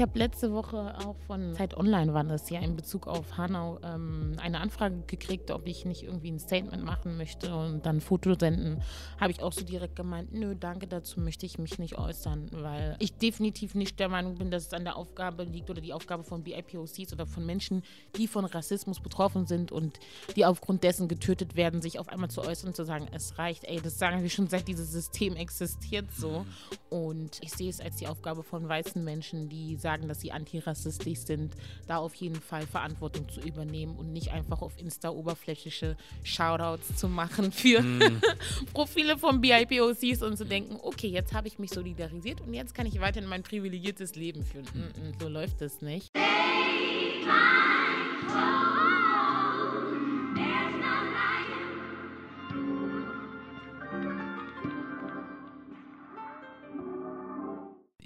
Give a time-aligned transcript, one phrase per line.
[0.00, 3.78] ich habe letzte Woche auch von Zeit Online war das ja in Bezug auf Hanau
[3.82, 8.00] ähm, eine Anfrage gekriegt, ob ich nicht irgendwie ein Statement machen möchte und dann ein
[8.00, 8.80] Foto senden.
[9.20, 12.96] Habe ich auch so direkt gemeint, nö, danke, dazu möchte ich mich nicht äußern, weil
[12.98, 16.24] ich definitiv nicht der Meinung bin, dass es an der Aufgabe liegt oder die Aufgabe
[16.24, 17.82] von BIPOCs oder von Menschen,
[18.16, 19.98] die von Rassismus betroffen sind und
[20.34, 23.64] die aufgrund dessen getötet werden, sich auf einmal zu äußern und zu sagen, es reicht.
[23.64, 26.46] Ey, das sagen wir schon seit dieses System existiert so.
[26.88, 31.20] Und ich sehe es als die Aufgabe von weißen Menschen, die sagen, dass sie antirassistisch
[31.20, 31.54] sind,
[31.86, 37.08] da auf jeden Fall Verantwortung zu übernehmen und nicht einfach auf Insta oberflächliche Shoutouts zu
[37.08, 38.20] machen für mm.
[38.72, 42.86] Profile von BIPOCs und zu denken, okay, jetzt habe ich mich solidarisiert und jetzt kann
[42.86, 44.66] ich weiterhin mein privilegiertes Leben führen.
[44.74, 46.10] Mm -mm, so läuft es nicht.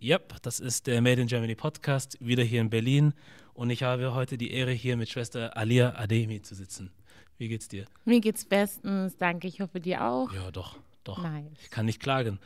[0.04, 3.14] Yep, das ist der Made in Germany Podcast, wieder hier in Berlin.
[3.54, 6.90] Und ich habe heute die Ehre, hier mit Schwester Alia Ademi zu sitzen.
[7.38, 7.86] Wie geht's dir?
[8.04, 9.48] Mir geht's bestens, danke.
[9.48, 10.30] Ich hoffe dir auch.
[10.30, 11.22] Ja, doch, doch.
[11.22, 11.46] Nice.
[11.62, 12.38] Ich kann nicht klagen.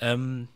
[0.00, 0.48] Ähm,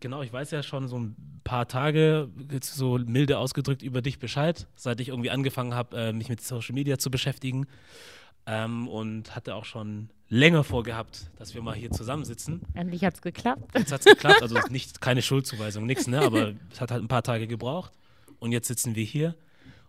[0.00, 4.18] genau, ich weiß ja schon so ein paar Tage, jetzt so milde ausgedrückt, über dich
[4.18, 7.66] Bescheid, seit ich irgendwie angefangen habe, äh, mich mit Social Media zu beschäftigen.
[8.46, 12.62] Ähm, und hatte auch schon länger vorgehabt, dass wir mal hier zusammensitzen.
[12.74, 13.74] Endlich hat es geklappt.
[13.74, 16.20] Jetzt hat es geklappt, also nicht, keine Schuldzuweisung, nichts, ne?
[16.20, 17.92] aber es hat halt ein paar Tage gebraucht.
[18.38, 19.34] Und jetzt sitzen wir hier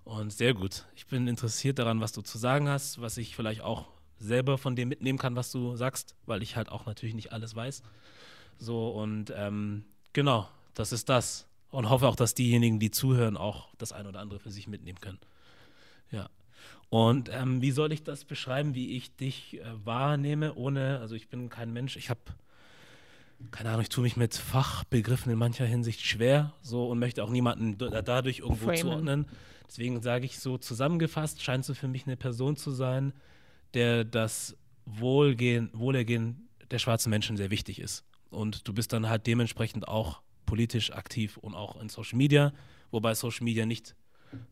[0.05, 0.85] und sehr gut.
[0.95, 4.75] Ich bin interessiert daran, was du zu sagen hast, was ich vielleicht auch selber von
[4.75, 7.83] dir mitnehmen kann, was du sagst, weil ich halt auch natürlich nicht alles weiß.
[8.57, 11.47] So und ähm, genau, das ist das.
[11.71, 14.99] Und hoffe auch, dass diejenigen, die zuhören, auch das ein oder andere für sich mitnehmen
[14.99, 15.19] können.
[16.09, 16.29] Ja.
[16.89, 21.29] Und ähm, wie soll ich das beschreiben, wie ich dich äh, wahrnehme, ohne, also ich
[21.29, 22.19] bin kein Mensch, ich habe,
[23.51, 27.29] keine Ahnung, ich tue mich mit Fachbegriffen in mancher Hinsicht schwer so und möchte auch
[27.29, 28.77] niemanden dadurch irgendwo Framen.
[28.77, 29.25] zuordnen.
[29.67, 33.13] Deswegen sage ich so zusammengefasst, scheinst du für mich eine Person zu sein,
[33.75, 38.03] der das Wohlgehen, Wohlergehen der schwarzen Menschen sehr wichtig ist.
[38.31, 42.51] Und du bist dann halt dementsprechend auch politisch aktiv und auch in Social Media,
[42.89, 43.95] wobei Social Media nicht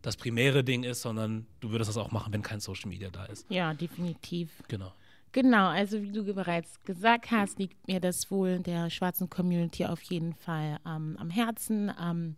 [0.02, 3.26] das primäre Ding ist, sondern du würdest das auch machen, wenn kein Social Media da
[3.26, 3.50] ist.
[3.50, 4.50] Ja, definitiv.
[4.68, 4.92] Genau.
[5.34, 10.02] Genau, also wie du bereits gesagt hast, liegt mir das Wohl der schwarzen Community auf
[10.04, 11.92] jeden Fall ähm, am Herzen.
[12.02, 12.36] Ähm,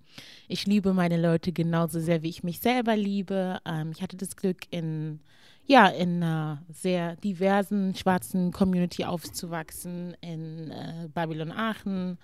[0.48, 3.60] ich liebe meine Leute genauso sehr, wie ich mich selber liebe.
[3.64, 5.20] Ähm, ich hatte das Glück, in,
[5.66, 12.18] ja, in einer sehr diversen schwarzen Community aufzuwachsen, in äh, Babylon Aachen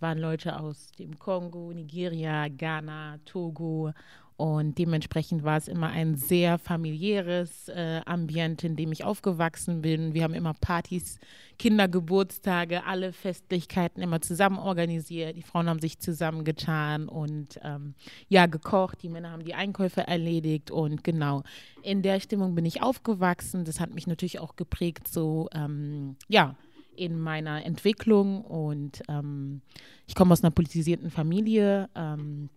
[0.00, 3.92] waren Leute aus dem Kongo, Nigeria, Ghana, Togo
[4.38, 10.14] und dementsprechend war es immer ein sehr familiäres äh, Ambiente, in dem ich aufgewachsen bin.
[10.14, 11.18] Wir haben immer Partys,
[11.58, 15.36] Kindergeburtstage, alle Festlichkeiten immer zusammen organisiert.
[15.36, 17.94] Die Frauen haben sich zusammengetan und ähm,
[18.28, 19.02] ja, gekocht.
[19.02, 20.70] Die Männer haben die Einkäufe erledigt.
[20.70, 21.42] Und genau,
[21.82, 23.64] in der Stimmung bin ich aufgewachsen.
[23.64, 26.54] Das hat mich natürlich auch geprägt, so, ähm, ja,
[26.94, 28.44] in meiner Entwicklung.
[28.44, 29.62] Und ähm,
[30.06, 31.88] ich komme aus einer politisierten Familie.
[31.96, 32.50] Ähm,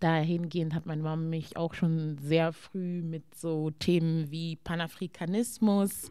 [0.00, 6.10] dahingehend hat meine Mama mich auch schon sehr früh mit so Themen wie Panafrikanismus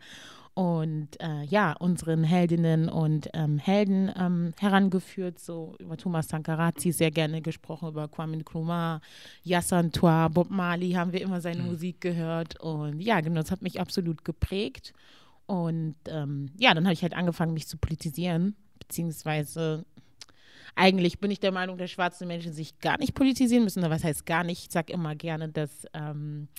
[0.56, 7.12] und äh, ja, unseren Heldinnen und ähm, Helden ähm, herangeführt, so über Thomas Sankarazi sehr
[7.12, 9.02] gerne gesprochen, über Kwame Nkrumah,
[9.44, 11.72] Yassan Toa, Bob Marley haben wir immer seine mhm.
[11.72, 12.58] Musik gehört.
[12.62, 14.94] Und ja, genau, das hat mich absolut geprägt.
[15.46, 19.86] Und ähm, ja, dann habe ich halt angefangen, mich zu politisieren, beziehungsweise
[20.76, 23.82] eigentlich bin ich der Meinung, dass schwarze Menschen sich gar nicht politisieren müssen.
[23.90, 24.66] Was heißt gar nicht?
[24.66, 26.50] Ich sage immer gerne, dass ähm,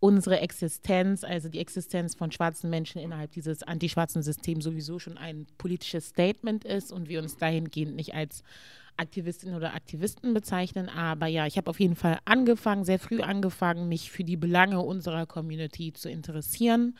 [0.00, 5.46] unsere Existenz, also die Existenz von schwarzen Menschen innerhalb dieses antischwarzen Systems sowieso schon ein
[5.58, 8.42] politisches Statement ist und wir uns dahingehend nicht als
[8.96, 10.88] Aktivistinnen oder Aktivisten bezeichnen.
[10.88, 14.80] Aber ja, ich habe auf jeden Fall angefangen, sehr früh angefangen, mich für die Belange
[14.80, 16.94] unserer Community zu interessieren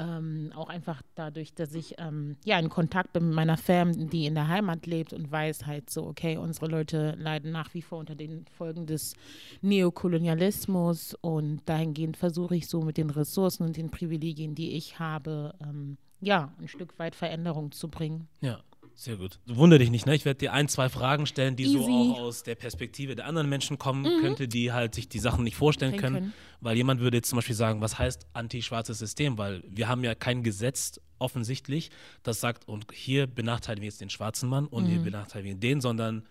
[0.00, 4.26] ähm, auch einfach dadurch, dass ich ähm, ja in Kontakt bin mit meiner Fam, die
[4.26, 7.98] in der Heimat lebt und weiß halt so, okay, unsere Leute leiden nach wie vor
[7.98, 9.14] unter den Folgen des
[9.60, 15.54] Neokolonialismus und dahingehend versuche ich so mit den Ressourcen und den Privilegien, die ich habe,
[15.62, 18.28] ähm, ja, ein Stück weit Veränderung zu bringen.
[18.40, 18.60] Ja.
[19.00, 19.38] Sehr gut.
[19.46, 20.14] Wunder dich nicht, ne?
[20.14, 21.78] Ich werde dir ein, zwei Fragen stellen, die Easy.
[21.78, 24.20] so auch aus der Perspektive der anderen Menschen kommen mhm.
[24.20, 26.16] könnte, die halt sich die Sachen nicht vorstellen können.
[26.16, 26.34] können.
[26.60, 29.38] Weil jemand würde jetzt zum Beispiel sagen, was heißt anti-schwarzes System?
[29.38, 31.88] Weil wir haben ja kein Gesetz offensichtlich,
[32.24, 34.88] das sagt, und hier benachteiligen wir jetzt den schwarzen Mann und mhm.
[34.90, 36.26] hier benachteiligen wir den, sondern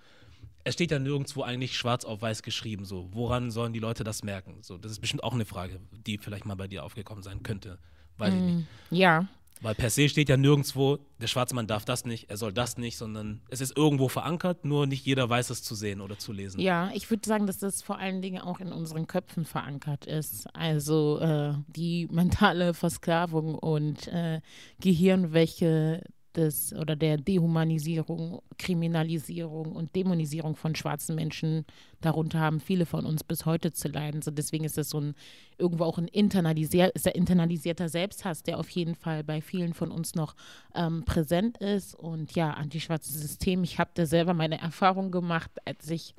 [0.64, 2.86] es steht ja nirgendwo eigentlich schwarz auf weiß geschrieben.
[2.86, 4.60] So, woran sollen die Leute das merken?
[4.62, 7.80] So, das ist bestimmt auch eine Frage, die vielleicht mal bei dir aufgekommen sein könnte.
[8.20, 8.68] Weiß mm, ich nicht.
[8.92, 9.28] Ja,
[9.62, 12.78] Weil per se steht ja nirgendwo, der schwarze Mann darf das nicht, er soll das
[12.78, 16.32] nicht, sondern es ist irgendwo verankert, nur nicht jeder weiß es zu sehen oder zu
[16.32, 16.62] lesen.
[16.62, 20.48] Ja, ich würde sagen, dass das vor allen Dingen auch in unseren Köpfen verankert ist.
[20.56, 24.40] Also äh, die mentale Versklavung und äh,
[24.80, 26.04] Gehirnwäche
[26.36, 31.66] des oder der Dehumanisierung, Kriminalisierung und Dämonisierung von schwarzen Menschen,
[32.02, 34.22] darunter haben viele von uns bis heute zu leiden.
[34.22, 35.16] So deswegen ist das so ein
[35.58, 40.36] irgendwo auch ein internalisier, internalisierter Selbsthass, der auf jeden Fall bei vielen von uns noch
[40.76, 41.96] ähm, präsent ist.
[41.96, 46.16] Und ja, antischwarzes System, ich habe da selber meine Erfahrung gemacht, als ich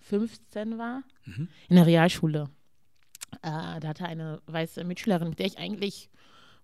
[0.00, 1.48] 15 war, mhm.
[1.68, 2.50] in der Realschule.
[3.42, 6.10] Äh, da hatte eine weiße Mitschülerin, mit der ich eigentlich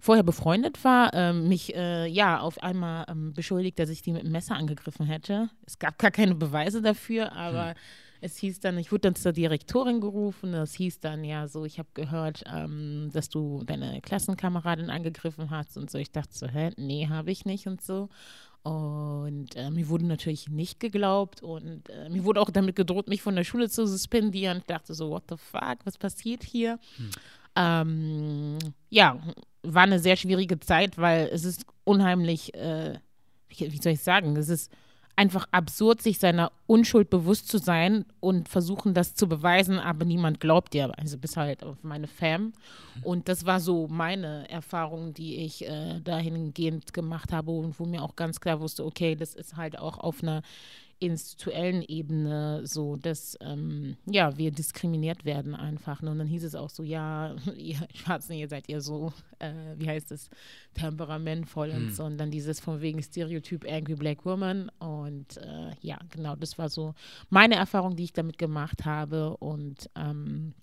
[0.01, 4.25] vorher befreundet war, ähm, mich äh, ja auf einmal ähm, beschuldigt, dass ich die mit
[4.25, 5.51] dem Messer angegriffen hätte.
[5.67, 7.75] Es gab gar keine Beweise dafür, aber hm.
[8.23, 10.55] es hieß dann, ich wurde dann zur Direktorin gerufen.
[10.55, 15.77] Es hieß dann ja so, ich habe gehört, ähm, dass du deine Klassenkameradin angegriffen hast
[15.77, 15.99] und so.
[15.99, 18.09] Ich dachte so, hä, nee, habe ich nicht und so.
[18.63, 23.23] Und äh, mir wurde natürlich nicht geglaubt und äh, mir wurde auch damit gedroht, mich
[23.23, 24.59] von der Schule zu suspendieren.
[24.59, 26.79] Ich dachte so, what the fuck, was passiert hier?
[26.97, 27.11] Hm.
[27.57, 28.59] Ähm,
[28.89, 29.19] ja,
[29.63, 32.99] war eine sehr schwierige Zeit, weil es ist unheimlich, äh,
[33.49, 34.73] wie soll ich sagen, es ist
[35.21, 40.41] einfach absurd, sich seiner Unschuld bewusst zu sein und versuchen, das zu beweisen, aber niemand
[40.41, 40.99] glaubt dir.
[40.99, 42.55] Also bis halt auf meine Fam.
[43.03, 48.03] Und das war so meine Erfahrung, die ich äh, dahingehend gemacht habe und wo mir
[48.03, 50.41] auch ganz klar wusste, okay, das ist halt auch auf einer
[51.01, 56.03] institutionellen Ebene so, dass ähm, ja, wir diskriminiert werden einfach.
[56.03, 56.11] Ne?
[56.11, 59.89] Und dann hieß es auch so, ja, ihr Schwarzen, ihr seid ihr so, äh, wie
[59.89, 60.29] heißt es,
[60.75, 61.91] temperamentvoll und hm.
[61.93, 62.05] so.
[62.05, 64.71] Und dann dieses von wegen Stereotyp Angry Black Woman.
[64.79, 66.95] Und äh, ja, genau, das war so
[67.31, 69.37] meine Erfahrung, die ich damit gemacht habe.
[69.39, 70.55] Und ähm,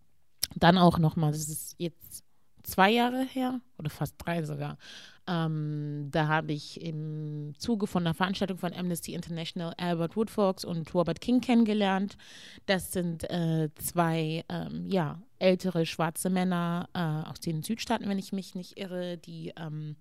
[0.56, 2.24] dann auch nochmal, das ist jetzt
[2.62, 4.78] zwei Jahre her oder fast drei sogar,
[5.28, 10.94] ähm, da habe ich im Zuge von einer Veranstaltung von Amnesty International Albert Woodfox und
[10.94, 12.18] Robert King kennengelernt.
[12.66, 18.32] Das sind äh, zwei ähm, ja, ältere schwarze Männer äh, aus den Südstaaten, wenn ich
[18.32, 19.96] mich nicht irre, die ähm,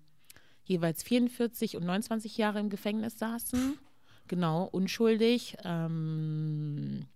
[0.63, 3.77] jeweils 44 und 29 Jahre im Gefängnis saßen.
[4.27, 5.57] Genau, unschuldig.
[5.63, 7.07] Ähm,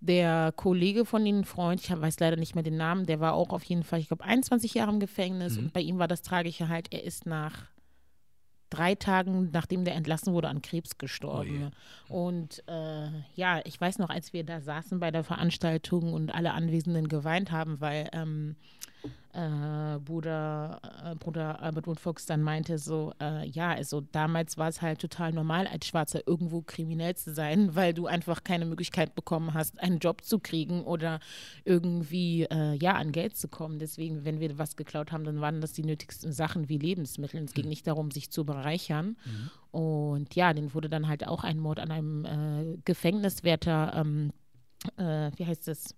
[0.00, 3.50] der Kollege von den Freund, ich weiß leider nicht mehr den Namen, der war auch
[3.50, 5.56] auf jeden Fall, ich glaube, 21 Jahre im Gefängnis.
[5.56, 5.64] Mhm.
[5.64, 7.66] Und bei ihm war das Tragische halt, er ist nach
[8.70, 11.70] drei Tagen, nachdem der entlassen wurde, an Krebs gestorben.
[12.08, 16.34] Oh und äh, ja, ich weiß noch, als wir da saßen bei der Veranstaltung und
[16.34, 18.56] alle Anwesenden geweint haben, weil ähm,
[19.38, 24.82] äh, Bruder, äh, Bruder Albert Woodfox dann meinte so, äh, ja, also damals war es
[24.82, 29.54] halt total normal, als Schwarzer irgendwo kriminell zu sein, weil du einfach keine Möglichkeit bekommen
[29.54, 31.20] hast, einen Job zu kriegen oder
[31.64, 33.78] irgendwie, äh, ja, an Geld zu kommen.
[33.78, 37.40] Deswegen, wenn wir was geklaut haben, dann waren das die nötigsten Sachen wie Lebensmittel.
[37.44, 37.70] Es ging mhm.
[37.70, 39.16] nicht darum, sich zu bereichern.
[39.24, 39.50] Mhm.
[39.70, 44.32] Und ja, den wurde dann halt auch ein Mord an einem äh, Gefängniswärter, ähm,
[44.96, 45.94] äh, wie heißt das?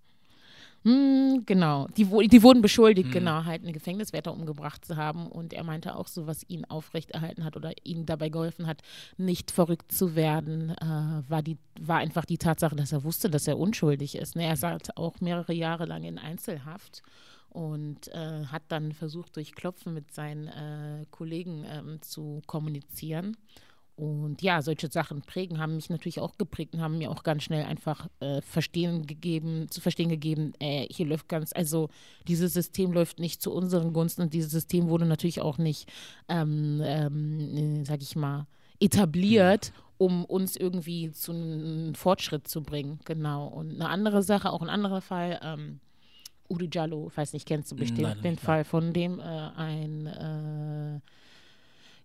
[0.82, 3.12] Mm, genau, die, die wurden beschuldigt, mm.
[3.12, 5.26] genau, halt einen Gefängniswärter umgebracht zu haben.
[5.26, 8.80] Und er meinte auch so, was ihn aufrechterhalten hat oder ihm dabei geholfen hat,
[9.18, 13.46] nicht verrückt zu werden, äh, war, die, war einfach die Tatsache, dass er wusste, dass
[13.46, 14.36] er unschuldig ist.
[14.36, 14.46] Ne?
[14.46, 17.02] Er saß auch mehrere Jahre lang in Einzelhaft
[17.50, 23.36] und äh, hat dann versucht, durch Klopfen mit seinen äh, Kollegen ähm, zu kommunizieren.
[24.00, 27.43] Und ja, solche Sachen prägen, haben mich natürlich auch geprägt und haben mir auch ganz
[27.43, 31.90] schnell einfach äh, verstehen gegeben, zu verstehen gegeben, äh, hier läuft ganz, also
[32.26, 35.87] dieses System läuft nicht zu unseren Gunsten und dieses System wurde natürlich auch nicht,
[36.28, 38.47] ähm, ähm, sag ich mal,
[38.80, 43.00] etabliert, um uns irgendwie zu einem Fortschritt zu bringen.
[43.04, 43.49] Genau.
[43.49, 45.80] Und eine andere Sache, auch ein anderer Fall, ähm,
[46.49, 51.00] Udo Jallo, weiß nicht, kennst du bestimmt Nein, den Fall, von dem äh, ein äh,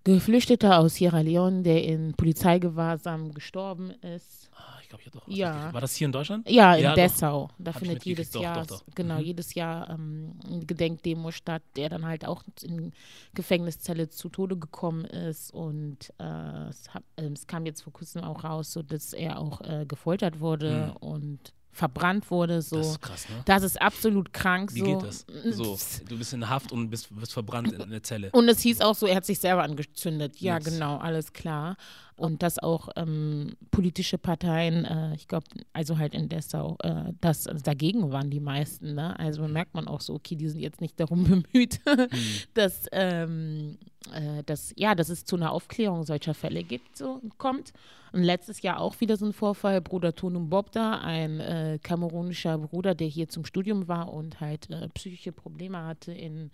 [0.05, 4.51] Geflüchteter aus Sierra Leone, der in Polizeigewahrsam gestorben ist.
[4.55, 5.27] Ah, ich glaube, ich doch.
[5.27, 5.73] Ja.
[5.73, 6.47] War das hier in Deutschland?
[6.47, 7.47] Ja, in ja, Dessau.
[7.47, 7.55] Doch.
[7.57, 9.25] Da Hab findet jedes doch, Jahr, doch, genau, mhm.
[9.25, 12.93] jedes Jahr ähm, eine Gedenkdemo statt, der dann halt auch in
[13.33, 15.51] Gefängniszelle zu Tode gekommen ist.
[15.51, 19.39] Und äh, es, hat, äh, es, kam jetzt vor kurzem auch raus, so dass er
[19.39, 21.07] auch äh, gefoltert wurde mhm.
[21.07, 22.61] und verbrannt wurde.
[22.61, 22.77] So.
[22.77, 23.35] Das ist krass, ne?
[23.43, 24.73] Das ist absolut krank.
[24.73, 24.85] Wie so.
[24.85, 25.25] geht das?
[25.51, 25.77] So,
[26.07, 28.29] du bist in Haft und bist, wirst verbrannt in der Zelle.
[28.31, 30.39] Und es hieß auch so, er hat sich selber angezündet.
[30.39, 30.71] Ja, Nix.
[30.71, 31.75] genau, alles klar.
[32.17, 37.45] Und dass auch ähm, politische Parteien, äh, ich glaube, also halt in Dessau, äh, das
[37.45, 38.95] also dagegen waren die meisten.
[38.95, 39.19] Ne?
[39.19, 42.07] Also merkt man auch so, okay, die sind jetzt nicht darum bemüht, mhm.
[42.53, 43.77] dass, ähm,
[44.13, 47.73] äh, dass, ja, dass es zu einer Aufklärung solcher Fälle gibt, so kommt.
[48.13, 52.95] Und letztes Jahr auch wieder so ein Vorfall, Bruder Tonum Bobda, ein äh, kamerunischer Bruder,
[52.95, 56.49] der hier zum Studium war und halt äh, psychische Probleme hatte in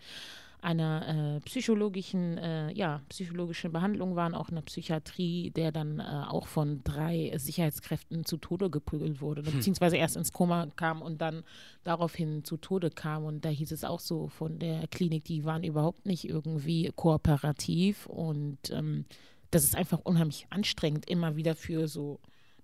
[0.61, 6.03] einer äh, psychologischen, äh, ja, psychologischen Behandlung waren, auch in der Psychiatrie, der dann äh,
[6.03, 9.53] auch von drei Sicherheitskräften zu Tode geprügelt wurde, hm.
[9.53, 11.43] beziehungsweise erst ins Koma kam und dann
[11.83, 13.25] daraufhin zu Tode kam.
[13.25, 18.05] Und da hieß es auch so von der Klinik, die waren überhaupt nicht irgendwie kooperativ
[18.05, 19.05] und ähm,
[19.49, 22.19] das ist einfach unheimlich anstrengend, immer wieder für so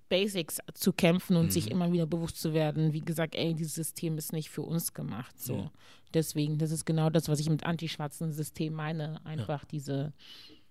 [0.10, 1.52] Basics zu kämpfen und mhm.
[1.52, 4.94] sich immer wieder bewusst zu werden, wie gesagt, ey, dieses System ist nicht für uns
[4.94, 5.40] gemacht.
[5.40, 5.56] So.
[5.56, 5.72] Ja.
[6.14, 9.26] Deswegen, das ist genau das, was ich mit antischwarzen System meine.
[9.26, 9.68] Einfach ja.
[9.72, 10.14] diese,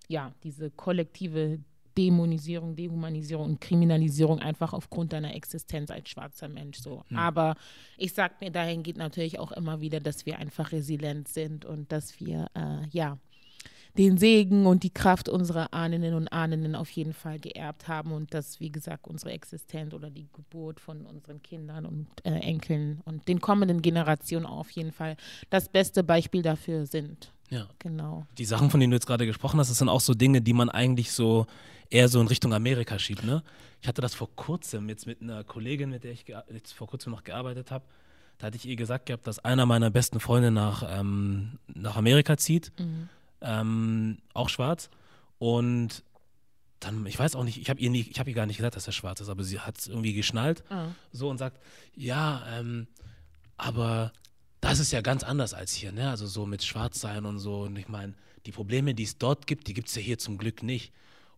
[0.07, 1.59] ja, diese kollektive
[1.97, 6.77] Dämonisierung, Dehumanisierung und Kriminalisierung einfach aufgrund deiner Existenz als schwarzer Mensch.
[6.77, 7.03] So.
[7.09, 7.17] Mhm.
[7.17, 7.55] Aber
[7.97, 11.91] ich sag mir, dahin geht natürlich auch immer wieder, dass wir einfach resilient sind und
[11.91, 13.17] dass wir, äh, ja,
[13.97, 18.33] den Segen und die Kraft unserer Ahnen und Ahnen auf jeden Fall geerbt haben und
[18.33, 23.27] dass, wie gesagt, unsere Existenz oder die Geburt von unseren Kindern und äh, Enkeln und
[23.27, 25.17] den kommenden Generationen auf jeden Fall
[25.49, 27.31] das beste Beispiel dafür sind.
[27.49, 27.67] Ja.
[27.79, 28.25] Genau.
[28.37, 30.53] Die Sachen, von denen du jetzt gerade gesprochen hast, das sind auch so Dinge, die
[30.53, 31.47] man eigentlich so
[31.89, 33.41] eher so in Richtung Amerika schiebt, ne?
[33.81, 37.11] Ich hatte das vor kurzem jetzt mit einer Kollegin, mit der ich jetzt vor kurzem
[37.11, 37.85] noch gearbeitet habe.
[38.37, 42.37] Da hatte ich ihr gesagt gehabt, dass einer meiner besten Freunde nach, ähm, nach Amerika
[42.37, 42.71] zieht.
[42.79, 43.09] Mhm
[43.41, 44.89] ähm, auch schwarz.
[45.39, 46.03] Und
[46.79, 48.93] dann, ich weiß auch nicht, ich habe ihr, hab ihr gar nicht gesagt, dass er
[48.93, 50.95] schwarz ist, aber sie hat es irgendwie geschnallt mhm.
[51.11, 51.59] so und sagt,
[51.95, 52.87] ja, ähm,
[53.57, 54.11] aber
[54.61, 56.09] das ist ja ganz anders als hier, ne?
[56.09, 57.61] Also so mit Schwarzsein und so.
[57.61, 58.13] Und ich meine,
[58.45, 60.93] die Probleme, die es dort gibt, die gibt es ja hier zum Glück nicht.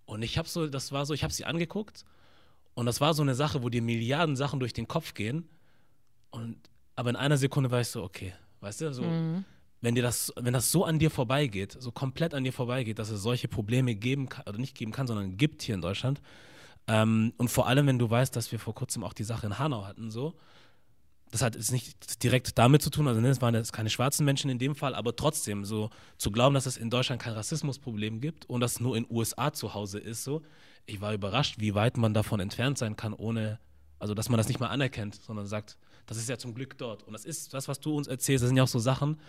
[0.05, 2.05] Und ich habe so, das war so, ich habe sie angeguckt
[2.73, 5.47] und das war so eine Sache, wo dir Milliarden Sachen durch den Kopf gehen.
[6.31, 6.57] Und
[6.95, 9.03] aber in einer Sekunde weißt du, okay, weißt du, so.
[9.03, 9.45] Mhm
[9.81, 13.09] wenn dir das, wenn das so an dir vorbeigeht, so komplett an dir vorbeigeht, dass
[13.09, 16.21] es solche Probleme geben kann, oder nicht geben kann, sondern gibt hier in Deutschland.
[16.87, 19.59] Ähm, und vor allem, wenn du weißt, dass wir vor kurzem auch die Sache in
[19.59, 20.33] Hanau hatten, so.
[21.31, 24.25] Das hat jetzt nicht direkt damit zu tun, also ne, es waren jetzt keine schwarzen
[24.25, 28.19] Menschen in dem Fall, aber trotzdem so zu glauben, dass es in Deutschland kein Rassismusproblem
[28.19, 30.41] gibt und das nur in USA zu Hause ist, so.
[30.87, 33.59] Ich war überrascht, wie weit man davon entfernt sein kann, ohne,
[33.99, 37.03] also dass man das nicht mal anerkennt, sondern sagt, das ist ja zum Glück dort.
[37.03, 39.19] Und das ist das, was du uns erzählst, das sind ja auch so Sachen,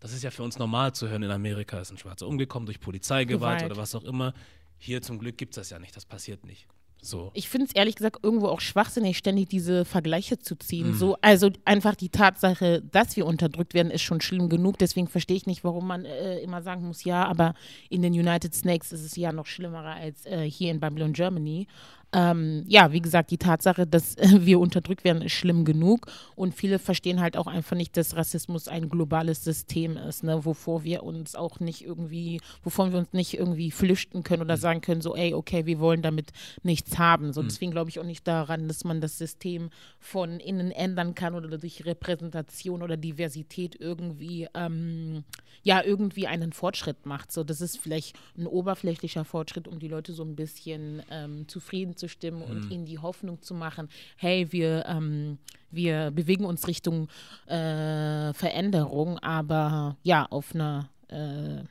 [0.00, 1.22] das ist ja für uns normal zu hören.
[1.22, 3.72] In Amerika ist ein Schwarzer umgekommen durch Polizeigewalt Gewalt.
[3.72, 4.34] oder was auch immer.
[4.78, 5.96] Hier zum Glück gibt es das ja nicht.
[5.96, 6.66] Das passiert nicht.
[7.06, 7.30] So.
[7.34, 10.88] Ich finde es ehrlich gesagt irgendwo auch schwachsinnig, ständig diese Vergleiche zu ziehen.
[10.88, 10.94] Mhm.
[10.94, 14.78] So, also einfach die Tatsache, dass wir unterdrückt werden, ist schon schlimm genug.
[14.78, 17.54] Deswegen verstehe ich nicht, warum man äh, immer sagen muss, ja, aber
[17.90, 21.68] in den United Snakes ist es ja noch schlimmer als äh, hier in Babylon, Germany.
[22.12, 26.06] Ähm, ja, wie gesagt, die Tatsache, dass wir unterdrückt werden, ist schlimm genug.
[26.34, 30.84] Und viele verstehen halt auch einfach nicht, dass Rassismus ein globales System ist, ne, wovor
[30.84, 34.60] wir uns auch nicht irgendwie, wovon wir uns nicht irgendwie flüchten können oder mhm.
[34.60, 36.30] sagen können, so, ey, okay, wir wollen damit
[36.62, 37.32] nichts haben.
[37.32, 37.48] So, mhm.
[37.48, 41.58] deswegen glaube ich auch nicht daran, dass man das System von innen ändern kann oder
[41.58, 45.24] durch Repräsentation oder Diversität irgendwie, ähm,
[45.64, 47.32] ja, irgendwie einen Fortschritt macht.
[47.32, 51.95] So, das ist vielleicht ein oberflächlicher Fortschritt, um die Leute so ein bisschen ähm, zufrieden
[51.96, 52.70] einzustimmen und mhm.
[52.70, 55.38] ihnen die Hoffnung zu machen, hey, wir, ähm,
[55.70, 57.08] wir bewegen uns Richtung
[57.46, 61.64] äh, Veränderung, aber ja, auf einer, äh,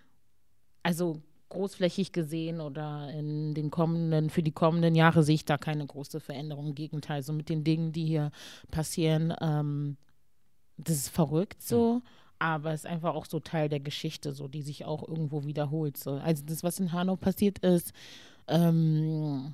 [0.83, 5.85] also großflächig gesehen oder in den kommenden, für die kommenden Jahre sehe ich da keine
[5.85, 6.67] große Veränderung.
[6.67, 8.31] Im Gegenteil, so mit den Dingen, die hier
[8.71, 9.97] passieren, ähm,
[10.77, 11.95] das ist verrückt so.
[11.95, 12.01] Mhm
[12.37, 15.95] aber es ist einfach auch so Teil der Geschichte, so die sich auch irgendwo wiederholt.
[15.95, 16.11] So.
[16.15, 17.93] Also das, was in Hanau passiert ist,
[18.47, 19.53] ähm,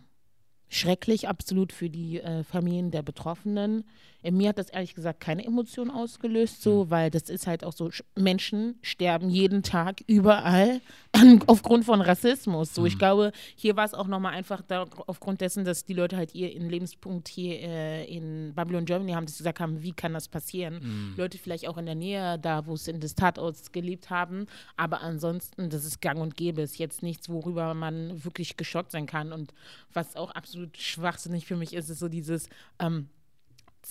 [0.72, 3.84] schrecklich, absolut für die äh, Familien der Betroffenen.
[4.24, 6.90] In mir hat das ehrlich gesagt keine Emotion ausgelöst, so, mhm.
[6.90, 10.82] weil das ist halt auch so, Menschen sterben jeden Tag überall
[11.48, 12.74] aufgrund von Rassismus.
[12.74, 16.18] So, ich glaube, hier war es auch nochmal einfach da, aufgrund dessen, dass die Leute
[16.18, 20.14] halt ihren Lebenspunkt hier äh, in Babylon, Germany haben, dass sie gesagt haben, wie kann
[20.14, 20.80] das passieren?
[20.82, 21.14] Mhm.
[21.18, 24.46] Leute vielleicht auch in der Nähe, da wo es in des Tatorts gelebt haben,
[24.78, 29.06] aber ansonsten, das ist gang und gäbe, ist jetzt nichts, worüber man wirklich geschockt sein
[29.06, 29.54] kann und
[29.94, 32.48] was auch absolut schwachsinnig für mich ist, ist so dieses,
[32.80, 33.10] ähm,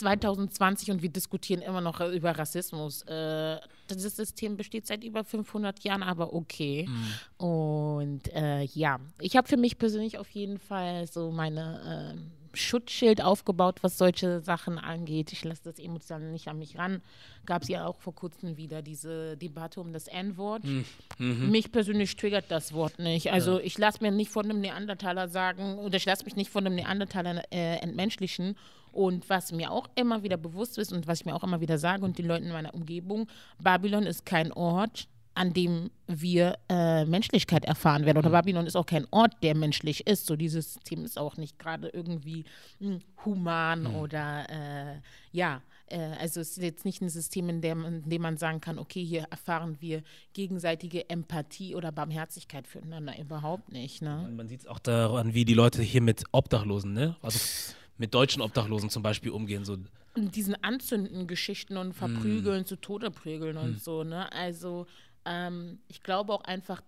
[0.00, 3.02] 2020 und wir diskutieren immer noch über Rassismus.
[3.02, 6.88] Äh, das System besteht seit über 500 Jahren, aber okay.
[6.88, 7.46] Mhm.
[7.46, 13.22] Und äh, ja, ich habe für mich persönlich auf jeden Fall so meine äh, Schutzschild
[13.22, 15.32] aufgebaut, was solche Sachen angeht.
[15.32, 17.02] Ich lasse das emotional nicht an mich ran.
[17.46, 20.64] Gab es ja auch vor kurzem wieder diese Debatte um das N-Wort.
[20.64, 20.84] Mhm.
[21.18, 21.50] mhm.
[21.50, 23.32] Mich persönlich triggert das Wort nicht.
[23.32, 23.64] Also ja.
[23.64, 26.76] ich lasse mir nicht von einem Neandertaler sagen oder ich lasse mich nicht von einem
[26.76, 28.56] Neandertaler äh, entmenschlichen.
[28.92, 31.78] Und was mir auch immer wieder bewusst ist und was ich mir auch immer wieder
[31.78, 33.28] sage und den Leuten in meiner Umgebung,
[33.62, 38.18] Babylon ist kein Ort, an dem wir äh, Menschlichkeit erfahren werden.
[38.18, 38.34] Oder mhm.
[38.34, 40.26] Babylon ist auch kein Ort, der menschlich ist.
[40.26, 42.44] So dieses System ist auch nicht gerade irgendwie
[42.80, 43.94] mh, hm, human mhm.
[43.96, 45.00] oder äh,
[45.32, 48.60] ja, äh, also es ist jetzt nicht ein System, in dem, in dem man sagen
[48.60, 53.18] kann, okay, hier erfahren wir gegenseitige Empathie oder Barmherzigkeit füreinander.
[53.18, 54.02] Überhaupt nicht.
[54.02, 54.20] Ne?
[54.22, 57.16] Man, man sieht es auch daran, wie die Leute hier mit Obdachlosen, ne?
[57.22, 57.38] Also
[58.00, 59.66] mit deutschen Obdachlosen zum Beispiel umgehen.
[59.66, 59.76] So.
[60.14, 62.66] Und diesen Anzünden-Geschichten und Verprügeln, mm.
[62.66, 63.78] zu Tode prügeln und mm.
[63.78, 64.32] so, ne?
[64.32, 64.86] Also
[65.26, 66.80] ähm, ich glaube auch einfach,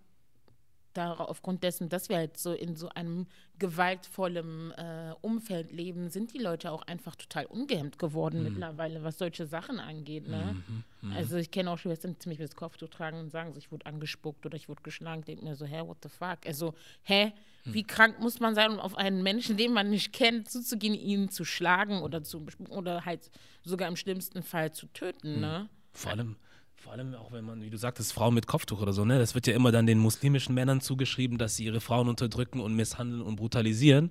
[0.99, 3.27] aufgrund dessen, dass wir halt so in so einem
[3.59, 8.49] gewaltvollen äh, Umfeld leben, sind die Leute auch einfach total ungehemmt geworden mhm.
[8.51, 10.29] mittlerweile, was solche Sachen angeht.
[10.29, 10.57] Ne?
[10.67, 11.17] Mhm, mh.
[11.17, 13.87] Also ich kenne auch Schwestern, die ziemlich das Kopftuch tragen und sagen, so, ich wurde
[13.87, 15.23] angespuckt oder ich wurde geschlagen.
[15.25, 16.39] Denke mir so, hä, what the fuck?
[16.47, 17.33] Also, hä,
[17.65, 17.75] mhm.
[17.75, 21.29] wie krank muss man sein, um auf einen Menschen, den man nicht kennt, zuzugehen, ihn
[21.29, 23.31] zu schlagen oder zu oder halt
[23.63, 25.69] sogar im schlimmsten Fall zu töten, ne?
[25.93, 26.37] Vor allem,
[26.83, 29.19] vor allem auch, wenn man, wie du sagtest, Frauen mit Kopftuch oder so, ne?
[29.19, 32.75] Das wird ja immer dann den muslimischen Männern zugeschrieben, dass sie ihre Frauen unterdrücken und
[32.75, 34.11] misshandeln und brutalisieren.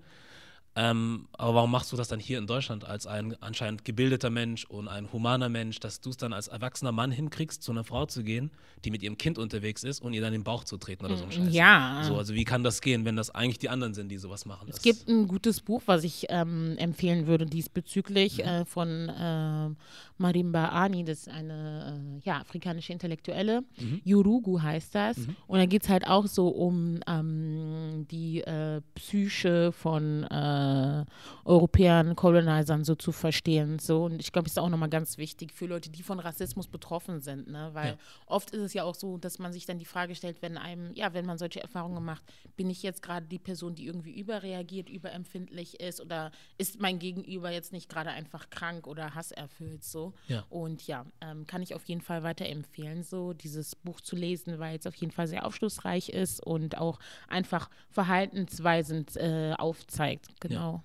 [0.74, 4.64] Ähm, aber warum machst du das dann hier in Deutschland als ein anscheinend gebildeter Mensch
[4.64, 8.06] und ein humaner Mensch, dass du es dann als erwachsener Mann hinkriegst, zu einer Frau
[8.06, 8.52] zu gehen,
[8.86, 11.24] die mit ihrem Kind unterwegs ist und ihr dann den Bauch zu treten oder so
[11.24, 11.54] ein mm, Scheiß?
[11.54, 12.04] Ja.
[12.08, 14.70] So, also wie kann das gehen, wenn das eigentlich die anderen sind, die sowas machen?
[14.70, 18.44] Es gibt ein gutes Buch, was ich ähm, empfehlen würde diesbezüglich mhm.
[18.44, 19.70] äh, von äh,
[20.18, 23.64] Marimba Ani, das ist eine äh, ja, afrikanische Intellektuelle.
[23.78, 24.02] Mhm.
[24.06, 25.18] Yurugu heißt das.
[25.18, 25.36] Mhm.
[25.48, 30.24] Und da geht es halt auch so um ähm, die äh, Psyche von
[30.62, 31.06] äh,
[31.46, 33.80] Europäern, Colonizern so zu verstehen.
[33.80, 34.06] So.
[34.06, 37.22] Und ich glaube, es ist auch nochmal ganz wichtig für Leute, die von Rassismus betroffen
[37.22, 37.48] sind.
[37.48, 37.70] Ne?
[37.74, 37.98] Weil ja.
[38.26, 40.94] oft ist es ja auch so, dass man sich dann die Frage stellt, wenn einem,
[40.94, 42.24] ja, wenn man solche Erfahrungen macht,
[42.56, 47.52] bin ich jetzt gerade die Person, die irgendwie überreagiert, überempfindlich ist oder ist mein Gegenüber
[47.52, 50.14] jetzt nicht gerade einfach krank oder hasserfüllt so.
[50.28, 50.46] Ja.
[50.50, 54.78] Und ja, ähm, kann ich auf jeden Fall weiterempfehlen, so dieses Buch zu lesen, weil
[54.78, 60.28] es auf jeden Fall sehr aufschlussreich ist und auch einfach Verhaltensweisen äh, aufzeigt.
[60.40, 60.51] Genau.
[60.52, 60.74] Genau.
[60.76, 60.84] Ja.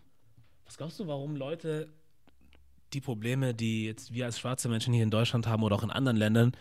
[0.65, 1.93] Was glaubst du, warum Leute
[2.93, 5.91] die Probleme, die jetzt wir als schwarze Menschen hier in Deutschland haben oder auch in
[5.91, 6.53] anderen Ländern,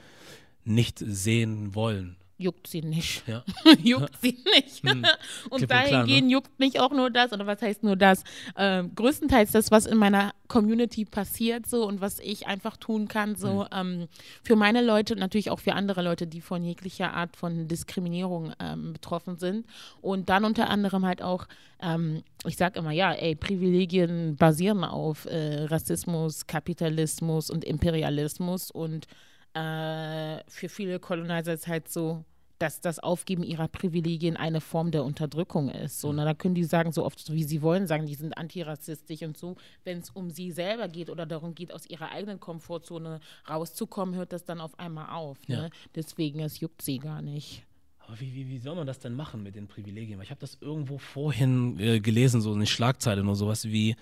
[0.63, 2.17] nicht sehen wollen?
[2.38, 3.27] Juckt sie nicht.
[3.27, 3.44] Ja.
[3.84, 4.84] juckt sie nicht.
[4.84, 5.06] Hm.
[5.50, 6.34] Und dahingehend ne?
[6.34, 8.24] juckt mich auch nur das, oder was heißt nur das?
[8.58, 13.36] Ähm, größtenteils das, was in meiner Community passiert so und was ich einfach tun kann,
[13.36, 13.70] so hm.
[13.72, 14.08] ähm,
[14.44, 18.53] für meine Leute und natürlich auch für andere Leute, die von jeglicher Art von Diskriminierung
[18.59, 19.66] ähm, betroffen sind.
[20.01, 21.48] Und dann unter anderem halt auch,
[21.81, 29.07] ähm, ich sage immer, ja, ey, Privilegien basieren auf äh, Rassismus, Kapitalismus und Imperialismus und
[29.55, 32.25] äh, für viele Colonizer ist halt so,
[32.59, 36.00] dass das Aufgeben ihrer Privilegien eine Form der Unterdrückung ist.
[36.00, 36.18] So, mhm.
[36.18, 39.37] na, da können die sagen, so oft wie sie wollen, sagen, die sind antirassistisch und
[39.37, 39.55] so.
[39.83, 44.31] Wenn es um sie selber geht oder darum geht, aus ihrer eigenen Komfortzone rauszukommen, hört
[44.31, 45.37] das dann auf einmal auf.
[45.48, 45.55] Ne?
[45.55, 45.70] Ja.
[45.96, 47.63] Deswegen, es juckt sie gar nicht.
[48.00, 50.22] Aber wie, wie, wie soll man das denn machen mit den Privilegien?
[50.22, 53.96] Ich habe das irgendwo vorhin äh, gelesen, so eine Schlagzeile oder sowas wie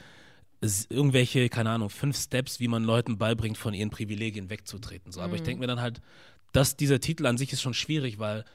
[0.89, 5.11] irgendwelche, keine Ahnung, fünf Steps, wie man Leuten beibringt, von ihren Privilegien wegzutreten.
[5.11, 5.19] So.
[5.19, 5.35] Aber mhm.
[5.35, 6.01] ich denke mir dann halt,
[6.53, 8.45] dass dieser Titel an sich ist schon schwierig, weil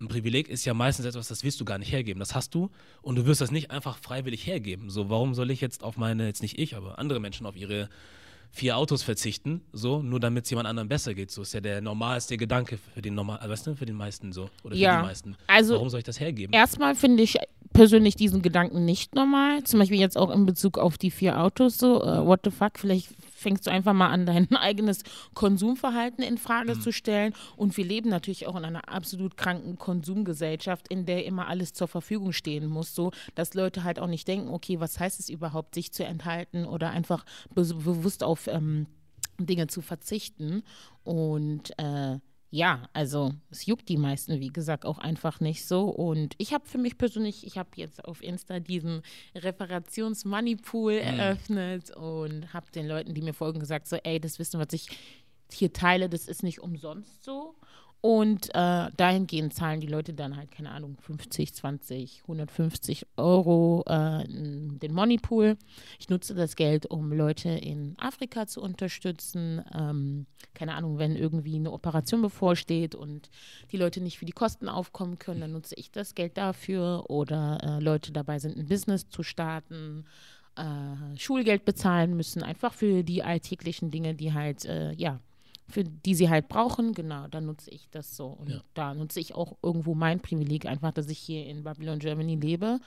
[0.00, 2.20] ein Privileg ist ja meistens etwas, das willst du gar nicht hergeben.
[2.20, 2.70] Das hast du
[3.02, 4.90] und du wirst das nicht einfach freiwillig hergeben.
[4.90, 7.88] So, warum soll ich jetzt auf meine, jetzt nicht ich, aber andere Menschen auf ihre
[8.50, 11.30] vier Autos verzichten, so, nur damit es jemand anderem besser geht.
[11.30, 14.50] So ist ja der normalste Gedanke für den normal, weißt du, für den meisten so.
[14.62, 15.36] Oder für ja, die meisten.
[15.46, 16.52] Also Warum soll ich das hergeben?
[16.52, 17.38] Erstmal finde ich
[17.72, 19.62] persönlich diesen Gedanken nicht normal.
[19.64, 22.78] Zum Beispiel jetzt auch in Bezug auf die vier Autos, so, uh, what the fuck,
[22.78, 23.08] vielleicht
[23.38, 25.02] fängst du einfach mal an, dein eigenes
[25.34, 26.80] Konsumverhalten in Frage mhm.
[26.80, 27.34] zu stellen.
[27.56, 31.86] Und wir leben natürlich auch in einer absolut kranken Konsumgesellschaft, in der immer alles zur
[31.88, 35.74] Verfügung stehen muss, so dass Leute halt auch nicht denken, okay, was heißt es überhaupt,
[35.74, 38.86] sich zu enthalten oder einfach be bewusst auf ähm,
[39.38, 40.62] Dinge zu verzichten.
[41.04, 42.18] Und äh,
[42.50, 45.88] ja, also es juckt die meisten, wie gesagt, auch einfach nicht so.
[45.90, 49.02] Und ich habe für mich persönlich, ich habe jetzt auf Insta diesen
[49.34, 50.98] Reparations-Money-Pool mhm.
[51.00, 54.88] eröffnet und habe den Leuten, die mir folgen, gesagt, so, ey, das Wissen, was ich
[55.52, 57.54] hier teile, das ist nicht umsonst so.
[58.00, 64.24] Und äh, dahingehend zahlen die Leute dann halt, keine Ahnung, 50, 20, 150 Euro äh,
[64.28, 65.56] den Moneypool.
[65.98, 69.64] Ich nutze das Geld, um Leute in Afrika zu unterstützen.
[69.74, 73.30] Ähm, keine Ahnung, wenn irgendwie eine Operation bevorsteht und
[73.72, 77.06] die Leute nicht für die Kosten aufkommen können, dann nutze ich das Geld dafür.
[77.08, 80.04] Oder äh, Leute dabei sind, ein Business zu starten.
[80.54, 85.20] Äh, Schulgeld bezahlen müssen, einfach für die alltäglichen Dinge, die halt, äh, ja,
[85.68, 88.26] für die sie halt brauchen, genau, dann nutze ich das so.
[88.26, 88.60] Und ja.
[88.74, 92.80] da nutze ich auch irgendwo mein Privileg, einfach, dass ich hier in Babylon, Germany lebe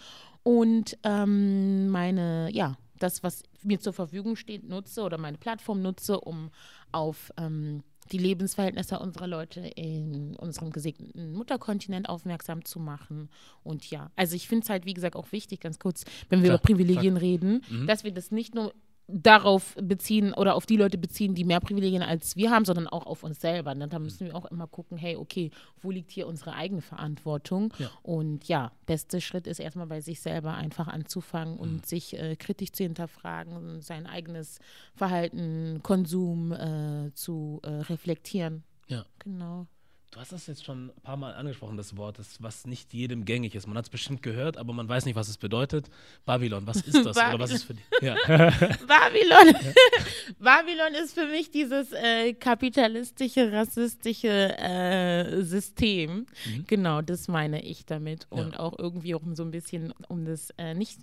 [0.44, 6.20] und ähm, meine, ja, das, was mir zur Verfügung steht, nutze oder meine Plattform nutze,
[6.20, 6.52] um
[6.91, 13.30] auf ähm, die Lebensverhältnisse unserer Leute in unserem gesegneten Mutterkontinent aufmerksam zu machen.
[13.63, 16.50] Und ja, also ich finde es halt, wie gesagt, auch wichtig, ganz kurz, wenn wir
[16.50, 17.24] Klar, über Privilegien sag.
[17.24, 17.88] reden, mhm.
[17.88, 18.74] dass wir das nicht nur
[19.12, 23.06] darauf beziehen oder auf die Leute beziehen, die mehr Privilegien als wir haben, sondern auch
[23.06, 23.71] auf uns selber.
[23.71, 27.74] Und da müssen wir auch immer gucken, hey, okay, wo liegt hier unsere eigene Verantwortung?
[27.78, 27.89] Ja.
[28.04, 31.84] Und ja, bester Schritt ist erstmal bei sich selber einfach anzufangen und mhm.
[31.84, 34.60] sich äh, kritisch zu hinterfragen, sein eigenes
[34.95, 38.63] Verhalten, Konsum äh, zu äh, reflektieren.
[38.88, 39.06] Ja.
[39.19, 39.67] Genau.
[40.12, 43.24] Du hast das jetzt schon ein paar Mal angesprochen, das Wort, das, was nicht jedem
[43.24, 43.65] gängig ist.
[43.65, 45.89] Man hat es bestimmt gehört, aber man weiß nicht, was es bedeutet.
[46.26, 47.15] Babylon, was ist das?
[47.15, 47.86] Oder was ist für dich?
[48.02, 48.15] Ja.
[48.28, 49.56] Babylon.
[50.38, 56.26] Babylon ist für mich dieses äh, kapitalistische, rassistische äh, System.
[56.45, 56.65] Mhm.
[56.67, 58.28] Genau, das meine ich damit.
[58.30, 58.60] Und ja.
[58.60, 61.00] auch irgendwie auch so ein bisschen, um das äh, nicht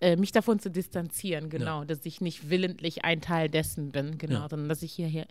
[0.00, 1.84] äh, mich davon zu distanzieren, genau, ja.
[1.84, 4.48] dass ich nicht willentlich ein Teil dessen bin, genau, ja.
[4.48, 5.26] sondern dass ich hier, hier,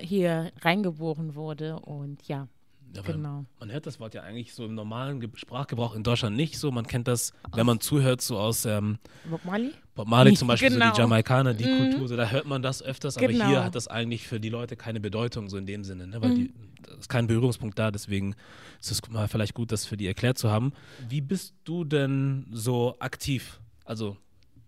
[0.00, 2.48] hier reingeboren wurde und ja.
[2.94, 3.46] Ja, genau.
[3.58, 6.70] Man hört das Wort ja eigentlich so im normalen Sprachgebrauch in Deutschland nicht so.
[6.70, 8.98] Man kennt das, wenn man zuhört, so aus ähm,
[9.30, 9.70] Bob Marley?
[9.94, 10.86] Bob Marley zum Beispiel, genau.
[10.86, 11.04] so die genau.
[11.04, 11.90] Jamaikaner, die mhm.
[11.90, 13.46] Kultur, so, da hört man das öfters, aber genau.
[13.46, 16.20] hier hat das eigentlich für die Leute keine Bedeutung, so in dem Sinne, ne?
[16.20, 16.34] weil mhm.
[16.34, 18.34] die, da ist kein Berührungspunkt da, deswegen
[18.78, 20.72] ist es mal vielleicht gut, das für die erklärt zu haben.
[21.08, 24.16] Wie bist du denn so aktiv also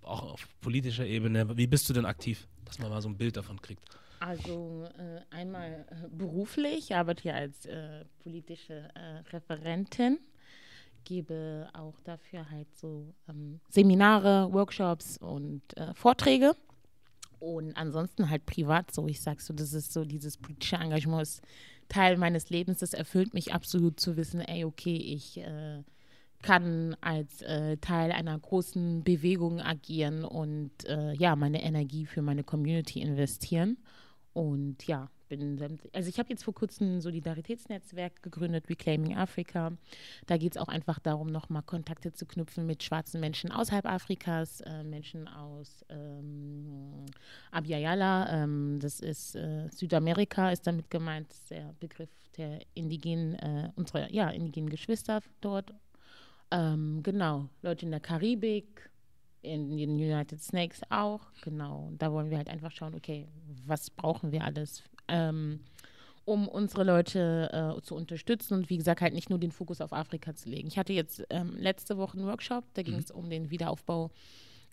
[0.03, 3.37] auch auf politischer Ebene, wie bist du denn aktiv, dass man mal so ein Bild
[3.37, 3.85] davon kriegt?
[4.21, 10.19] Also äh, einmal äh, beruflich, ich arbeite hier als äh, politische äh, Referentin,
[11.05, 16.57] gebe auch dafür halt so ähm, Seminare, Workshops und äh, Vorträge.
[17.39, 21.43] Und ansonsten halt privat so, ich sag so, das ist so, dieses politische Engagement ist
[21.89, 22.79] Teil meines Lebens.
[22.79, 25.83] Das erfüllt mich absolut zu wissen, ey, okay, ich äh,
[26.45, 32.45] kann als äh, Teil einer großen Bewegung agieren und äh, ja, meine Energie für meine
[32.45, 33.79] Community investieren.
[34.35, 39.73] Und ja, bin, also ich habe jetzt vor kurzem ein Solidaritätsnetzwerk gegründet, Reclaiming Africa.
[40.27, 44.61] Da geht es auch einfach darum, nochmal Kontakte zu knüpfen mit schwarzen Menschen außerhalb Afrikas,
[44.61, 47.07] äh, Menschen aus ähm,
[47.53, 54.13] Abiyala, ähm, das ist äh, Südamerika, ist damit gemeint, der Begriff der indigenen, äh, unserer
[54.13, 55.73] ja, indigenen Geschwister dort
[56.51, 58.91] ähm, genau, Leute in der Karibik,
[59.43, 61.93] in den United Snakes auch, genau.
[61.99, 63.29] Da wollen wir halt einfach schauen, okay,
[63.67, 65.61] was brauchen wir alles, ähm,
[66.25, 69.93] um unsere Leute äh, zu unterstützen und wie gesagt halt nicht nur den Fokus auf
[69.93, 70.69] Afrika zu legen.
[70.69, 73.19] Ich hatte jetzt ähm, letzte Woche einen Workshop, da ging es mhm.
[73.19, 74.11] um den Wiederaufbau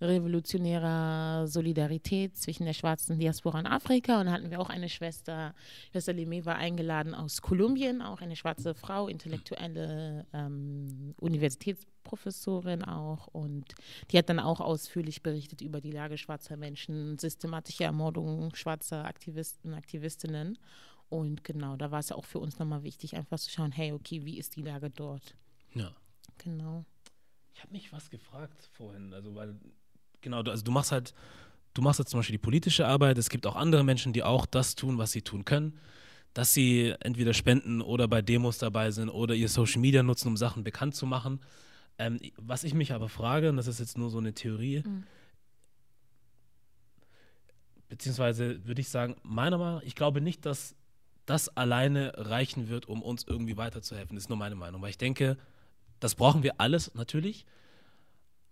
[0.01, 4.19] revolutionärer Solidarität zwischen der schwarzen Diaspora in Afrika.
[4.19, 5.53] Und da hatten wir auch eine Schwester,
[5.91, 13.27] Schwester Limé war eingeladen aus Kolumbien, auch eine schwarze Frau, intellektuelle ähm, Universitätsprofessorin auch.
[13.27, 13.73] Und
[14.11, 19.73] die hat dann auch ausführlich berichtet über die Lage schwarzer Menschen, systematische Ermordungen schwarzer Aktivisten,
[19.73, 20.57] Aktivistinnen.
[21.09, 23.91] Und genau, da war es ja auch für uns nochmal wichtig, einfach zu schauen, hey,
[23.91, 25.35] okay, wie ist die Lage dort?
[25.73, 25.91] Ja.
[26.37, 26.85] Genau.
[27.53, 29.59] Ich habe mich was gefragt vorhin, also weil
[30.21, 31.13] genau, also du machst halt,
[31.73, 33.17] du machst jetzt zum Beispiel die politische Arbeit.
[33.17, 35.77] Es gibt auch andere Menschen, die auch das tun, was sie tun können.
[36.33, 40.37] Dass sie entweder spenden oder bei Demos dabei sind oder ihr Social Media nutzen, um
[40.37, 41.41] Sachen bekannt zu machen.
[41.97, 45.03] Ähm, was ich mich aber frage, und das ist jetzt nur so eine Theorie, mhm.
[47.89, 50.75] beziehungsweise würde ich sagen, meiner Meinung nach, ich glaube nicht, dass
[51.25, 54.15] das alleine reichen wird, um uns irgendwie weiterzuhelfen.
[54.15, 55.37] Das ist nur meine Meinung, weil ich denke,
[55.99, 57.45] das brauchen wir alles natürlich,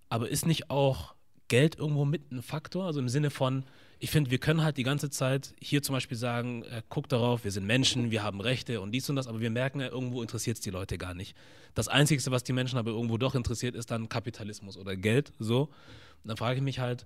[0.10, 1.16] aber ist nicht auch
[1.50, 2.86] Geld irgendwo mit ein Faktor?
[2.86, 3.66] Also im Sinne von,
[4.00, 7.44] ich finde, wir können halt die ganze Zeit hier zum Beispiel sagen, äh, guck darauf,
[7.44, 10.22] wir sind Menschen, wir haben Rechte und dies und das, aber wir merken ja, irgendwo
[10.22, 11.36] interessiert es die Leute gar nicht.
[11.76, 15.34] Das Einzige, was die Menschen aber irgendwo doch interessiert, ist dann Kapitalismus oder Geld.
[15.40, 15.64] So.
[15.64, 17.06] Und dann frage ich mich halt,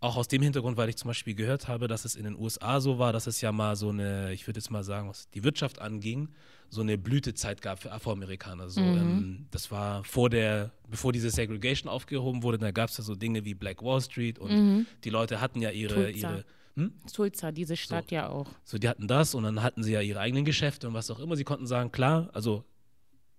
[0.00, 2.80] auch aus dem Hintergrund, weil ich zum Beispiel gehört habe, dass es in den USA
[2.80, 5.44] so war, dass es ja mal so eine, ich würde jetzt mal sagen, was die
[5.44, 6.30] Wirtschaft anging,
[6.70, 8.70] so eine Blütezeit gab für Afroamerikaner.
[8.70, 8.98] So, mhm.
[8.98, 13.14] ähm, das war vor der, bevor diese Segregation aufgehoben wurde, da gab es ja so
[13.14, 14.86] Dinge wie Black Wall Street und mhm.
[15.04, 16.30] die Leute hatten ja ihre, Tulsa.
[16.30, 16.44] ihre
[16.76, 16.92] hm?
[17.12, 18.14] Tulsa, diese Stadt so.
[18.14, 18.46] ja auch.
[18.64, 21.18] So, die hatten das und dann hatten sie ja ihre eigenen Geschäfte und was auch
[21.18, 21.36] immer.
[21.36, 22.64] Sie konnten sagen, klar, also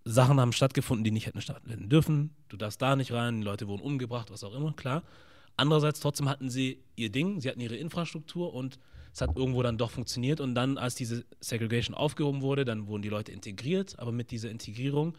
[0.04, 2.36] Sachen haben stattgefunden, die nicht hätten stattfinden dürfen.
[2.50, 5.04] Du darfst da nicht rein, die Leute wurden umgebracht, was auch immer, klar.
[5.58, 8.80] Andererseits trotzdem hatten sie ihr Ding, sie hatten ihre Infrastruktur und
[9.14, 10.40] es hat irgendwo dann doch funktioniert.
[10.40, 14.50] Und dann, als diese Segregation aufgehoben wurde, dann wurden die Leute integriert, aber mit dieser
[14.50, 15.18] Integrierung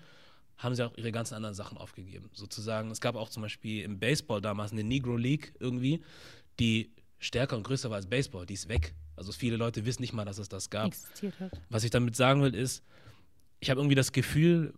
[0.56, 2.30] haben sie auch ihre ganzen anderen Sachen aufgegeben.
[2.32, 6.02] Sozusagen, es gab auch zum Beispiel im Baseball damals eine Negro League irgendwie,
[6.58, 8.94] die stärker und größer war als Baseball, die ist weg.
[9.16, 10.92] Also viele Leute wissen nicht mal, dass es das gab.
[11.68, 12.82] Was ich damit sagen will, ist,
[13.60, 14.74] ich habe irgendwie das Gefühl,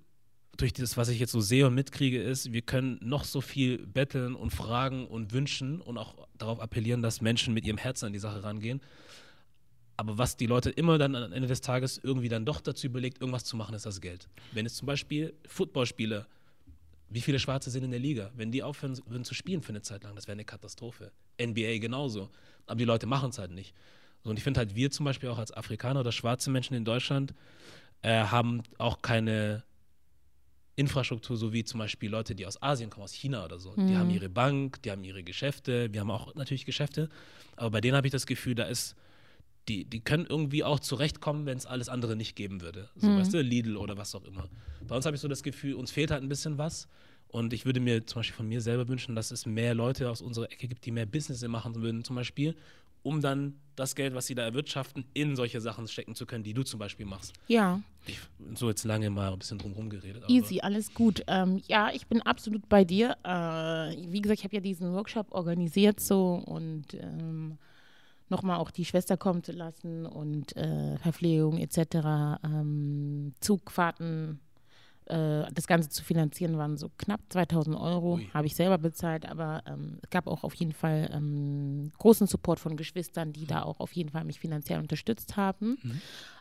[0.57, 3.87] durch das, was ich jetzt so sehe und mitkriege, ist, wir können noch so viel
[3.87, 8.13] betteln und fragen und wünschen und auch darauf appellieren, dass Menschen mit ihrem Herzen an
[8.13, 8.81] die Sache rangehen.
[9.97, 13.21] Aber was die Leute immer dann am Ende des Tages irgendwie dann doch dazu überlegt,
[13.21, 14.29] irgendwas zu machen, ist das Geld.
[14.53, 16.27] Wenn es zum Beispiel Footballspieler
[17.15, 18.33] wie viele Schwarze sind in der Liga?
[18.35, 21.13] Wenn die aufhören würden zu spielen für eine Zeit lang, das wäre eine Katastrophe.
[21.41, 22.29] NBA genauso.
[22.67, 23.73] Aber die Leute machen es halt nicht.
[24.25, 26.85] So, und ich finde halt, wir zum Beispiel auch als Afrikaner oder schwarze Menschen in
[26.85, 27.33] Deutschland
[28.03, 29.63] äh, haben auch keine
[30.77, 33.73] Infrastruktur, so wie zum Beispiel Leute, die aus Asien kommen, aus China oder so.
[33.77, 33.87] Mhm.
[33.87, 37.09] Die haben ihre Bank, die haben ihre Geschäfte, wir haben auch natürlich Geschäfte,
[37.57, 38.97] aber bei denen habe ich das Gefühl, da ist,
[39.69, 42.91] die, die können irgendwie auch zurechtkommen, wenn es alles andere nicht geben würde.
[42.97, 43.19] So, mhm.
[43.19, 44.49] weißt du, Lidl oder was auch immer.
[44.87, 46.89] Bei uns habe ich so das Gefühl, uns fehlt halt ein bisschen was.
[47.29, 50.21] Und ich würde mir zum Beispiel von mir selber wünschen, dass es mehr Leute aus
[50.21, 52.55] unserer Ecke gibt, die mehr Business machen würden, zum Beispiel,
[53.05, 56.55] um dann das Geld, was sie da erwirtschaften, in solche Sachen stecken zu können, die
[56.55, 57.33] du zum Beispiel machst.
[57.49, 57.81] Ja.
[58.07, 58.19] Ich
[58.55, 60.25] so jetzt lange mal ein bisschen drum geredet.
[60.29, 61.23] Easy, alles gut.
[61.27, 63.17] Ähm, ja, ich bin absolut bei dir.
[63.25, 67.59] Äh, wie gesagt, ich habe ja diesen Workshop organisiert so und ähm,
[68.29, 74.41] nochmal auch die Schwester kommen zu lassen und äh, Verpflegung etc., ähm, Zugfahrten
[75.07, 79.63] äh, das Ganze zu finanzieren, waren so knapp 2000 Euro, habe ich selber bezahlt, aber
[79.67, 83.81] ähm, es gab auch auf jeden Fall ähm, großen Support von Geschwistern, die da auch
[83.81, 85.79] auf jeden Fall mich finanziell unterstützt haben.
[85.83, 86.01] Mhm.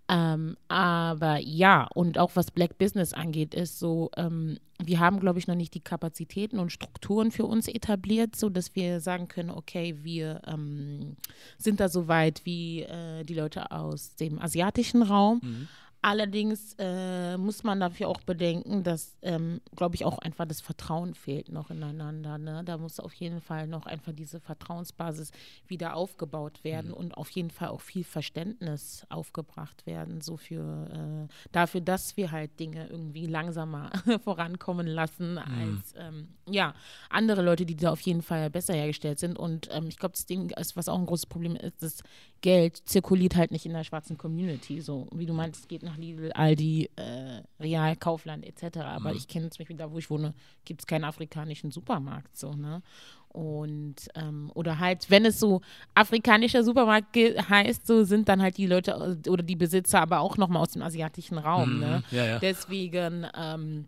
[0.10, 5.40] Ähm, aber ja, und auch was Black Business angeht, ist so, ähm, wir haben, glaube
[5.40, 9.50] ich, noch nicht die Kapazitäten und Strukturen für uns etabliert, so dass wir sagen können,
[9.50, 11.16] okay, wir ähm,
[11.58, 15.40] sind da so weit wie äh, die Leute aus dem asiatischen Raum.
[15.42, 15.68] Mhm.
[16.06, 21.14] Allerdings äh, muss man dafür auch bedenken, dass, ähm, glaube ich, auch einfach das Vertrauen
[21.14, 22.38] fehlt noch ineinander.
[22.38, 22.62] Ne?
[22.66, 25.32] Da muss auf jeden Fall noch einfach diese Vertrauensbasis
[25.66, 26.96] wieder aufgebaut werden mhm.
[26.98, 32.34] und auf jeden Fall auch viel Verständnis aufgebracht werden, so für äh, dafür, dass wir
[32.34, 33.90] halt Dinge irgendwie langsamer
[34.26, 35.38] vorankommen lassen mhm.
[35.38, 36.74] als ähm, ja
[37.10, 39.40] andere Leute, die da auf jeden Fall besser hergestellt sind.
[39.40, 42.04] Und ähm, ich glaube, das Ding ist, was auch ein großes Problem ist, das
[42.42, 44.82] Geld zirkuliert halt nicht in der schwarzen Community.
[44.82, 48.78] So wie du meinst, es geht nach Lidl, Aldi, äh, Real, Kaufland etc.
[48.80, 49.18] Aber mhm.
[49.18, 50.34] ich kenne zum Beispiel da, wo ich wohne,
[50.66, 52.38] gibt es keinen afrikanischen Supermarkt.
[52.38, 52.82] So, ne?
[53.30, 55.62] Und ähm, oder halt, wenn es so
[55.96, 60.62] afrikanischer Supermarkt heißt, so sind dann halt die Leute oder die Besitzer aber auch nochmal
[60.62, 61.76] aus dem asiatischen Raum.
[61.76, 61.80] Mhm.
[61.80, 62.04] Ne?
[62.12, 62.40] Ja, ja.
[62.40, 63.86] Deswegen ähm,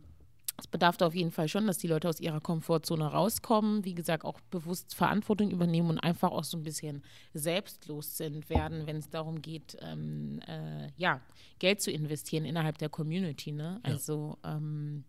[0.57, 3.93] es bedarf da auf jeden Fall schon, dass die Leute aus ihrer Komfortzone rauskommen, wie
[3.93, 8.97] gesagt, auch bewusst Verantwortung übernehmen und einfach auch so ein bisschen selbstlos sind werden, wenn
[8.97, 11.19] es darum geht, ähm, äh, ja,
[11.59, 13.51] Geld zu investieren innerhalb der Community.
[13.51, 13.81] Ne?
[13.83, 15.03] Also ähm,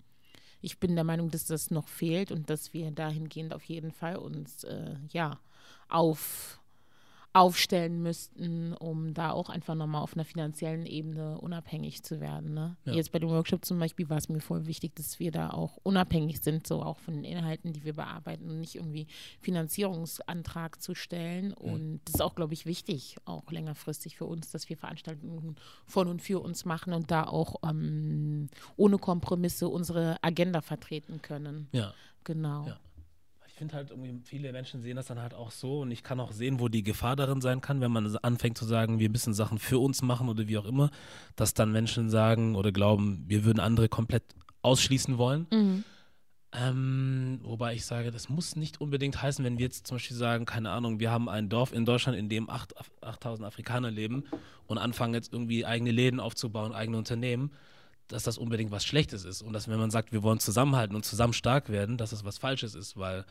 [0.60, 4.16] ich bin der Meinung, dass das noch fehlt und dass wir dahingehend auf jeden Fall
[4.16, 5.38] uns äh, ja
[5.88, 6.60] auf
[7.36, 12.54] aufstellen müssten, um da auch einfach nochmal auf einer finanziellen Ebene unabhängig zu werden.
[12.54, 12.76] Ne?
[12.86, 12.94] Ja.
[12.94, 15.76] Jetzt bei dem Workshop zum Beispiel war es mir voll wichtig, dass wir da auch
[15.82, 19.06] unabhängig sind, so auch von den Inhalten, die wir bearbeiten und nicht irgendwie
[19.42, 21.48] Finanzierungsantrag zu stellen.
[21.48, 21.72] Mhm.
[21.72, 26.08] Und das ist auch, glaube ich, wichtig, auch längerfristig für uns, dass wir Veranstaltungen von
[26.08, 31.68] und für uns machen und da auch ähm, ohne Kompromisse unsere Agenda vertreten können.
[31.72, 31.92] Ja.
[32.24, 32.66] Genau.
[32.66, 32.78] Ja
[33.56, 36.32] finde halt irgendwie, viele Menschen sehen das dann halt auch so und ich kann auch
[36.32, 39.58] sehen, wo die Gefahr darin sein kann, wenn man anfängt zu sagen, wir müssen Sachen
[39.58, 40.90] für uns machen oder wie auch immer,
[41.36, 44.22] dass dann Menschen sagen oder glauben, wir würden andere komplett
[44.60, 45.46] ausschließen wollen.
[45.50, 45.84] Mhm.
[46.52, 50.44] Ähm, wobei ich sage, das muss nicht unbedingt heißen, wenn wir jetzt zum Beispiel sagen,
[50.44, 54.24] keine Ahnung, wir haben ein Dorf in Deutschland, in dem 8, 8000 Afrikaner leben
[54.66, 57.52] und anfangen jetzt irgendwie eigene Läden aufzubauen, eigene Unternehmen,
[58.08, 61.04] dass das unbedingt was Schlechtes ist und dass wenn man sagt, wir wollen zusammenhalten und
[61.04, 63.24] zusammen stark werden, dass es was Falsches ist, weil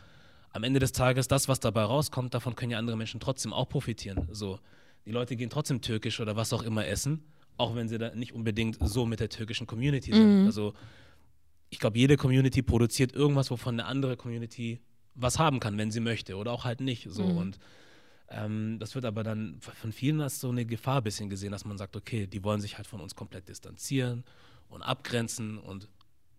[0.51, 3.67] am Ende des Tages, das, was dabei rauskommt, davon können ja andere Menschen trotzdem auch
[3.67, 4.27] profitieren.
[4.31, 4.59] So,
[5.05, 7.23] die Leute gehen trotzdem türkisch oder was auch immer essen,
[7.57, 10.41] auch wenn sie da nicht unbedingt so mit der türkischen Community sind.
[10.41, 10.45] Mhm.
[10.45, 10.73] Also
[11.69, 14.79] ich glaube, jede Community produziert irgendwas, wovon eine andere Community
[15.13, 17.07] was haben kann, wenn sie möchte oder auch halt nicht.
[17.09, 17.37] So mhm.
[17.37, 17.59] und
[18.29, 21.65] ähm, das wird aber dann von vielen als so eine Gefahr ein bisschen gesehen, dass
[21.65, 24.23] man sagt, okay, die wollen sich halt von uns komplett distanzieren
[24.69, 25.87] und abgrenzen und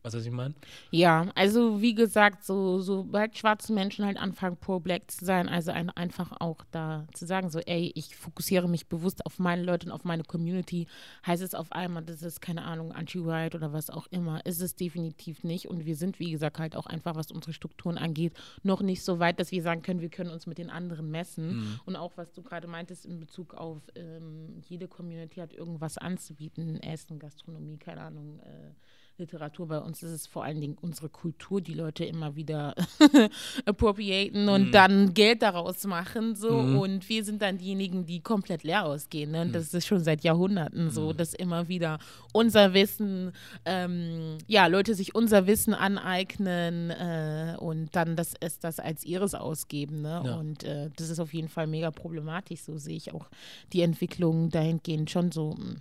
[0.07, 0.55] Weißt du, was ich meine?
[0.93, 5.91] Ja, also wie gesagt, so, sobald schwarze Menschen halt anfangen, pro-black zu sein, also ein,
[5.91, 9.93] einfach auch da zu sagen, so, ey, ich fokussiere mich bewusst auf meine Leute und
[9.93, 10.87] auf meine Community,
[11.27, 14.77] heißt es auf einmal, das ist, keine Ahnung, anti-white oder was auch immer, ist es
[14.77, 15.67] definitiv nicht.
[15.67, 19.19] Und wir sind, wie gesagt, halt auch einfach, was unsere Strukturen angeht, noch nicht so
[19.19, 21.57] weit, dass wir sagen können, wir können uns mit den anderen messen.
[21.57, 21.81] Mhm.
[21.85, 26.81] Und auch, was du gerade meintest in Bezug auf, ähm, jede Community hat irgendwas anzubieten,
[26.81, 28.71] Essen, Gastronomie, keine Ahnung, äh,
[29.19, 29.69] Literatur.
[29.69, 32.75] Bei uns ist es vor allen Dingen unsere Kultur, die Leute immer wieder
[33.65, 34.73] appropriaten und mhm.
[34.73, 36.35] dann Geld daraus machen.
[36.35, 36.63] So.
[36.63, 36.79] Mhm.
[36.79, 39.33] Und wir sind dann diejenigen, die komplett leer ausgehen.
[39.33, 39.43] Ne?
[39.43, 39.53] Und mhm.
[39.53, 41.17] das ist schon seit Jahrhunderten so, mhm.
[41.17, 41.99] dass immer wieder
[42.33, 43.33] unser Wissen,
[43.65, 49.35] ähm, ja, Leute sich unser Wissen aneignen äh, und dann das es das als ihres
[49.35, 50.03] ausgeben.
[50.03, 50.23] Ne?
[50.25, 50.37] Ja.
[50.37, 52.61] Und äh, das ist auf jeden Fall mega problematisch.
[52.61, 53.29] So sehe ich auch
[53.73, 55.81] die Entwicklung dahingehend schon so hm,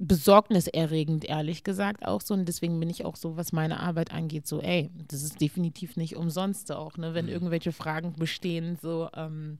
[0.00, 2.34] besorgniserregend, ehrlich gesagt, auch so.
[2.34, 5.96] Und deswegen bin ich auch so, was meine Arbeit angeht, so, ey, das ist definitiv
[5.96, 7.14] nicht umsonst auch, ne?
[7.14, 7.32] Wenn mhm.
[7.32, 9.58] irgendwelche Fragen bestehen, so, ähm,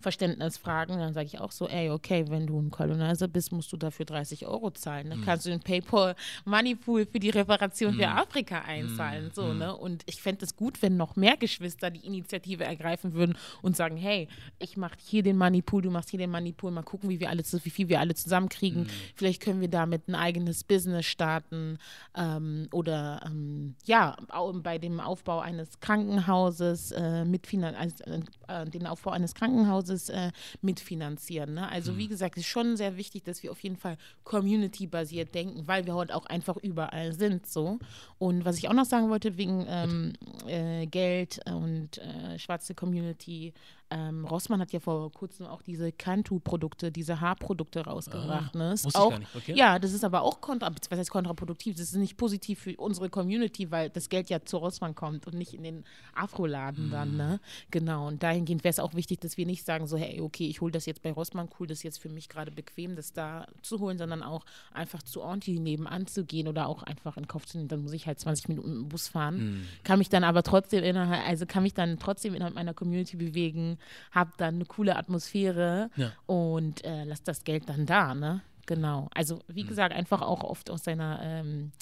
[0.00, 3.76] Verständnisfragen, dann sage ich auch so, ey, okay, wenn du ein Colonizer bist, musst du
[3.76, 5.10] dafür 30 Euro zahlen.
[5.10, 5.24] Dann mhm.
[5.24, 7.98] kannst du den PayPal Money Pool für die Reparation mhm.
[7.98, 9.26] für Afrika einzahlen.
[9.26, 9.30] Mhm.
[9.32, 9.58] So, mhm.
[9.58, 9.76] ne?
[9.76, 13.96] Und ich fände es gut, wenn noch mehr Geschwister die Initiative ergreifen würden und sagen,
[13.96, 14.28] hey,
[14.58, 17.20] ich mache hier den Money Pool, du machst hier den Money Pool, mal gucken, wie
[17.20, 18.82] wir alle wie viel wir alle zusammenkriegen.
[18.82, 18.88] Mhm.
[19.14, 21.78] Vielleicht können wir damit ein eigenes Business starten
[22.16, 24.16] ähm, oder ähm, ja,
[24.62, 30.30] bei dem Aufbau eines Krankenhauses äh, mitfinanzieren, also, äh, den Aufbau eines Krankenhauses Hauses äh,
[30.62, 31.54] mitfinanzieren.
[31.54, 31.68] Ne?
[31.68, 31.98] Also mhm.
[31.98, 35.94] wie gesagt, ist schon sehr wichtig, dass wir auf jeden Fall community-basiert denken, weil wir
[35.94, 37.46] heute auch einfach überall sind.
[37.46, 37.78] So.
[38.18, 40.12] Und was ich auch noch sagen wollte, wegen ähm,
[40.46, 43.52] äh, Geld und äh, schwarze Community,
[43.90, 48.54] ähm, Rossmann hat ja vor kurzem auch diese Cantu-Produkte, diese Haarprodukte rausgebracht.
[48.54, 48.72] Ah, ne?
[48.72, 49.54] Ist auch, okay.
[49.54, 51.76] Ja, das ist aber auch kontra, was heißt kontraproduktiv.
[51.76, 55.34] Das ist nicht positiv für unsere Community, weil das Geld ja zu Rossmann kommt und
[55.34, 56.90] nicht in den Afroladen mm.
[56.90, 57.16] dann.
[57.16, 57.40] Ne?
[57.70, 58.08] Genau.
[58.08, 60.72] Und dahingehend wäre es auch wichtig, dass wir nicht sagen so, hey, okay, ich hole
[60.72, 63.80] das jetzt bei Rossmann, cool, das ist jetzt für mich gerade bequem, das da zu
[63.80, 67.58] holen, sondern auch einfach zu Auntie nebenan zu gehen oder auch einfach in Kauf zu
[67.58, 67.68] nehmen.
[67.68, 69.66] Dann muss ich halt 20 Minuten im Bus fahren, mm.
[69.84, 73.73] kann mich dann aber trotzdem innerhalb, also kann mich dann trotzdem innerhalb meiner Community bewegen
[74.10, 76.12] habe dann eine coole Atmosphäre ja.
[76.26, 78.42] und äh, lass das Geld dann da, ne?
[78.66, 79.08] Genau.
[79.14, 79.68] Also wie mhm.
[79.68, 81.72] gesagt, einfach auch oft aus seiner ähm,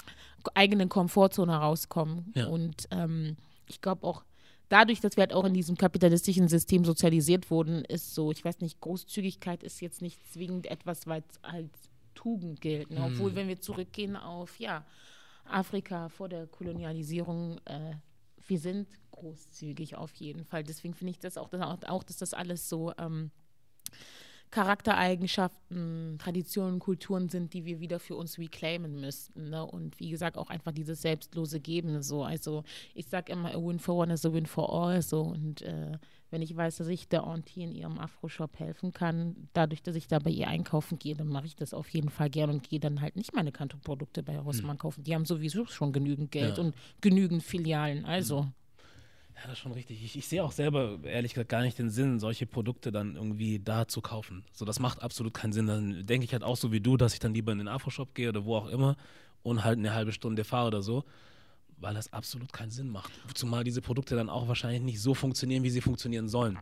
[0.55, 2.33] eigenen Komfortzone rauskommen.
[2.35, 2.47] Ja.
[2.47, 3.37] Und ähm,
[3.69, 4.25] ich glaube auch,
[4.69, 8.61] dadurch, dass wir halt auch in diesem kapitalistischen System sozialisiert wurden, ist so, ich weiß
[8.61, 11.71] nicht, Großzügigkeit ist jetzt nicht zwingend etwas, es als
[12.15, 12.91] Tugend gilt.
[12.91, 13.01] Ne?
[13.01, 13.05] Mhm.
[13.05, 14.85] Obwohl, wenn wir zurückgehen auf, ja,
[15.45, 17.95] Afrika vor der Kolonialisierung, äh,
[18.47, 20.65] wir sind großzügig auf jeden Fall.
[20.65, 23.31] Deswegen finde ich das auch, auch, dass das alles so ähm,
[24.53, 29.49] Charaktereigenschaften, Traditionen, Kulturen sind, die wir wieder für uns reclaimen müssten.
[29.49, 29.65] Ne?
[29.65, 32.03] Und wie gesagt, auch einfach dieses selbstlose Geben.
[32.03, 32.23] So.
[32.23, 32.63] Also
[32.95, 35.01] ich sage immer, a win for one is a win for all.
[35.01, 35.23] So.
[35.23, 35.93] Und äh,
[36.31, 40.07] wenn ich weiß, dass ich der Auntie in ihrem Afro-Shop helfen kann, dadurch, dass ich
[40.07, 42.79] da bei ihr einkaufen gehe, dann mache ich das auf jeden Fall gern und gehe
[42.79, 44.79] dann halt nicht meine Kanto-Produkte bei Rossmann hm.
[44.79, 45.03] kaufen.
[45.03, 46.63] Die haben sowieso schon genügend Geld ja.
[46.63, 48.05] und genügend Filialen.
[48.05, 48.43] Also.
[48.43, 48.53] Hm.
[49.37, 50.05] Ja, das ist schon richtig.
[50.05, 53.59] Ich, ich, sehe auch selber, ehrlich gesagt, gar nicht den Sinn, solche Produkte dann irgendwie
[53.59, 54.45] da zu kaufen.
[54.53, 55.67] So, das macht absolut keinen Sinn.
[55.67, 58.15] Dann denke ich halt auch so wie du, dass ich dann lieber in den Afro-Shop
[58.15, 58.97] gehe oder wo auch immer
[59.43, 61.05] und halt eine halbe Stunde fahre oder so
[61.83, 63.11] weil das absolut keinen Sinn macht.
[63.35, 66.59] Zumal diese Produkte dann auch wahrscheinlich nicht so funktionieren, wie sie funktionieren sollen.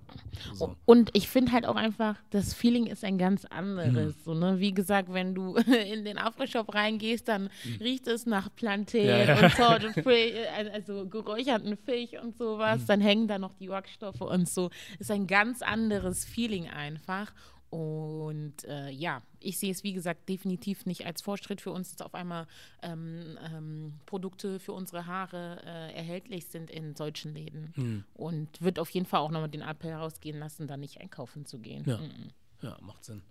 [0.55, 0.75] So.
[0.87, 4.17] Und ich finde halt auch einfach, das Feeling ist ein ganz anderes.
[4.17, 4.23] Mhm.
[4.25, 4.59] So, ne?
[4.59, 5.55] Wie gesagt, wenn du
[5.93, 7.77] in den Afro-Shop reingehst, dann mhm.
[7.81, 9.41] riecht es nach Plantain ja, ja.
[9.41, 10.35] und Salt Fish,
[10.73, 12.81] also geräucherten Fisch und sowas.
[12.81, 12.87] Mhm.
[12.87, 14.71] Dann hängen da noch die Werkstoffe und so.
[14.99, 17.33] Ist ein ganz anderes Feeling einfach.
[17.71, 22.05] Und äh, ja, ich sehe es wie gesagt definitiv nicht als Fortschritt für uns, dass
[22.05, 22.49] auf einmal
[22.83, 27.73] ähm, ähm, Produkte für unsere Haare äh, erhältlich sind in solchen Läden.
[27.77, 28.05] Mhm.
[28.15, 31.61] Und wird auf jeden Fall auch nochmal den Appell herausgehen lassen, da nicht einkaufen zu
[31.61, 31.85] gehen.
[31.87, 32.31] Ja, mhm.
[32.61, 33.23] ja macht Sinn.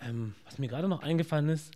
[0.00, 1.70] Ähm, was mir gerade noch eingefallen ist,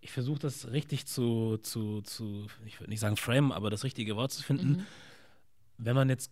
[0.00, 4.14] ich versuche das richtig zu, zu, zu ich würde nicht sagen frame, aber das richtige
[4.14, 4.68] Wort zu finden.
[4.68, 4.86] Mhm.
[5.78, 6.30] Wenn man jetzt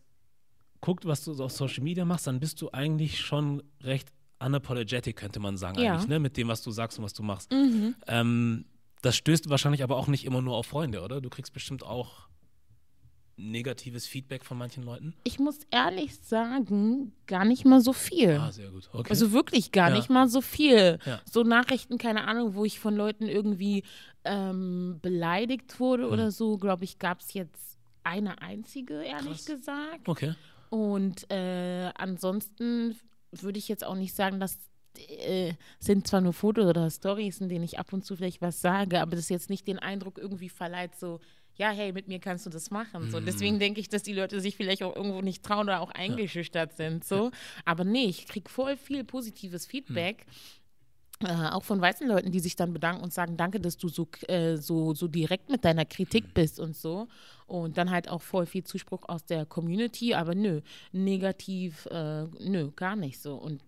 [0.80, 5.40] guckt, was du auf Social Media machst, dann bist du eigentlich schon recht unapologetic, könnte
[5.40, 5.94] man sagen, ja.
[5.94, 6.18] eigentlich, ne?
[6.18, 7.50] mit dem, was du sagst und was du machst.
[7.52, 7.94] Mhm.
[8.06, 8.64] Ähm,
[9.02, 11.20] das stößt wahrscheinlich aber auch nicht immer nur auf Freunde, oder?
[11.20, 12.28] Du kriegst bestimmt auch
[13.36, 15.14] negatives Feedback von manchen Leuten?
[15.24, 18.36] Ich muss ehrlich sagen, gar nicht mal so viel.
[18.36, 18.88] Ah, sehr gut.
[18.92, 19.10] Okay.
[19.10, 19.96] Also wirklich gar ja.
[19.96, 20.98] nicht mal so viel.
[21.04, 21.20] Ja.
[21.30, 23.84] So Nachrichten, keine Ahnung, wo ich von Leuten irgendwie
[24.24, 26.12] ähm, beleidigt wurde hm.
[26.12, 29.46] oder so, glaube ich, gab es jetzt eine einzige, ehrlich Krass.
[29.46, 30.08] gesagt.
[30.08, 30.34] Okay.
[30.70, 32.96] Und äh, ansonsten
[33.42, 34.58] würde ich jetzt auch nicht sagen, dass
[34.98, 38.60] äh, sind zwar nur Fotos oder Stories, in denen ich ab und zu vielleicht was
[38.60, 41.20] sage, aber das jetzt nicht den Eindruck irgendwie verleiht, so,
[41.56, 43.10] ja, hey, mit mir kannst du das machen.
[43.10, 43.20] So.
[43.20, 43.26] Mhm.
[43.26, 46.72] Deswegen denke ich, dass die Leute sich vielleicht auch irgendwo nicht trauen oder auch eingeschüchtert
[46.72, 46.76] ja.
[46.76, 47.04] sind.
[47.04, 47.30] So.
[47.64, 50.26] Aber nee, ich kriege voll viel positives Feedback.
[50.26, 51.26] Mhm.
[51.26, 54.06] Äh, auch von weißen Leuten, die sich dann bedanken und sagen, danke, dass du so,
[54.28, 56.32] äh, so, so direkt mit deiner Kritik mhm.
[56.34, 57.08] bist und so.
[57.46, 62.72] Und dann halt auch voll viel Zuspruch aus der Community, aber nö, negativ, äh, nö,
[62.74, 63.36] gar nicht so.
[63.36, 63.62] Und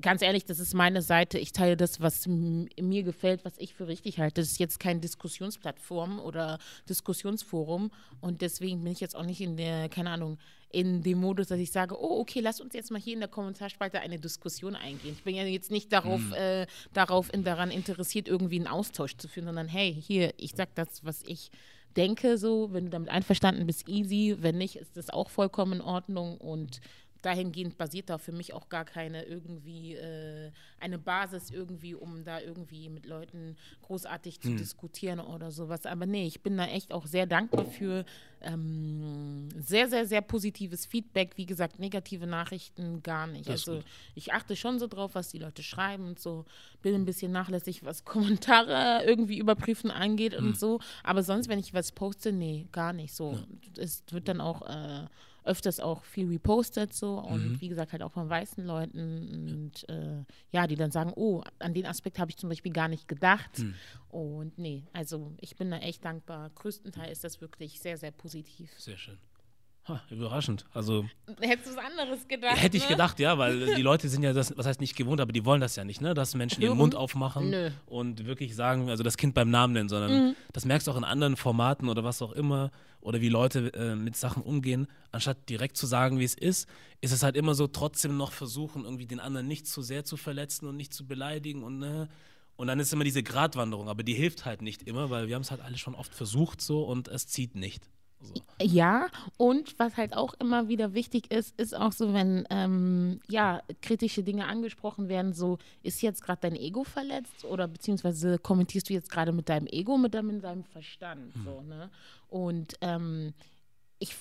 [0.00, 1.38] ganz ehrlich, das ist meine Seite.
[1.38, 4.40] Ich teile das, was mir gefällt, was ich für richtig halte.
[4.40, 7.90] Das ist jetzt keine Diskussionsplattform oder Diskussionsforum.
[8.20, 10.38] Und deswegen bin ich jetzt auch nicht in der, keine Ahnung,
[10.72, 13.28] in dem Modus, dass ich sage, oh, okay, lass uns jetzt mal hier in der
[13.28, 15.14] Kommentarspalte eine Diskussion eingehen.
[15.16, 16.34] Ich bin ja jetzt nicht darauf, mhm.
[16.34, 20.74] äh, darauf in, daran interessiert, irgendwie einen Austausch zu führen, sondern hey, hier, ich sag
[20.76, 21.50] das, was ich
[21.96, 24.36] denke, so, wenn du damit einverstanden bist, easy.
[24.40, 26.80] Wenn nicht, ist das auch vollkommen in Ordnung und
[27.22, 30.50] dahingehend basiert da für mich auch gar keine irgendwie äh,
[30.80, 34.56] eine Basis irgendwie, um da irgendwie mit Leuten großartig zu hm.
[34.56, 35.86] diskutieren oder sowas.
[35.86, 38.04] Aber nee, ich bin da echt auch sehr dankbar für
[38.40, 41.36] ähm, sehr, sehr, sehr positives Feedback.
[41.36, 43.50] Wie gesagt, negative Nachrichten gar nicht.
[43.50, 43.82] Also
[44.14, 46.46] ich achte schon so drauf, was die Leute schreiben und so.
[46.82, 50.48] Bin ein bisschen nachlässig, was Kommentare irgendwie überprüfen angeht hm.
[50.48, 50.80] und so.
[51.04, 53.32] Aber sonst, wenn ich was poste, nee, gar nicht so.
[53.32, 53.82] Ja.
[53.82, 55.06] Es wird dann auch äh,
[55.44, 57.60] öfters auch viel repostet so und mhm.
[57.60, 61.74] wie gesagt halt auch von weißen Leuten und äh, ja, die dann sagen, oh, an
[61.74, 63.74] den Aspekt habe ich zum Beispiel gar nicht gedacht mhm.
[64.08, 66.50] und nee, also ich bin da echt dankbar.
[66.50, 68.70] Größtenteils ist das wirklich sehr, sehr positiv.
[68.78, 69.18] Sehr schön.
[69.90, 70.66] Ha, überraschend.
[70.72, 71.04] Also
[71.40, 72.62] hättest du was anderes gedacht?
[72.62, 72.90] Hätte ich ne?
[72.90, 75.60] gedacht, ja, weil die Leute sind ja das, was heißt nicht gewohnt, aber die wollen
[75.60, 77.70] das ja nicht, ne, dass Menschen ihren Mund aufmachen Nö.
[77.86, 80.36] und wirklich sagen, also das Kind beim Namen nennen, sondern mhm.
[80.52, 82.70] das merkst du auch in anderen Formaten oder was auch immer
[83.00, 86.68] oder wie Leute äh, mit Sachen umgehen, anstatt direkt zu sagen, wie es ist,
[87.00, 90.16] ist es halt immer so trotzdem noch versuchen, irgendwie den anderen nicht zu sehr zu
[90.16, 92.08] verletzen und nicht zu beleidigen und ne.
[92.54, 95.42] Und dann ist immer diese Gratwanderung, aber die hilft halt nicht immer, weil wir haben
[95.42, 97.88] es halt alle schon oft versucht so und es zieht nicht.
[98.20, 98.34] So.
[98.60, 99.06] Ja,
[99.38, 104.22] und was halt auch immer wieder wichtig ist, ist auch so, wenn ähm, ja kritische
[104.22, 109.10] Dinge angesprochen werden, so ist jetzt gerade dein Ego verletzt oder beziehungsweise kommentierst du jetzt
[109.10, 111.44] gerade mit deinem Ego, mit deinem, deinem Verstand, hm.
[111.44, 111.90] so ne?
[112.28, 113.32] Und ähm,
[113.98, 114.14] ich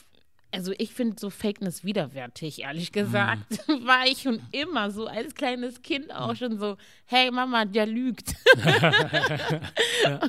[0.52, 3.68] also ich finde so Fakeness widerwärtig, ehrlich gesagt.
[3.68, 3.86] Mhm.
[3.88, 8.34] War ich schon immer so als kleines Kind auch schon so, hey Mama, der lügt.
[10.04, 10.20] ja.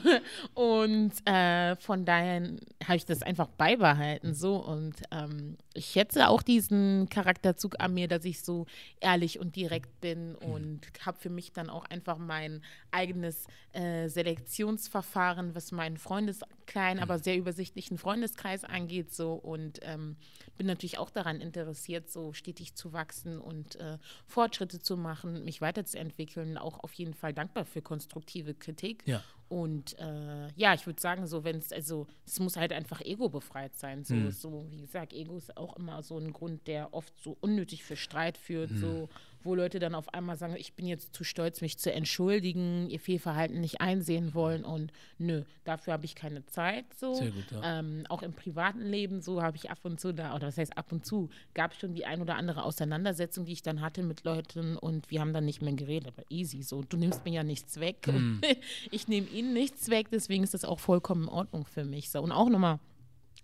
[0.55, 2.43] Und äh, von daher
[2.85, 8.09] habe ich das einfach beibehalten so und ähm, ich schätze auch diesen Charakterzug an mir,
[8.09, 8.67] dass ich so
[9.01, 10.37] ehrlich und direkt bin mhm.
[10.39, 16.99] und habe für mich dann auch einfach mein eigenes äh, Selektionsverfahren, was meinen Freundes kleinen,
[16.99, 17.05] mhm.
[17.05, 20.17] aber sehr übersichtlichen Freundeskreis angeht so und ähm,
[20.57, 25.61] bin natürlich auch daran interessiert, so stetig zu wachsen und äh, Fortschritte zu machen, mich
[25.61, 29.23] weiterzuentwickeln, auch auf jeden Fall dankbar für konstruktive Kritik ja.
[29.51, 33.75] Und äh, ja, ich würde sagen, so wenn es, also es muss halt einfach ego-befreit
[33.75, 34.05] sein.
[34.05, 34.31] So, mhm.
[34.31, 37.97] so, wie gesagt, Ego ist auch immer so ein Grund, der oft so unnötig für
[37.97, 38.71] Streit führt.
[38.71, 38.79] Mhm.
[38.79, 39.09] So,
[39.43, 43.01] wo Leute dann auf einmal sagen, ich bin jetzt zu stolz, mich zu entschuldigen, ihr
[43.01, 46.85] Fehlverhalten nicht einsehen wollen und nö, dafür habe ich keine Zeit.
[46.95, 47.15] So.
[47.15, 47.81] Sehr gut, ja.
[47.81, 50.77] ähm, auch im privaten Leben so habe ich ab und zu da, oder das heißt
[50.77, 54.03] ab und zu, gab es schon die ein oder andere Auseinandersetzung, die ich dann hatte
[54.03, 56.83] mit Leuten und wir haben dann nicht mehr geredet, aber easy so.
[56.83, 58.41] Du nimmst mir ja nichts weg mhm.
[58.91, 62.11] ich nehme ihnen nichts weg, deswegen ist das auch vollkommen in Ordnung für mich.
[62.11, 62.21] So.
[62.21, 62.79] Und auch nochmal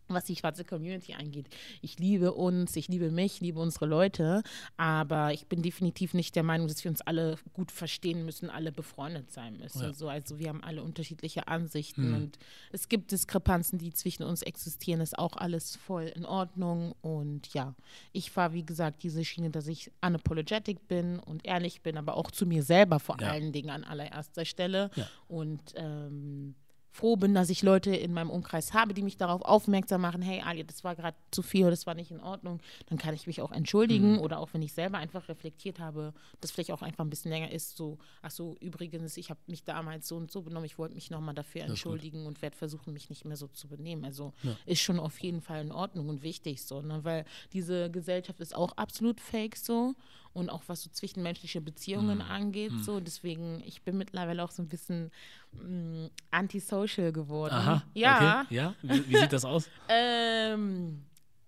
[0.09, 1.47] was die schwarze Community angeht.
[1.81, 4.43] Ich liebe uns, ich liebe mich, liebe unsere Leute,
[4.77, 8.73] aber ich bin definitiv nicht der Meinung, dass wir uns alle gut verstehen müssen, alle
[8.73, 9.83] befreundet sein müssen.
[9.83, 9.95] Ja.
[9.95, 12.15] So, also wir haben alle unterschiedliche Ansichten mhm.
[12.15, 12.39] und
[12.73, 17.75] es gibt Diskrepanzen, die zwischen uns existieren, ist auch alles voll in Ordnung und ja,
[18.13, 22.31] ich fahre wie gesagt diese Schiene, dass ich unapologetic bin und ehrlich bin, aber auch
[22.31, 23.31] zu mir selber vor ja.
[23.31, 25.09] allen Dingen an allererster Stelle ja.
[25.29, 26.55] und ähm,
[26.97, 30.43] froh bin, dass ich Leute in meinem Umkreis habe, die mich darauf aufmerksam machen, hey
[30.45, 33.27] Ali, das war gerade zu viel oder das war nicht in Ordnung, dann kann ich
[33.27, 34.19] mich auch entschuldigen mhm.
[34.21, 37.53] oder auch wenn ich selber einfach reflektiert habe, das vielleicht auch einfach ein bisschen länger
[37.53, 40.95] ist, so, ach so, übrigens, ich habe mich damals so und so benommen, ich wollte
[40.95, 44.05] mich nochmal dafür entschuldigen und werde versuchen, mich nicht mehr so zu benehmen.
[44.05, 44.57] Also ja.
[44.65, 47.01] ist schon auf jeden Fall in Ordnung und wichtig so, ne?
[47.03, 49.95] weil diese Gesellschaft ist auch absolut fake so
[50.37, 52.25] und auch was so zwischenmenschliche Beziehungen mhm.
[52.25, 52.73] angeht.
[52.73, 52.83] Mhm.
[52.83, 55.11] So, deswegen, ich bin mittlerweile auch so ein bisschen
[55.53, 57.55] mm, antisocial geworden.
[57.55, 58.43] Aha, ja.
[58.43, 58.55] Okay.
[58.55, 59.71] Ja, wie, wie, sieht das aus?
[59.89, 61.03] ähm,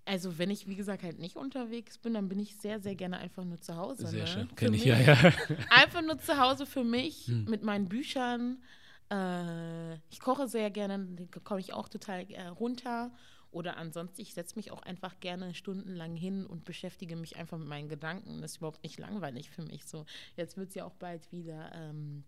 [0.07, 3.19] also wenn ich, wie gesagt, halt nicht unterwegs bin, dann bin ich sehr, sehr gerne
[3.19, 4.07] einfach nur zu Hause.
[4.07, 4.27] Sehr ne?
[4.27, 5.15] schön, kenne ich, ja, ja.
[5.71, 7.45] einfach nur zu Hause für mich, hm.
[7.45, 8.63] mit meinen Büchern.
[9.11, 13.11] Äh, ich koche sehr gerne, da komme ich auch total äh, runter.
[13.59, 17.67] Oder ansonsten, ich setze mich auch einfach gerne stundenlang hin und beschäftige mich einfach mit
[17.67, 18.41] meinen Gedanken.
[18.41, 19.85] Das ist überhaupt nicht langweilig für mich.
[19.85, 20.07] So,
[20.37, 22.23] jetzt wird es ja auch bald wieder ähm,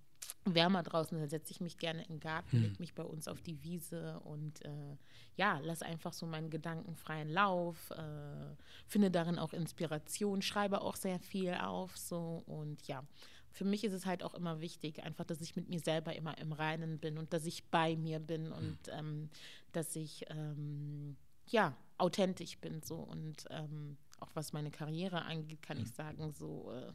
[0.45, 1.16] wärmer draußen.
[1.16, 2.62] Da setze ich mich gerne in den Garten, hm.
[2.62, 4.97] lege mich bei uns auf die Wiese und äh,
[5.37, 8.57] ja, lasse einfach so meinen Gedanken freien Lauf, äh,
[8.89, 11.97] finde darin auch Inspiration, schreibe auch sehr viel auf.
[11.97, 13.05] So und ja,
[13.53, 16.38] für mich ist es halt auch immer wichtig, einfach, dass ich mit mir selber immer
[16.38, 18.53] im Reinen bin und dass ich bei mir bin hm.
[18.53, 19.30] und ähm,
[19.72, 25.78] dass ich ähm, ja authentisch bin so und ähm, auch was meine Karriere angeht, kann
[25.78, 25.84] mhm.
[25.84, 26.92] ich sagen, so äh,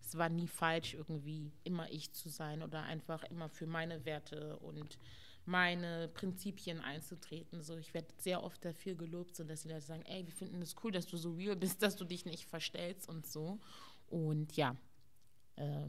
[0.00, 4.58] es war nie falsch, irgendwie immer ich zu sein oder einfach immer für meine Werte
[4.58, 4.98] und
[5.46, 7.62] meine Prinzipien einzutreten.
[7.62, 10.60] So, ich werde sehr oft dafür gelobt, so dass die Leute sagen, ey, wir finden
[10.62, 13.60] es das cool, dass du so real bist, dass du dich nicht verstellst und so.
[14.08, 14.76] Und ja,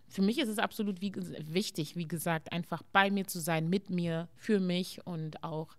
[0.07, 3.89] für mich ist es absolut wie, wichtig, wie gesagt, einfach bei mir zu sein, mit
[3.89, 5.76] mir, für mich und auch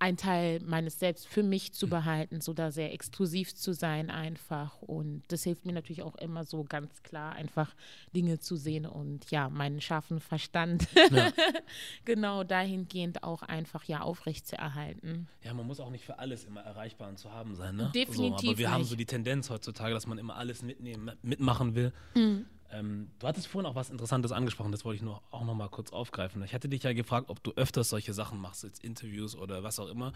[0.00, 4.80] einen Teil meines Selbst für mich zu behalten, so da sehr exklusiv zu sein einfach.
[4.80, 7.74] Und das hilft mir natürlich auch immer so ganz klar, einfach
[8.14, 11.30] Dinge zu sehen und ja, meinen scharfen Verstand ja.
[12.06, 15.28] genau dahingehend auch einfach ja aufrecht zu erhalten.
[15.44, 17.90] Ja, man muss auch nicht für alles immer erreichbar und zu haben sein, ne?
[17.94, 18.16] Definitiv.
[18.16, 18.68] So, aber wir nicht.
[18.70, 21.92] haben so die Tendenz heutzutage, dass man immer alles mitnehmen, mitmachen will.
[22.14, 22.46] Mhm.
[22.72, 25.68] Ähm, du hattest vorhin auch was Interessantes angesprochen, das wollte ich noch, auch noch mal
[25.68, 26.42] kurz aufgreifen.
[26.44, 29.80] Ich hatte dich ja gefragt, ob du öfters solche Sachen machst, jetzt Interviews oder was
[29.80, 30.12] auch immer.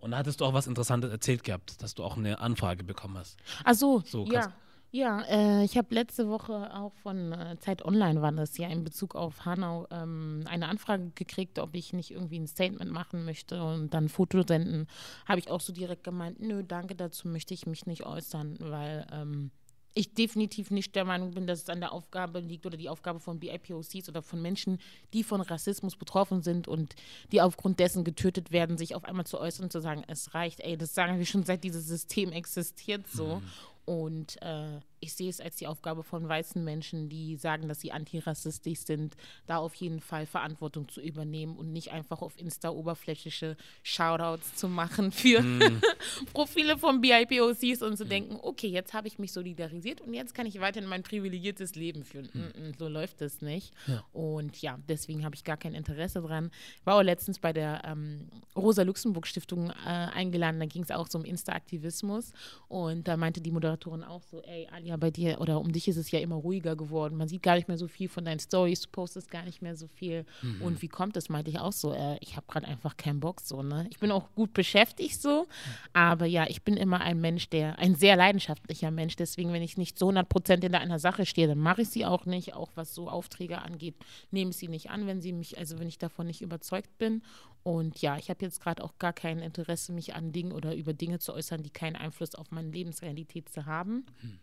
[0.00, 3.18] Und da hattest du auch was Interessantes erzählt gehabt, dass du auch eine Anfrage bekommen
[3.18, 3.36] hast.
[3.64, 4.52] Ach so, so ja.
[4.90, 8.84] Ja, äh, ich habe letzte Woche auch von äh, Zeit Online war das ja in
[8.84, 13.62] Bezug auf Hanau ähm, eine Anfrage gekriegt, ob ich nicht irgendwie ein Statement machen möchte
[13.62, 14.86] und dann Foto senden.
[15.26, 19.06] Habe ich auch so direkt gemeint, nö, danke, dazu möchte ich mich nicht äußern, weil
[19.12, 19.50] ähm,
[19.94, 23.20] ich definitiv nicht der Meinung bin, dass es an der Aufgabe liegt oder die Aufgabe
[23.20, 24.78] von BIPOCs oder von Menschen,
[25.12, 26.94] die von Rassismus betroffen sind und
[27.32, 30.60] die aufgrund dessen getötet werden, sich auf einmal zu äußern und zu sagen, es reicht,
[30.60, 33.36] ey, das sagen wir schon seit dieses System existiert so.
[33.36, 33.42] Mhm.
[33.86, 37.92] Und äh, ich sehe es als die Aufgabe von weißen Menschen, die sagen, dass sie
[37.92, 43.56] antirassistisch sind, da auf jeden Fall Verantwortung zu übernehmen und nicht einfach auf Insta oberflächliche
[43.82, 45.80] Shoutouts zu machen für mm.
[46.32, 48.08] Profile von BIPOCs und zu mm.
[48.08, 52.04] denken, okay, jetzt habe ich mich solidarisiert und jetzt kann ich weiterhin mein privilegiertes Leben
[52.04, 52.28] führen.
[52.34, 52.72] Mm.
[52.78, 53.72] so läuft es nicht.
[53.86, 54.04] Ja.
[54.12, 56.50] Und ja, deswegen habe ich gar kein Interesse dran.
[56.84, 61.24] War auch letztens bei der ähm, Rosa-Luxemburg-Stiftung äh, eingeladen, da ging es auch so um
[61.24, 62.32] Insta-Aktivismus
[62.68, 65.88] und da meinte die Moderatorin auch so, ey, Ali, ja bei dir oder um dich
[65.88, 67.16] ist es ja immer ruhiger geworden.
[67.16, 69.76] Man sieht gar nicht mehr so viel von deinen Stories, du postest gar nicht mehr
[69.76, 70.24] so viel.
[70.42, 70.62] Mhm.
[70.62, 71.28] Und wie kommt das?
[71.28, 73.86] Meinte ich auch so, äh, ich habe gerade einfach keinen Bock so, ne?
[73.90, 75.46] Ich bin auch gut beschäftigt so,
[75.92, 79.76] aber ja, ich bin immer ein Mensch, der, ein sehr leidenschaftlicher Mensch, deswegen, wenn ich
[79.76, 82.70] nicht zu 100 Prozent in einer Sache stehe, dann mache ich sie auch nicht, auch
[82.74, 83.94] was so Aufträge angeht,
[84.30, 87.22] nehme ich sie nicht an, wenn sie mich, also wenn ich davon nicht überzeugt bin.
[87.62, 90.94] Und ja, ich habe jetzt gerade auch gar kein Interesse, mich an Dingen oder über
[90.94, 94.06] Dinge zu äußern, die keinen Einfluss auf meine Lebensrealität zu haben.
[94.22, 94.38] Mhm.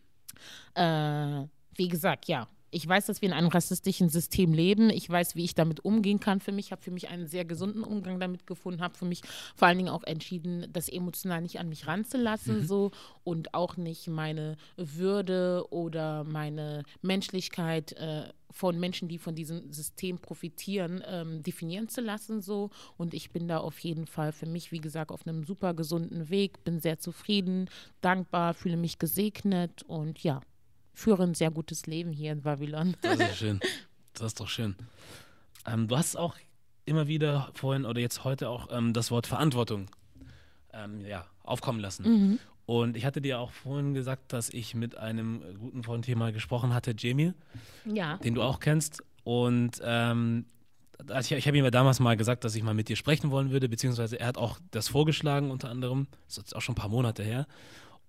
[0.74, 4.90] Äh, wie gesagt, ja, ich weiß, dass wir in einem rassistischen System leben.
[4.90, 6.66] Ich weiß, wie ich damit umgehen kann für mich.
[6.66, 8.82] Ich habe für mich einen sehr gesunden Umgang damit gefunden.
[8.82, 9.22] Habe für mich
[9.56, 12.66] vor allen Dingen auch entschieden, das emotional nicht an mich ranzulassen mhm.
[12.66, 12.92] so
[13.24, 20.20] und auch nicht meine Würde oder meine Menschlichkeit äh, von Menschen, die von diesem System
[20.20, 22.72] profitieren, ähm, definieren zu lassen so.
[22.98, 26.30] Und ich bin da auf jeden Fall für mich, wie gesagt, auf einem super gesunden
[26.30, 26.62] Weg.
[26.66, 27.70] Bin sehr zufrieden,
[28.02, 30.42] dankbar, fühle mich gesegnet und ja
[30.96, 32.96] führe ein sehr gutes Leben hier in Babylon.
[33.02, 33.60] Das ist schön.
[34.14, 34.76] Das ist doch schön.
[35.68, 36.36] Ähm, du hast auch
[36.86, 39.88] immer wieder vorhin oder jetzt heute auch ähm, das Wort Verantwortung
[40.74, 42.04] ähm, ja, aufkommen lassen.
[42.04, 42.40] Mhm.
[42.66, 46.32] Und ich hatte dir auch vorhin gesagt, dass ich mit einem guten Freund hier mal
[46.34, 47.34] gesprochen hatte, Jamie,
[47.86, 48.18] ja.
[48.18, 49.04] den du auch kennst.
[49.24, 50.46] Und ähm,
[51.20, 53.52] ich, ich habe ihm ja damals mal gesagt, dass ich mal mit dir sprechen wollen
[53.52, 56.08] würde, beziehungsweise er hat auch das vorgeschlagen unter anderem.
[56.28, 57.46] Das ist auch schon ein paar Monate her.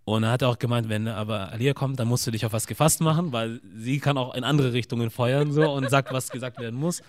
[0.07, 2.69] Und er hat auch gemeint, wenn aber Alia kommt, dann musst du dich auf was
[2.69, 6.61] gefasst machen, weil sie kann auch in andere Richtungen feuern so und sagt, was gesagt
[6.61, 7.03] werden muss.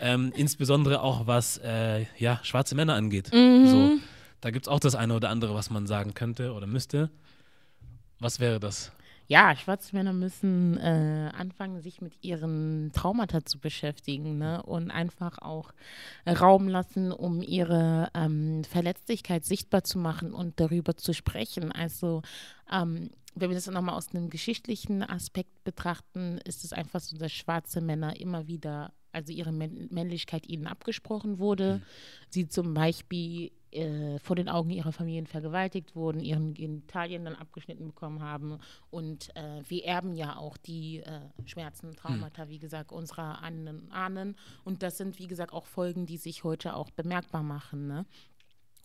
[0.00, 3.30] Ähm, insbesondere auch was äh, ja, schwarze Männer angeht.
[3.34, 3.66] Mhm.
[3.66, 3.92] So,
[4.40, 7.10] da gibt es auch das eine oder andere, was man sagen könnte oder müsste.
[8.20, 8.90] Was wäre das?
[9.30, 14.60] Ja, schwarze Männer müssen äh, anfangen, sich mit ihren Traumata zu beschäftigen ne?
[14.60, 15.72] und einfach auch
[16.26, 21.70] Raum lassen, um ihre ähm, Verletzlichkeit sichtbar zu machen und darüber zu sprechen.
[21.70, 22.22] Also
[22.72, 27.30] ähm, wenn wir das nochmal aus einem geschichtlichen Aspekt betrachten, ist es einfach so, dass
[27.30, 31.76] schwarze Männer immer wieder, also ihre Männlichkeit ihnen abgesprochen wurde.
[31.76, 31.82] Mhm.
[32.30, 37.86] Sie zum Beispiel äh, vor den Augen ihrer Familien vergewaltigt wurden, ihren Genitalien dann abgeschnitten
[37.86, 38.58] bekommen haben.
[38.90, 42.48] Und äh, wir erben ja auch die äh, Schmerzen, Traumata, mhm.
[42.50, 44.36] wie gesagt, unserer Ahnen, Ahnen.
[44.64, 47.86] Und das sind, wie gesagt, auch Folgen, die sich heute auch bemerkbar machen.
[47.86, 48.06] Ne?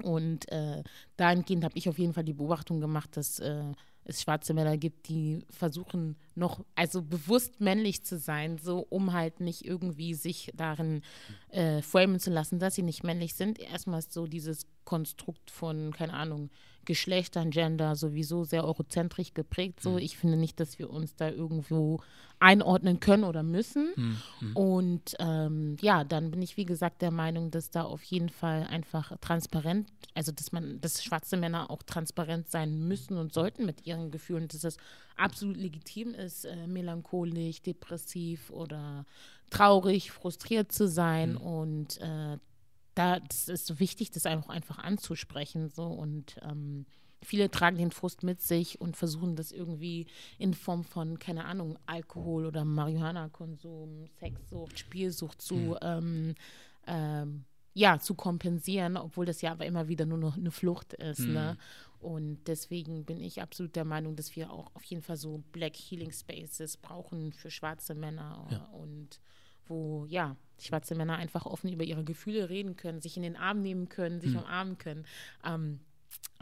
[0.03, 0.83] Und äh,
[1.17, 3.71] dahingehend habe ich auf jeden Fall die Beobachtung gemacht, dass äh,
[4.05, 9.39] es schwarze Männer gibt, die versuchen noch, also bewusst männlich zu sein, so um halt
[9.39, 11.01] nicht irgendwie sich darin
[11.49, 13.59] äh, framen zu lassen, dass sie nicht männlich sind.
[13.59, 16.51] Erstmal so dieses Konstrukt von, keine Ahnung,
[16.85, 19.81] Geschlechtern, Gender sowieso sehr eurozentrisch geprägt.
[19.81, 19.97] So, mhm.
[19.97, 22.01] ich finde nicht, dass wir uns da irgendwo
[22.39, 23.89] einordnen können oder müssen.
[23.95, 24.17] Mhm.
[24.41, 24.55] mhm.
[24.55, 28.63] Und ähm, ja, dann bin ich wie gesagt der Meinung, dass da auf jeden Fall
[28.63, 33.85] einfach transparent, also dass man, dass schwarze Männer auch transparent sein müssen und sollten mit
[33.85, 34.77] ihren Gefühlen, dass das
[35.15, 39.05] absolut legitim ist, äh, melancholisch, depressiv oder
[39.49, 41.37] traurig, frustriert zu sein mhm.
[41.37, 42.37] und äh,
[42.95, 45.69] da das ist so wichtig, das einfach, einfach anzusprechen.
[45.69, 46.85] So und ähm,
[47.21, 51.77] viele tragen den Frust mit sich und versuchen das irgendwie in Form von, keine Ahnung,
[51.85, 55.77] Alkohol oder Marihuana-Konsum, Sexsucht, Spielsucht zu mhm.
[55.81, 56.35] ähm,
[56.87, 61.19] ähm, ja, zu kompensieren, obwohl das ja aber immer wieder nur noch eine Flucht ist.
[61.19, 61.27] Ne?
[61.27, 61.33] Mhm.
[61.33, 61.57] Ne?
[61.99, 65.75] Und deswegen bin ich absolut der Meinung, dass wir auch auf jeden Fall so Black
[65.75, 68.65] Healing Spaces brauchen für schwarze Männer ja.
[68.73, 69.19] und
[69.67, 73.61] wo ja schwarze Männer einfach offen über ihre Gefühle reden können, sich in den Arm
[73.61, 74.39] nehmen können, sich mhm.
[74.39, 75.05] umarmen können.
[75.45, 75.79] Ähm,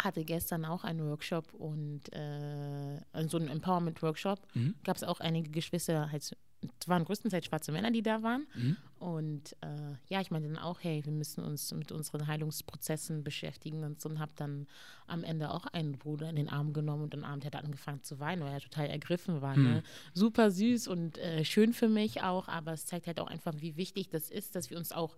[0.01, 4.39] hatte gestern auch einen Workshop und äh, so einen Empowerment-Workshop.
[4.53, 4.75] Mhm.
[4.83, 6.35] Gab es auch einige Geschwister, halt,
[6.79, 8.47] es waren größtenteils schwarze Männer, die da waren.
[8.55, 8.77] Mhm.
[8.99, 13.83] Und äh, ja, ich meinte dann auch, hey, wir müssen uns mit unseren Heilungsprozessen beschäftigen
[13.83, 14.65] und so und habe dann
[15.07, 18.01] am Ende auch einen Bruder in den Arm genommen und am Abend hat er angefangen
[18.03, 19.57] zu weinen, weil er total ergriffen war.
[19.57, 19.63] Mhm.
[19.63, 19.83] Ne?
[20.13, 23.75] Super süß und äh, schön für mich auch, aber es zeigt halt auch einfach, wie
[23.75, 25.17] wichtig das ist, dass wir uns auch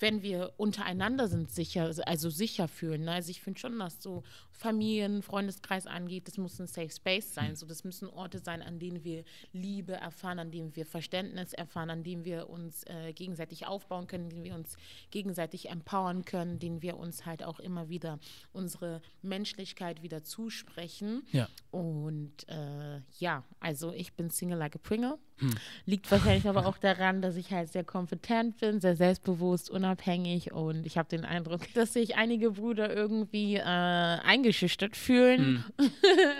[0.00, 3.04] wenn wir untereinander sind, sicher, also sicher fühlen.
[3.04, 3.12] Ne?
[3.12, 4.22] Also ich finde schon, dass so
[4.52, 7.50] Familien, Freundeskreis angeht, das muss ein Safe Space sein.
[7.50, 7.56] Mhm.
[7.56, 11.90] So, das müssen Orte sein, an denen wir Liebe erfahren, an denen wir Verständnis erfahren,
[11.90, 14.76] an denen wir uns äh, gegenseitig aufbauen können, an denen wir uns
[15.10, 18.18] gegenseitig empowern können, denen wir uns halt auch immer wieder
[18.52, 21.26] unsere Menschlichkeit wieder zusprechen.
[21.32, 21.48] Ja.
[21.70, 25.18] Und äh, ja, also ich bin Single like a Pringle.
[25.38, 25.54] Hm.
[25.86, 30.86] Liegt wahrscheinlich aber auch daran, dass ich halt sehr kompetent bin, sehr selbstbewusst, unabhängig und
[30.86, 35.90] ich habe den Eindruck, dass sich einige Brüder irgendwie äh, eingeschüchtert fühlen hm.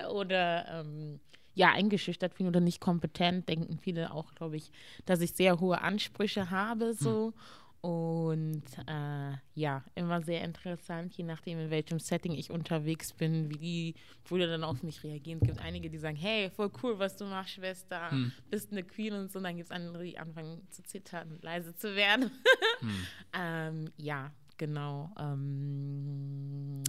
[0.13, 1.21] oder ähm,
[1.55, 4.71] ja, eingeschüchtert fühlen oder nicht kompetent, denken viele auch, glaube ich,
[5.07, 7.27] dass ich sehr hohe Ansprüche habe so.
[7.27, 7.35] Hm.
[7.81, 13.59] Und äh, ja, immer sehr interessant, je nachdem, in welchem Setting ich unterwegs bin, wie
[13.59, 15.39] die Brüder dann auf mich reagieren.
[15.41, 18.33] Es gibt einige, die sagen, hey, voll cool, was du machst, Schwester, hm.
[18.51, 19.39] bist eine Queen und so.
[19.39, 22.33] Und dann gibt es andere, die anfangen zu zittern und leise zu werden.
[22.81, 23.07] hm.
[23.33, 25.13] ähm, ja, genau.
[25.17, 26.83] Ähm,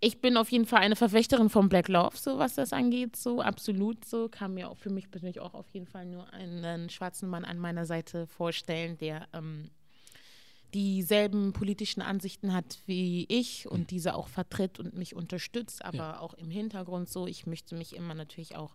[0.00, 3.40] ich bin auf jeden Fall eine Verfechterin von Black Love, so was das angeht, so
[3.40, 4.28] absolut so.
[4.28, 7.58] Kann mir auch für mich persönlich auch auf jeden Fall nur einen schwarzen Mann an
[7.58, 9.70] meiner Seite vorstellen, der ähm,
[10.74, 16.20] dieselben politischen Ansichten hat wie ich und diese auch vertritt und mich unterstützt, aber ja.
[16.20, 17.26] auch im Hintergrund so.
[17.26, 18.74] Ich möchte mich immer natürlich auch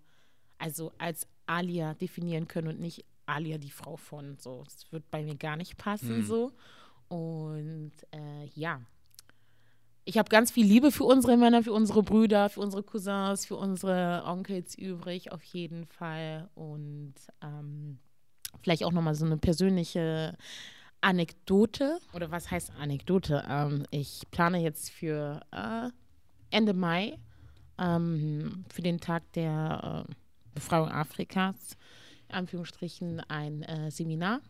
[0.58, 4.64] also als Alia definieren können und nicht Alia die Frau von so.
[4.64, 6.26] Das wird bei mir gar nicht passen mhm.
[6.26, 6.52] so.
[7.08, 8.82] Und äh, ja,
[10.12, 13.56] ich habe ganz viel Liebe für unsere Männer, für unsere Brüder, für unsere Cousins, für
[13.56, 16.50] unsere Onkels übrig, auf jeden Fall.
[16.54, 17.98] Und ähm,
[18.62, 20.36] vielleicht auch nochmal so eine persönliche
[21.00, 21.98] Anekdote.
[22.12, 23.46] Oder was heißt Anekdote?
[23.48, 25.88] Ähm, ich plane jetzt für äh,
[26.50, 27.18] Ende Mai,
[27.78, 30.14] ähm, für den Tag der äh,
[30.54, 31.78] Befreiung Afrikas,
[32.28, 34.42] in Anführungsstrichen, ein äh, Seminar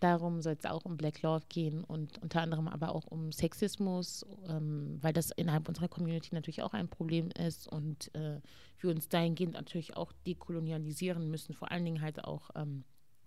[0.00, 4.26] Darum soll es auch um Black Love gehen und unter anderem aber auch um Sexismus,
[4.48, 8.40] ähm, weil das innerhalb unserer Community natürlich auch ein Problem ist und äh,
[8.78, 12.84] wir uns dahingehend natürlich auch dekolonialisieren müssen, vor allen Dingen halt auch ähm,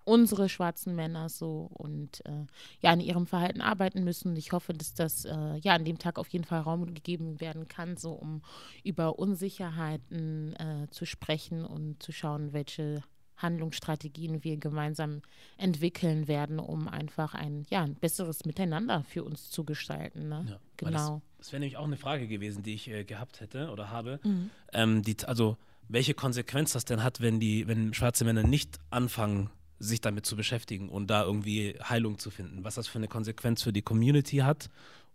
[0.08, 2.46] unsere schwarzen Männer so und äh,
[2.80, 4.38] ja an ihrem Verhalten arbeiten müssen.
[4.38, 7.68] Ich hoffe, dass das äh, ja an dem Tag auf jeden Fall Raum gegeben werden
[7.68, 8.42] kann, so um
[8.84, 13.04] über Unsicherheiten äh, zu sprechen und zu schauen, welche
[13.38, 15.22] Handlungsstrategien wir gemeinsam
[15.58, 20.28] entwickeln werden, um einfach ein, ja, ein besseres Miteinander für uns zu gestalten.
[20.30, 20.46] Ne?
[20.50, 21.22] Ja, genau.
[21.38, 24.20] Das, das wäre nämlich auch eine Frage gewesen, die ich äh, gehabt hätte oder habe.
[24.24, 24.50] Mhm.
[24.74, 25.58] Ähm, die, also
[25.88, 30.36] welche Konsequenz das denn hat, wenn die, wenn schwarze Männer nicht anfangen, sich damit zu
[30.36, 32.64] beschäftigen und da irgendwie Heilung zu finden.
[32.64, 34.70] Was das für eine Konsequenz für die Community hat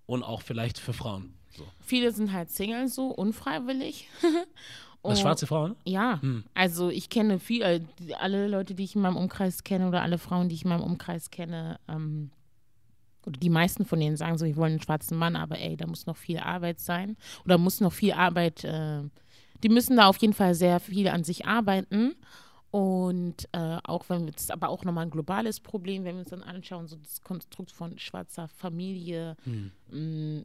[0.06, 1.34] und auch vielleicht für Frauen.
[1.50, 1.66] So.
[1.80, 4.08] Viele sind halt Single so, unfreiwillig.
[5.02, 5.74] Was, oh, schwarze Frauen?
[5.84, 6.44] Ja, hm.
[6.54, 7.84] also ich kenne viele,
[8.20, 10.82] alle Leute, die ich in meinem Umkreis kenne oder alle Frauen, die ich in meinem
[10.82, 12.30] Umkreis kenne, ähm,
[13.26, 15.86] oder die meisten von denen sagen so, wir wollen einen schwarzen Mann, aber ey, da
[15.86, 19.02] muss noch viel Arbeit sein oder muss noch viel Arbeit, äh,
[19.62, 22.14] die müssen da auf jeden Fall sehr viel an sich arbeiten
[22.72, 26.20] und äh, auch wenn wir, das ist aber auch nochmal ein globales Problem, wenn wir
[26.20, 29.72] uns dann anschauen, so das Konstrukt von schwarzer Familie, hm.
[29.90, 30.44] mh, mm,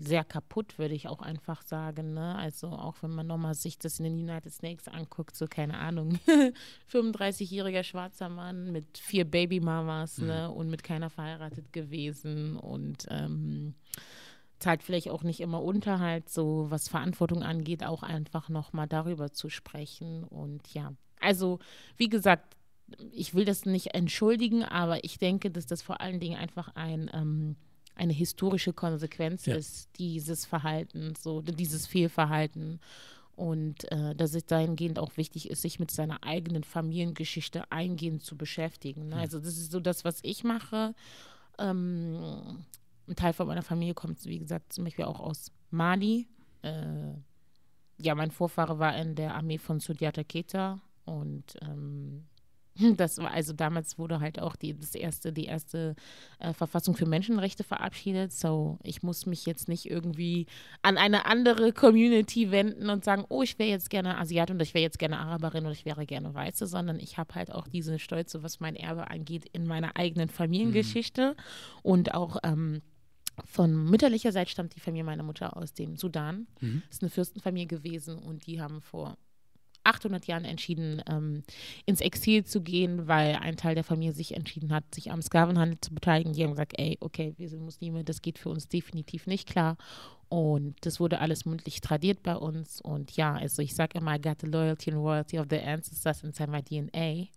[0.00, 2.14] sehr kaputt, würde ich auch einfach sagen.
[2.14, 2.34] Ne?
[2.34, 6.18] Also auch wenn man nochmal sich das in den United States anguckt, so keine Ahnung,
[6.92, 10.26] 35-jähriger schwarzer Mann mit vier Babymamas hm.
[10.26, 10.50] ne?
[10.50, 13.76] und mit keiner verheiratet gewesen und ähm,
[14.58, 19.48] zahlt vielleicht auch nicht immer Unterhalt, so was Verantwortung angeht, auch einfach nochmal darüber zu
[19.48, 21.58] sprechen und ja, also,
[21.96, 22.56] wie gesagt,
[23.12, 27.10] ich will das nicht entschuldigen, aber ich denke, dass das vor allen Dingen einfach ein,
[27.12, 27.56] ähm,
[27.94, 29.56] eine historische Konsequenz ja.
[29.56, 32.80] ist, dieses Verhalten, so dieses Fehlverhalten.
[33.36, 38.36] Und äh, dass es dahingehend auch wichtig ist, sich mit seiner eigenen Familiengeschichte eingehend zu
[38.36, 39.08] beschäftigen.
[39.08, 39.16] Ne?
[39.16, 39.20] Mhm.
[39.20, 40.94] Also das ist so das, was ich mache.
[41.58, 42.64] Ähm,
[43.06, 46.26] ein Teil von meiner Familie kommt, wie gesagt, zum Beispiel auch aus Mali.
[46.62, 47.12] Äh,
[48.00, 52.26] ja, mein Vorfahre war in der Armee von Sudiata Keta und ähm,
[52.96, 55.94] Das war also damals wurde halt auch die, das erste, die erste
[56.38, 58.32] äh, Verfassung für Menschenrechte verabschiedet.
[58.32, 60.46] So, ich muss mich jetzt nicht irgendwie
[60.82, 64.74] an eine andere Community wenden und sagen, oh, ich wäre jetzt gerne Asiatin oder ich
[64.74, 67.98] wäre jetzt gerne Araberin oder ich wäre gerne Weiße, sondern ich habe halt auch diese
[67.98, 71.80] Stolze, was mein Erbe angeht, in meiner eigenen Familiengeschichte mhm.
[71.82, 72.82] und auch ähm,
[73.44, 76.48] von mütterlicher Seite stammt die Familie meiner Mutter aus dem Sudan.
[76.60, 76.82] Mhm.
[76.88, 79.16] Das ist eine Fürstenfamilie gewesen und die haben vor
[79.84, 81.42] 800 Jahren entschieden, ähm,
[81.86, 85.78] ins Exil zu gehen, weil ein Teil der Familie sich entschieden hat, sich am Sklavenhandel
[85.80, 86.32] zu beteiligen.
[86.32, 89.76] Die haben gesagt, ey, okay, wir sind Muslime, das geht für uns definitiv nicht klar.
[90.30, 92.82] Und das wurde alles mündlich tradiert bei uns.
[92.82, 96.22] Und ja, also ich sage immer, I got the loyalty and royalty of the ancestors
[96.22, 97.28] inside my DNA.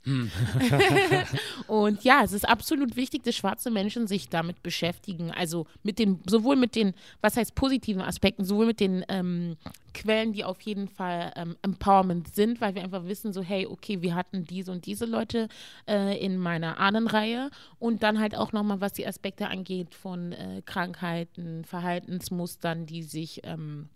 [1.68, 5.32] Und ja, es ist absolut wichtig, dass schwarze Menschen sich damit beschäftigen.
[5.32, 9.56] Also mit den, sowohl mit den, was heißt positiven Aspekten, sowohl mit den ähm,
[9.94, 14.02] Quellen, die auf jeden Fall ähm, Empowerment sind, weil wir einfach wissen, so, hey, okay,
[14.02, 15.48] wir hatten diese und diese Leute
[15.88, 17.50] äh, in meiner Ahnenreihe.
[17.80, 23.42] Und dann halt auch nochmal, was die Aspekte angeht von äh, Krankheiten, Verhaltensmustern, die sich
[23.44, 23.90] ähm,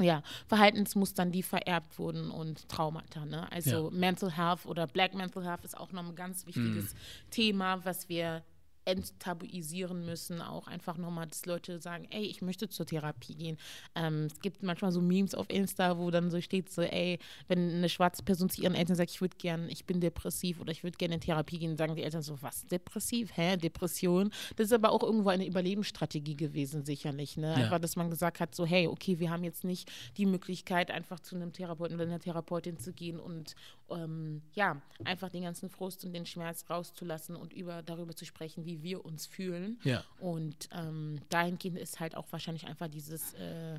[0.00, 3.24] ja, Verhaltensmustern, die vererbt wurden und Traumata.
[3.24, 3.50] Ne?
[3.52, 3.96] Also ja.
[3.96, 7.30] Mental Health oder Black Mental Health ist auch noch ein ganz wichtiges mm.
[7.30, 8.42] Thema, was wir
[8.84, 13.56] enttabuisieren müssen, auch einfach nochmal, dass Leute sagen, ey, ich möchte zur Therapie gehen.
[13.94, 17.18] Ähm, es gibt manchmal so Memes auf Insta, wo dann so steht, so, ey,
[17.48, 20.72] wenn eine schwarze Person zu ihren Eltern sagt, ich würde gern, ich bin depressiv oder
[20.72, 23.30] ich würde gerne in Therapie gehen, sagen die Eltern so, was, depressiv?
[23.36, 24.30] Hä, Depression?
[24.56, 27.36] Das ist aber auch irgendwo eine Überlebensstrategie gewesen, sicherlich.
[27.36, 27.54] Ne?
[27.54, 31.20] Einfach, dass man gesagt hat, so, hey, okay, wir haben jetzt nicht die Möglichkeit, einfach
[31.20, 33.54] zu einem Therapeuten oder einer Therapeutin zu gehen und
[33.90, 38.64] ähm, ja, einfach den ganzen Frust und den Schmerz rauszulassen und über, darüber zu sprechen,
[38.64, 39.78] wie wir uns fühlen.
[39.84, 40.04] Ja.
[40.18, 43.78] Und ähm, dahingehend ist halt auch wahrscheinlich einfach dieses äh,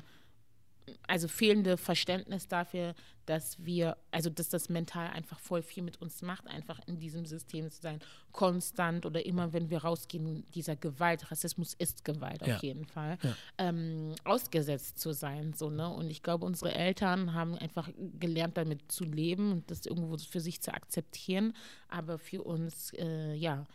[1.06, 2.94] also fehlende Verständnis dafür,
[3.26, 7.26] dass wir, also dass das mental einfach voll viel mit uns macht, einfach in diesem
[7.26, 7.98] System zu sein,
[8.32, 12.58] konstant oder immer, wenn wir rausgehen, dieser Gewalt, Rassismus ist Gewalt auf ja.
[12.60, 13.34] jeden Fall, ja.
[13.58, 15.88] ähm, ausgesetzt zu sein, so, ne?
[15.88, 20.40] Und ich glaube, unsere Eltern haben einfach gelernt, damit zu leben und das irgendwo für
[20.40, 21.54] sich zu akzeptieren,
[21.88, 23.66] aber für uns, äh, ja,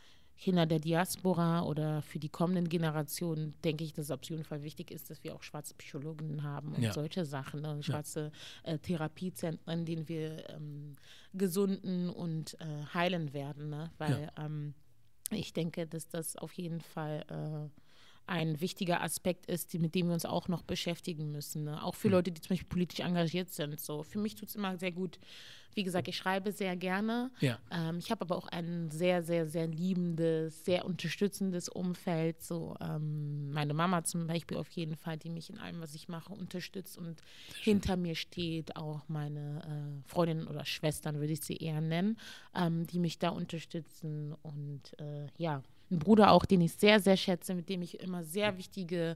[0.41, 4.63] Kinder der Diaspora oder für die kommenden Generationen denke ich, dass es auf jeden Fall
[4.63, 6.91] wichtig ist, dass wir auch schwarze Psychologen haben und ja.
[6.93, 7.83] solche Sachen, ne?
[7.83, 8.31] schwarze
[8.63, 10.95] äh, Therapiezentren, in denen wir ähm,
[11.35, 13.91] gesunden und äh, heilen werden, ne?
[13.99, 14.45] weil ja.
[14.45, 14.73] ähm,
[15.29, 17.69] ich denke, dass das auf jeden Fall äh,
[18.31, 21.65] ein wichtiger Aspekt ist, die, mit dem wir uns auch noch beschäftigen müssen.
[21.65, 21.83] Ne?
[21.83, 22.13] Auch für mhm.
[22.13, 23.77] Leute, die zum Beispiel politisch engagiert sind.
[23.81, 25.19] So, für mich tut es immer sehr gut.
[25.73, 27.31] Wie gesagt, ich schreibe sehr gerne.
[27.39, 27.59] Ja.
[27.71, 32.41] Ähm, ich habe aber auch ein sehr, sehr, sehr liebendes, sehr unterstützendes Umfeld.
[32.41, 36.07] So ähm, meine Mama zum Beispiel auf jeden Fall, die mich in allem, was ich
[36.07, 37.21] mache, unterstützt und
[37.61, 38.77] hinter mir steht.
[38.77, 39.61] Auch meine
[40.05, 42.17] äh, Freundinnen oder Schwestern würde ich sie eher nennen,
[42.55, 44.33] ähm, die mich da unterstützen.
[44.41, 48.23] Und äh, ja, ein Bruder auch, den ich sehr, sehr schätze, mit dem ich immer
[48.23, 49.15] sehr wichtige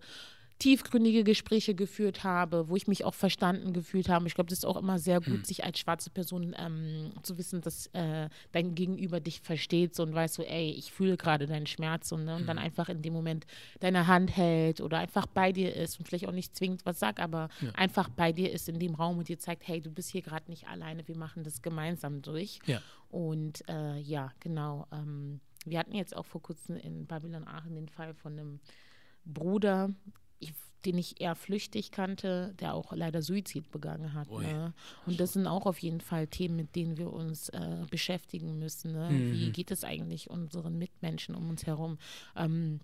[0.59, 4.26] tiefgründige Gespräche geführt habe, wo ich mich auch verstanden gefühlt habe.
[4.28, 5.43] Ich glaube, das ist auch immer sehr gut, hm.
[5.43, 10.13] sich als schwarze Person ähm, zu wissen, dass äh, dein Gegenüber dich versteht so, und
[10.13, 12.63] weißt so, ey, ich fühle gerade deinen Schmerz und, ne, und dann hm.
[12.63, 13.45] einfach in dem Moment
[13.82, 17.19] deine Hand hält oder einfach bei dir ist und vielleicht auch nicht zwingend was sagt,
[17.19, 17.71] aber ja.
[17.73, 20.49] einfach bei dir ist in dem Raum und dir zeigt, hey, du bist hier gerade
[20.49, 22.59] nicht alleine, wir machen das gemeinsam durch.
[22.65, 22.82] Ja.
[23.09, 24.88] Und äh, ja, genau.
[24.91, 28.59] Ähm, wir hatten jetzt auch vor kurzem in Babylon Aachen den Fall von einem
[29.26, 29.89] Bruder,
[30.39, 30.53] ich,
[30.86, 34.30] den ich eher flüchtig kannte, der auch leider Suizid begangen hat.
[34.30, 34.74] Ne?
[35.05, 38.93] Und das sind auch auf jeden Fall Themen, mit denen wir uns äh, beschäftigen müssen.
[38.93, 39.09] Ne?
[39.09, 39.34] Mhm.
[39.34, 41.97] Wie geht es eigentlich unseren Mitmenschen um uns herum?
[42.36, 42.80] Ähm,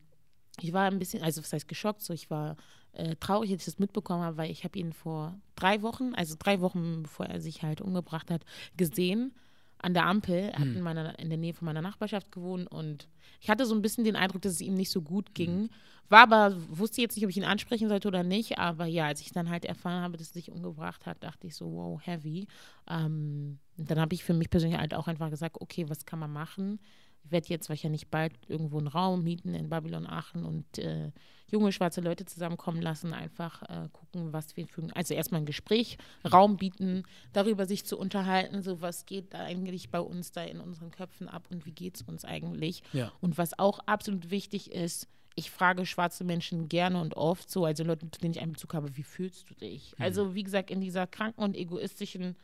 [0.60, 2.58] ich war ein bisschen, also was heißt geschockt, so ich war
[2.94, 6.36] äh, traurig, als ich das mitbekommen habe, weil ich habe ihn vor drei Wochen, also
[6.38, 8.44] drei Wochen bevor er sich halt umgebracht hat,
[8.76, 9.34] gesehen
[9.82, 10.78] an der Ampel, hat hm.
[10.78, 13.08] in, meiner, in der Nähe von meiner Nachbarschaft gewohnt und
[13.40, 15.34] ich hatte so ein bisschen den Eindruck, dass es ihm nicht so gut hm.
[15.34, 15.70] ging.
[16.10, 19.22] War aber, wusste jetzt nicht, ob ich ihn ansprechen sollte oder nicht, aber ja, als
[19.22, 22.48] ich dann halt erfahren habe, dass er sich umgebracht hat, dachte ich so, wow, heavy.
[22.90, 26.32] Ähm, dann habe ich für mich persönlich halt auch einfach gesagt, okay, was kann man
[26.32, 26.80] machen?
[27.24, 31.12] Ich werde jetzt wahrscheinlich bald irgendwo einen Raum mieten in Babylon Aachen und äh,
[31.52, 35.98] junge schwarze Leute zusammenkommen lassen, einfach äh, gucken, was wir für, also erstmal ein Gespräch,
[36.32, 40.60] Raum bieten, darüber sich zu unterhalten, so was geht da eigentlich bei uns da in
[40.60, 42.84] unseren Köpfen ab und wie geht es uns eigentlich.
[42.94, 43.12] Ja.
[43.22, 47.84] Und was auch absolut wichtig ist, ich frage schwarze Menschen gerne und oft so, also
[47.84, 49.94] Leute, zu denen ich einen Bezug habe, wie fühlst du dich?
[49.98, 50.04] Mhm.
[50.04, 52.36] Also wie gesagt, in dieser kranken und egoistischen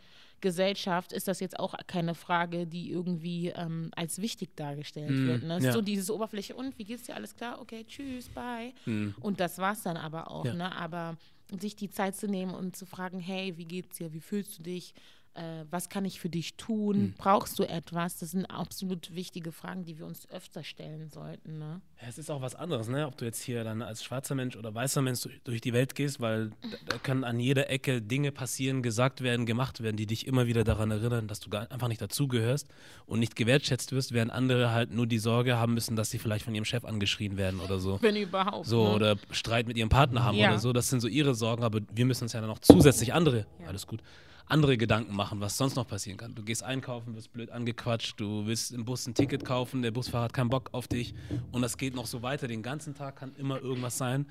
[0.41, 5.43] Gesellschaft ist das jetzt auch keine Frage, die irgendwie ähm, als wichtig dargestellt mm, wird.
[5.43, 5.59] Ne?
[5.61, 5.71] Ja.
[5.71, 7.15] So diese Oberfläche, und wie geht's dir?
[7.15, 7.59] Alles klar?
[7.59, 8.73] Okay, tschüss, bye.
[8.85, 9.15] Mm.
[9.19, 10.45] Und das war's dann aber auch.
[10.45, 10.53] Ja.
[10.53, 10.75] Ne?
[10.75, 11.17] Aber
[11.59, 14.13] sich die Zeit zu nehmen und zu fragen, hey, wie geht's dir?
[14.13, 14.93] Wie fühlst du dich?
[15.37, 16.97] Äh, was kann ich für dich tun?
[16.97, 17.13] Mhm.
[17.17, 18.17] Brauchst du etwas?
[18.17, 21.59] Das sind absolut wichtige Fragen, die wir uns öfter stellen sollten.
[21.59, 21.81] Ne?
[22.01, 23.05] Ja, es ist auch was anderes, ne?
[23.05, 26.19] ob du jetzt hier dann als schwarzer Mensch oder weißer Mensch durch die Welt gehst,
[26.19, 30.25] weil da, da können an jeder Ecke Dinge passieren, gesagt werden, gemacht werden, die dich
[30.25, 32.67] immer wieder daran erinnern, dass du gar einfach nicht dazugehörst
[33.05, 36.45] und nicht gewertschätzt wirst, während andere halt nur die Sorge haben müssen, dass sie vielleicht
[36.45, 38.01] von ihrem Chef angeschrien werden oder so.
[38.01, 38.65] Wenn überhaupt.
[38.65, 38.95] So, ne?
[38.95, 40.49] oder Streit mit ihrem Partner haben ja.
[40.49, 40.73] oder so.
[40.73, 43.67] Das sind so ihre Sorgen, aber wir müssen uns ja dann noch zusätzlich andere, ja.
[43.67, 44.01] alles gut,
[44.47, 46.33] andere Gedanken machen, was sonst noch passieren kann.
[46.35, 50.25] Du gehst einkaufen, wirst blöd angequatscht, du willst im Bus ein Ticket kaufen, der Busfahrer
[50.25, 51.13] hat keinen Bock auf dich
[51.51, 52.47] und das geht noch so weiter.
[52.47, 54.25] Den ganzen Tag kann immer irgendwas sein,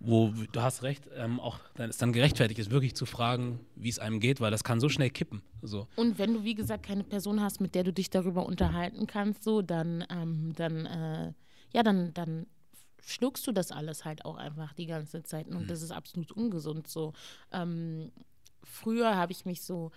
[0.00, 3.88] wo du hast recht, ähm, auch dann ist dann gerechtfertigt ist, wirklich zu fragen, wie
[3.88, 5.42] es einem geht, weil das kann so schnell kippen.
[5.62, 5.86] So.
[5.96, 9.44] Und wenn du, wie gesagt, keine Person hast, mit der du dich darüber unterhalten kannst,
[9.44, 11.32] so, dann, ähm, dann, äh,
[11.72, 12.46] ja, dann, dann
[13.00, 15.48] schluckst du das alles halt auch einfach die ganze Zeit.
[15.48, 15.66] Und mhm.
[15.68, 17.12] das ist absolut ungesund so.
[17.52, 18.10] Ähm,
[18.64, 19.90] früher habe ich mich so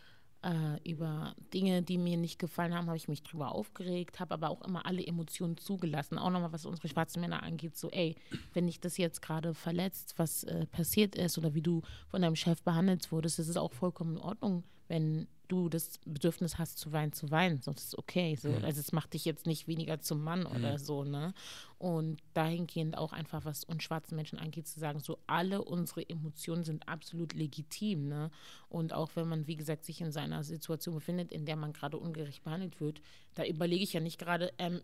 [0.44, 4.50] äh, über Dinge, die mir nicht gefallen haben, habe ich mich drüber aufgeregt, habe aber
[4.50, 6.18] auch immer alle Emotionen zugelassen.
[6.18, 8.16] Auch nochmal, was unsere schwarzen Männer angeht, so, ey,
[8.54, 12.36] wenn dich das jetzt gerade verletzt, was äh, passiert ist oder wie du von deinem
[12.36, 16.92] Chef behandelt wurdest, das ist auch vollkommen in Ordnung, wenn du das Bedürfnis hast zu
[16.92, 17.62] weinen, zu weinen.
[17.62, 18.36] Sonst ist es okay.
[18.36, 18.50] So.
[18.50, 18.66] Mhm.
[18.66, 20.48] Also es macht dich jetzt nicht weniger zum Mann mhm.
[20.48, 21.34] oder so, ne?
[21.78, 26.64] Und dahingehend auch einfach, was uns schwarzen Menschen angeht, zu sagen, so alle unsere Emotionen
[26.64, 28.30] sind absolut legitim, ne?
[28.70, 31.98] Und auch wenn man, wie gesagt, sich in seiner Situation befindet, in der man gerade
[31.98, 33.02] ungerecht behandelt wird,
[33.36, 34.82] da überlege ich ja nicht gerade, ähm,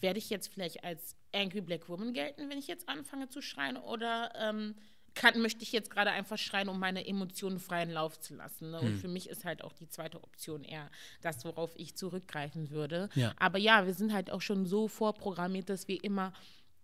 [0.00, 3.76] werde ich jetzt vielleicht als Angry Black Woman gelten, wenn ich jetzt anfange zu schreien
[3.76, 4.74] oder ähm,
[5.20, 8.70] kann, möchte ich jetzt gerade einfach schreien, um meine Emotionen freien Lauf zu lassen.
[8.70, 8.80] Ne?
[8.80, 8.98] Und hm.
[9.00, 10.90] für mich ist halt auch die zweite Option eher
[11.20, 13.10] das, worauf ich zurückgreifen würde.
[13.14, 13.34] Ja.
[13.38, 16.32] Aber ja, wir sind halt auch schon so vorprogrammiert, dass wir immer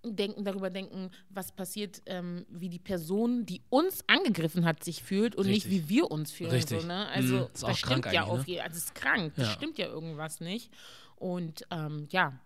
[0.05, 5.35] denken, darüber denken, was passiert, ähm, wie die Person, die uns angegriffen hat, sich fühlt
[5.35, 5.73] und Richtig.
[5.73, 6.51] nicht wie wir uns fühlen.
[6.51, 6.83] Richtig.
[6.83, 7.09] So, ne?
[7.09, 7.47] Also mhm.
[7.59, 8.61] das stimmt ja auf ne?
[8.61, 9.45] also es ist krank, ja.
[9.45, 10.71] das stimmt ja irgendwas nicht.
[11.15, 12.39] Und ähm, ja,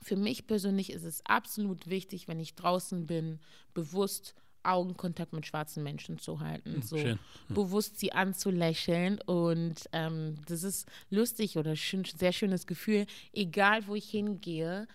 [0.00, 3.40] für mich persönlich ist es absolut wichtig, wenn ich draußen bin,
[3.74, 4.36] bewusst
[4.68, 7.18] Augenkontakt mit schwarzen Menschen zu halten, hm, so Schön.
[7.48, 7.54] Hm.
[7.54, 13.94] bewusst sie anzulächeln und ähm, das ist lustig oder schön, sehr schönes Gefühl, egal wo
[13.94, 14.86] ich hingehe,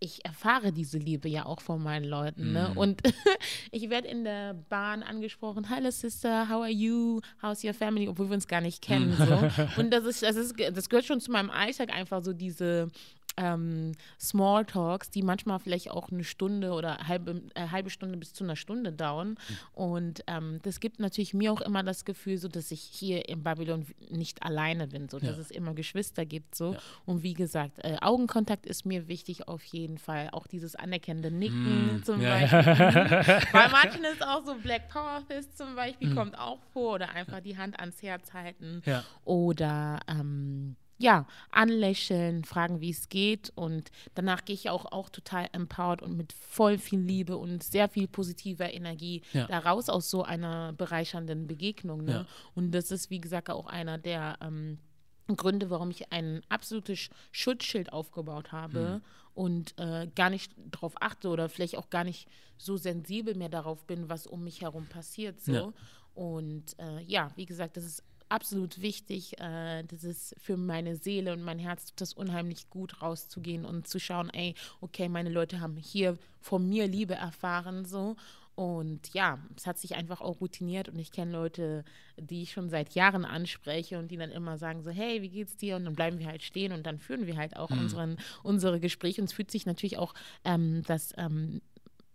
[0.00, 2.52] ich erfahre diese Liebe ja auch von meinen Leuten.
[2.52, 2.72] Ne?
[2.74, 2.78] Mm.
[2.78, 3.02] Und
[3.70, 7.20] ich werde in der Bahn angesprochen, Hello Sister, how are you?
[7.42, 8.08] How's your family?
[8.08, 9.12] Obwohl wir uns gar nicht kennen.
[9.12, 9.80] So.
[9.80, 12.88] Und das ist, das ist, das gehört schon zu meinem Alltag einfach so diese
[13.36, 18.44] ähm, Smalltalks, die manchmal vielleicht auch eine Stunde oder halbe, äh, halbe Stunde bis zu
[18.44, 19.30] einer Stunde dauern.
[19.30, 19.56] Mhm.
[19.72, 23.42] Und ähm, das gibt natürlich mir auch immer das Gefühl, so dass ich hier in
[23.42, 25.42] Babylon nicht alleine bin, so dass ja.
[25.42, 26.54] es immer Geschwister gibt.
[26.54, 26.74] So.
[26.74, 26.78] Ja.
[27.06, 30.28] Und wie gesagt, äh, Augenkontakt ist mir wichtig auf jeden Fall.
[30.32, 32.04] Auch dieses anerkennende Nicken mm.
[32.04, 32.30] zum ja.
[32.30, 33.40] Beispiel.
[33.52, 36.16] Bei manchen ist auch so Black Power Fist zum Beispiel, mm.
[36.16, 36.94] kommt auch vor.
[36.94, 38.82] Oder einfach die Hand ans Herz halten.
[39.24, 43.50] Oder ähm, ja, anlächeln, fragen, wie es geht.
[43.54, 47.88] Und danach gehe ich auch, auch total empowered und mit voll viel Liebe und sehr
[47.88, 49.46] viel positiver Energie ja.
[49.46, 52.04] daraus aus so einer bereichernden Begegnung.
[52.04, 52.12] Ne?
[52.12, 52.26] Ja.
[52.54, 54.78] Und das ist, wie gesagt, auch einer der ähm,
[55.26, 59.02] Gründe, warum ich ein absolutes Schutzschild aufgebaut habe mhm.
[59.32, 62.28] und äh, gar nicht darauf achte oder vielleicht auch gar nicht
[62.58, 65.40] so sensibel mehr darauf bin, was um mich herum passiert.
[65.40, 65.52] So.
[65.52, 65.72] Ja.
[66.12, 69.38] Und äh, ja, wie gesagt, das ist absolut wichtig.
[69.40, 73.88] Äh, das ist für meine Seele und mein Herz tut das unheimlich gut, rauszugehen und
[73.88, 78.16] zu schauen, ey, okay, meine Leute haben hier von mir Liebe erfahren, so.
[78.60, 81.82] Und ja, es hat sich einfach auch routiniert und ich kenne Leute,
[82.18, 85.56] die ich schon seit Jahren anspreche und die dann immer sagen so, hey, wie geht's
[85.56, 85.76] dir?
[85.76, 87.78] Und dann bleiben wir halt stehen und dann führen wir halt auch mhm.
[87.78, 89.22] unseren, unsere Gespräche.
[89.22, 90.12] Und es fühlt sich natürlich auch
[90.44, 91.62] ähm, das ähm,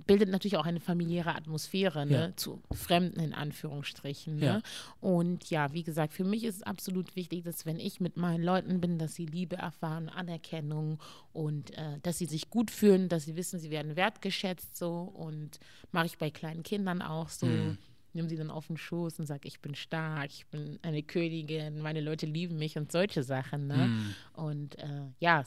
[0.05, 2.35] bildet natürlich auch eine familiäre Atmosphäre ne, ja.
[2.35, 4.37] zu Fremden in Anführungsstrichen.
[4.37, 4.45] Ne?
[4.45, 4.61] Ja.
[5.01, 8.43] Und ja, wie gesagt, für mich ist es absolut wichtig, dass wenn ich mit meinen
[8.43, 10.99] Leuten bin, dass sie Liebe erfahren, Anerkennung
[11.33, 15.59] und äh, dass sie sich gut fühlen, dass sie wissen, sie werden wertgeschätzt so und
[15.91, 17.45] mache ich bei kleinen Kindern auch so.
[17.45, 17.77] Mhm
[18.15, 21.81] nehme sie dann auf den Schoß und sage, ich bin stark, ich bin eine Königin,
[21.81, 23.67] meine Leute lieben mich und solche Sachen.
[23.67, 23.87] Ne?
[23.87, 24.15] Mm.
[24.33, 25.43] Und äh, ja,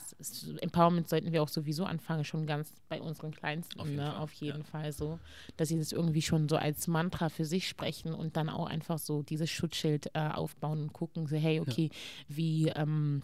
[0.61, 4.11] Empowerment sollten wir auch sowieso anfangen, schon ganz bei unseren Kleinsten, auf jeden, ne?
[4.11, 4.21] Fall.
[4.21, 4.63] Auf jeden ja.
[4.63, 5.19] Fall so,
[5.57, 8.99] dass sie das irgendwie schon so als Mantra für sich sprechen und dann auch einfach
[8.99, 12.35] so dieses Schutzschild äh, aufbauen und gucken, so, hey, okay, ja.
[12.35, 13.23] wie ähm,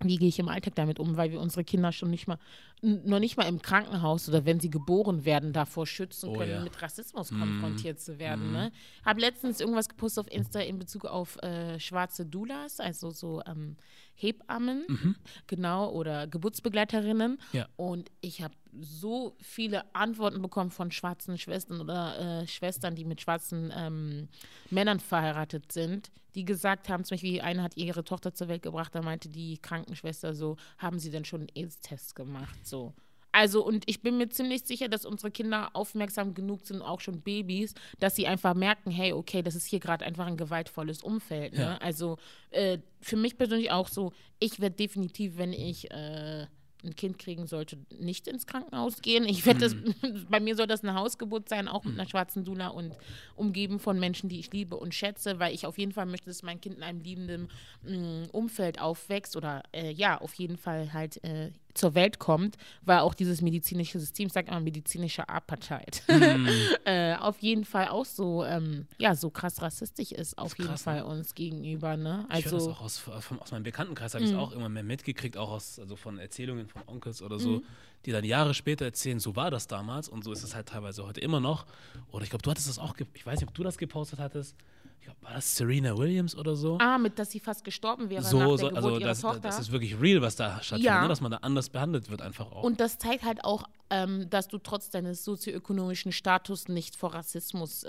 [0.00, 2.38] wie gehe ich im Alltag damit um, weil wir unsere Kinder schon nicht mal,
[2.82, 6.62] noch nicht mal im Krankenhaus oder wenn sie geboren werden, davor schützen oh, können, ja.
[6.62, 7.38] mit Rassismus mm.
[7.38, 8.50] konfrontiert zu werden.
[8.50, 8.52] Mm.
[8.52, 8.72] Ne?
[9.04, 13.76] Habe letztens irgendwas gepostet auf Insta in Bezug auf äh, schwarze Doulas, also so ähm,
[14.14, 15.16] Hebammen,
[15.46, 17.38] genau, oder Geburtsbegleiterinnen.
[17.52, 17.68] Ja.
[17.76, 23.20] Und ich habe so viele Antworten bekommen von schwarzen Schwestern oder äh, Schwestern, die mit
[23.20, 24.28] schwarzen ähm,
[24.70, 28.94] Männern verheiratet sind, die gesagt haben, zum Beispiel eine hat ihre Tochter zur Welt gebracht,
[28.94, 32.66] da meinte die Krankenschwester so, haben sie denn schon einen AIDS-Test gemacht?
[32.66, 32.92] So.
[33.34, 37.20] Also, und ich bin mir ziemlich sicher, dass unsere Kinder aufmerksam genug sind, auch schon
[37.20, 41.54] Babys, dass sie einfach merken, hey, okay, das ist hier gerade einfach ein gewaltvolles Umfeld.
[41.54, 41.62] Ne?
[41.62, 41.76] Ja.
[41.78, 42.16] Also,
[42.50, 46.46] äh, für mich persönlich auch so, ich werde definitiv, wenn ich äh,
[46.84, 49.24] ein Kind kriegen sollte, nicht ins Krankenhaus gehen.
[49.24, 49.76] Ich werde das,
[50.28, 52.94] bei mir soll das eine Hausgeburt sein, auch mit einer schwarzen Dula und
[53.36, 56.42] umgeben von Menschen, die ich liebe und schätze, weil ich auf jeden Fall möchte, dass
[56.42, 57.48] mein Kind in einem liebenden
[57.82, 63.00] mh, Umfeld aufwächst oder äh, ja, auf jeden Fall halt äh, zur Welt kommt, weil
[63.00, 66.02] auch dieses medizinische System, ich sage immer medizinische Apartheid,
[66.84, 70.70] äh, auf jeden Fall auch so, ähm, ja, so krass rassistisch ist, auf ist jeden
[70.70, 71.06] krass, Fall ne?
[71.06, 72.26] uns gegenüber, ne?
[72.30, 74.68] Ich höre das Also, auch aus, von, aus meinem Bekanntenkreis, habe ich es auch immer
[74.68, 77.62] mehr mitgekriegt, auch aus, also von Erzählungen von Onkels oder so,
[78.06, 81.04] die dann Jahre später erzählen, so war das damals und so ist es halt teilweise
[81.04, 81.66] heute immer noch.
[82.12, 84.56] Oder ich glaube, du hattest das auch, ich weiß nicht, ob du das gepostet hattest.
[85.04, 86.78] Ich glaube, war das Serena Williams oder so?
[86.80, 89.20] ah, mit, dass sie fast gestorben wäre nach so, der so Geburt also ihrer das,
[89.20, 89.40] Tochter.
[89.40, 91.02] das ist wirklich real, was da stattfindet, Ja.
[91.02, 91.08] ne?
[91.08, 92.62] dass man da anders behandelt wird einfach auch.
[92.62, 97.84] Und das zeigt halt auch, ähm, dass du trotz deines sozioökonomischen Status nicht vor Rassismus
[97.84, 97.88] äh,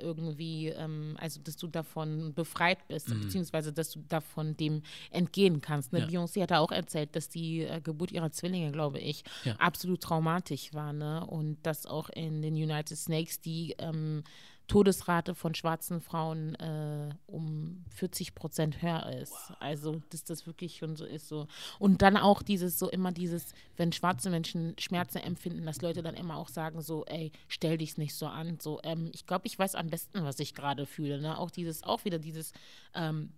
[0.00, 5.92] irgendwie, ähm, also dass du davon befreit bist, beziehungsweise dass du davon dem entgehen kannst.
[5.92, 5.98] Ne?
[6.00, 6.06] Ja.
[6.06, 9.54] Beyoncé hat da auch erzählt, dass die äh, Geburt ihrer Zwillinge, glaube ich, Ja.
[9.56, 10.94] absolut traumatisch war.
[10.94, 11.26] Ne?
[11.26, 14.24] Und dass auch in den United Snakes die ähm,
[14.66, 19.52] Todesrate von schwarzen Frauen äh, um 40 Prozent höher ist.
[19.60, 21.28] Also, dass das wirklich schon so ist.
[21.28, 21.46] So.
[21.78, 26.14] Und dann auch dieses, so immer dieses, wenn schwarze Menschen Schmerzen empfinden, dass Leute dann
[26.14, 28.58] immer auch sagen, so, ey, stell dich nicht so an.
[28.58, 31.20] So, ähm, ich glaube, ich weiß am besten, was ich gerade fühle.
[31.20, 31.38] Ne?
[31.38, 32.52] Auch dieses, auch wieder dieses
[32.94, 33.32] ähm,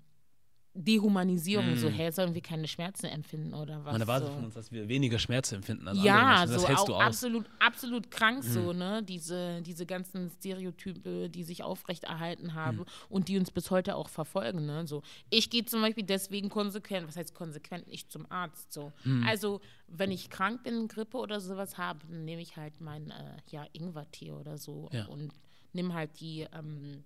[0.76, 3.92] Dehumanisierung, so, hä, sollen wir keine Schmerzen empfinden oder was?
[3.92, 4.34] man erwartet so.
[4.34, 6.52] von uns, dass wir weniger Schmerz empfinden als andere Ja, Menschen.
[6.52, 7.02] Das so hältst auch du aus.
[7.02, 9.02] Absolut, absolut krank so, ne?
[9.02, 12.84] Diese, diese ganzen Stereotype, die sich aufrechterhalten haben Mhm.
[13.08, 14.86] und die uns bis heute auch verfolgen, ne?
[14.86, 18.92] So, ich gehe zum Beispiel deswegen konsequent, was heißt konsequent, nicht zum Arzt, so.
[19.26, 23.36] Also, wenn ich krank bin, Grippe oder sowas habe, dann nehme ich halt mein, äh,
[23.50, 25.06] ja, Ingwertee oder so Ja.
[25.06, 25.32] und
[25.72, 27.04] nimm halt die, ähm,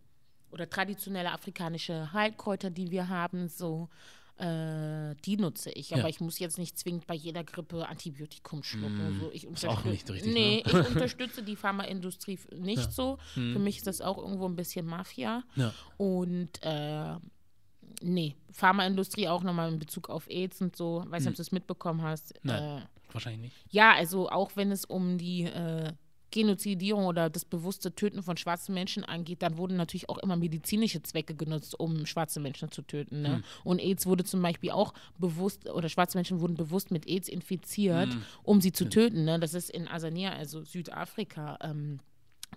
[0.52, 3.88] oder traditionelle afrikanische Heilkräuter, die wir haben, so.
[4.36, 6.08] Äh, die nutze ich, aber Ja.
[6.08, 9.18] ich muss jetzt nicht zwingend bei jeder Grippe Antibiotikum schlucken.
[9.20, 10.80] So, ich Ist auch unterstütze- nicht richtig, Nee, ne?
[10.80, 13.18] ich unterstütze die Pharmaindustrie nicht so.
[13.34, 15.42] Für mich ist das auch irgendwo ein bisschen Mafia.
[15.56, 15.74] Ja.
[15.98, 17.16] Und äh,
[18.00, 21.04] nee, Pharmaindustrie auch nochmal in Bezug auf AIDS und so.
[21.08, 22.32] Weiß nicht, ob du es mitbekommen hast.
[22.42, 22.78] Nein.
[22.78, 22.82] Äh,
[23.12, 23.56] Wahrscheinlich nicht.
[23.68, 25.92] ja, also auch wenn es um die äh,
[26.30, 31.02] Genozidierung oder das bewusste Töten von schwarzen Menschen angeht, dann wurden natürlich auch immer medizinische
[31.02, 33.22] Zwecke genutzt, um schwarze Menschen zu töten.
[33.22, 33.42] Ne?
[33.64, 38.10] Und AIDS wurde zum Beispiel auch bewusst, oder schwarze Menschen wurden bewusst mit AIDS infiziert,
[38.42, 39.24] um sie zu töten.
[39.24, 39.38] Ne?
[39.40, 41.98] Das ist in Asania, also Südafrika, ähm,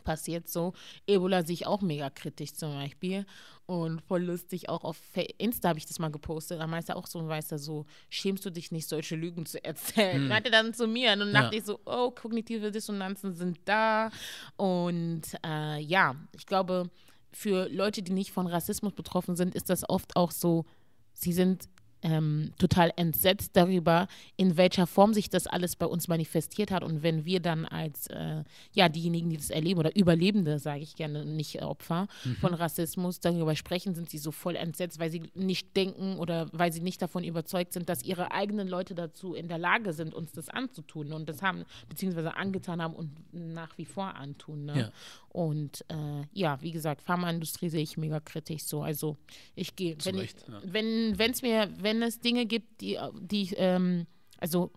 [0.04, 0.74] passiert so.
[1.08, 3.26] Ebola sehe ich auch mega kritisch zum Beispiel.
[3.66, 4.98] Und voll lustig, auch auf
[5.38, 6.60] Insta habe ich das mal gepostet.
[6.60, 9.64] Da meinte er auch so, weißt du, so, schämst du dich nicht, solche Lügen zu
[9.64, 10.28] erzählen?
[10.28, 11.14] Meinte dann zu mir.
[11.14, 11.42] Und dann Ja.
[11.44, 14.12] dachte ich so, oh, kognitive Dissonanzen sind da.
[14.58, 16.90] Und äh, ja, ich glaube,
[17.32, 20.66] für Leute, die nicht von Rassismus betroffen sind, ist das oft auch so,
[21.14, 21.70] sie sind
[22.04, 26.84] ähm, total entsetzt darüber, in welcher Form sich das alles bei uns manifestiert hat.
[26.84, 28.44] Und wenn wir dann als, äh,
[28.74, 32.08] ja, diejenigen, die das erleben, oder Überlebende, sage ich gerne, nicht Opfer
[32.42, 36.72] von Rassismus, darüber sprechen, sind sie so voll entsetzt, weil sie nicht denken oder weil
[36.74, 40.32] sie nicht davon überzeugt sind, dass ihre eigenen Leute dazu in der Lage sind, uns
[40.34, 44.66] das anzutun und das haben, beziehungsweise angetan haben und nach wie vor antun.
[44.66, 44.80] Ne?
[44.80, 44.92] Ja.
[45.30, 48.84] Und äh, ja, wie gesagt, Pharmaindustrie sehe ich mega kritisch so.
[48.84, 49.18] Also
[49.56, 50.62] ich gehe, wenn Recht, ja.
[50.64, 54.08] wenn es mir, wenn es Dinge gibt, die, die ähm,
[54.40, 54.72] also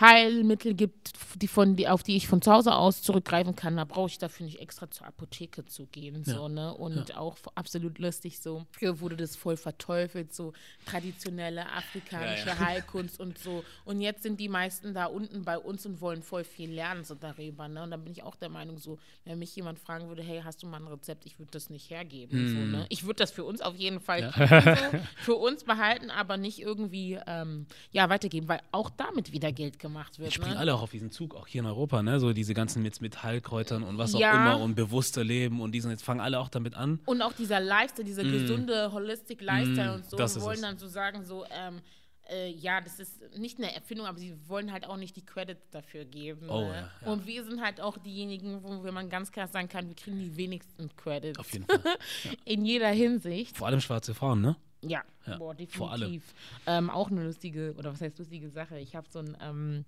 [0.00, 3.84] Heilmittel gibt, die von, die, auf die ich von zu Hause aus zurückgreifen kann, da
[3.84, 6.24] brauche ich dafür nicht extra zur Apotheke zu gehen.
[6.24, 6.48] So, Ja.
[6.48, 6.74] ne?
[6.74, 8.64] Und auch f- absolut lustig so.
[8.70, 10.52] Früher wurde das voll verteufelt, so
[10.86, 12.58] traditionelle afrikanische Ja, ja.
[12.58, 13.64] Heilkunst und so.
[13.84, 17.14] Und jetzt sind die meisten da unten bei uns und wollen voll viel lernen so
[17.14, 17.68] darüber.
[17.68, 17.82] Ne?
[17.82, 20.62] Und da bin ich auch der Meinung, so, wenn mich jemand fragen würde, hey, hast
[20.62, 22.48] du mal ein Rezept, ich würde das nicht hergeben.
[22.48, 22.70] So, Mhm.
[22.72, 22.86] ne?
[22.88, 27.18] Ich würde das für uns auf jeden Fall so, für uns behalten, aber nicht irgendwie
[27.26, 30.30] ähm, ja, weitergeben, weil auch damit wieder Geld gemacht wird.
[30.30, 30.58] Die springen Ne?
[30.58, 32.18] alle auch auf diesen Zug, auch hier in Europa, ne?
[32.20, 34.32] So diese ganzen mit, mit Heilkräutern und was auch Ja.
[34.54, 37.00] immer und bewusster Leben und diesen, jetzt fangen alle auch damit an.
[37.06, 40.60] Und auch dieser Lifestyle, dieser gesunde Holistic Lifestyle Mm, und so, ist wollen es.
[40.62, 41.80] dann so sagen, so, ähm,
[42.28, 45.68] äh, ja, das ist nicht eine Erfindung, aber sie wollen halt auch nicht die Credits
[45.70, 46.48] dafür geben.
[46.48, 46.68] Oh, ne?
[46.68, 47.12] ja, ja.
[47.12, 50.18] Und wir sind halt auch diejenigen, wo wo man ganz klar sagen kann, wir kriegen
[50.20, 51.38] die wenigsten Credits.
[51.40, 51.80] Auf jeden Fall.
[52.44, 53.56] In jeder Hinsicht.
[53.56, 54.54] Vor allem schwarze Frauen, ne?
[54.82, 56.00] Ja, Ja, boah, vor allem.
[56.00, 56.34] definitiv.
[56.66, 58.78] Ähm, auch eine lustige, oder was heißt lustige Sache?
[58.78, 59.84] Ich habe so ein, ähm,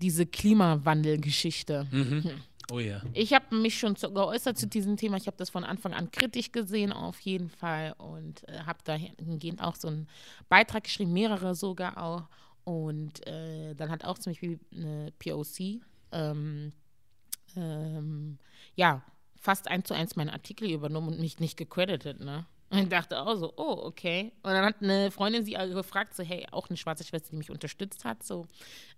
[0.00, 1.86] diese Klimawandelgeschichte.
[2.72, 3.00] Oh ja.
[3.12, 5.16] Ich habe mich schon zu, geäußert zu diesem Thema.
[5.16, 7.94] Ich habe das von Anfang an kritisch gesehen, auf jeden Fall.
[7.98, 10.08] Und äh, habe dahingehend auch so einen
[10.48, 12.28] Beitrag geschrieben, mehrere sogar auch.
[12.64, 16.72] Und äh, dann hat auch zum Beispiel eine POC, ähm,
[17.56, 18.38] ähm,
[18.74, 19.02] ja,
[19.38, 22.46] fast eins zu eins meinen Artikel übernommen und mich nicht gecredited, ne?
[22.68, 24.32] Und ich dachte auch so, oh, okay.
[24.42, 27.50] Und dann hat eine Freundin sie gefragt, so, hey, auch eine schwarze Schwester, die mich
[27.50, 28.46] unterstützt hat, so,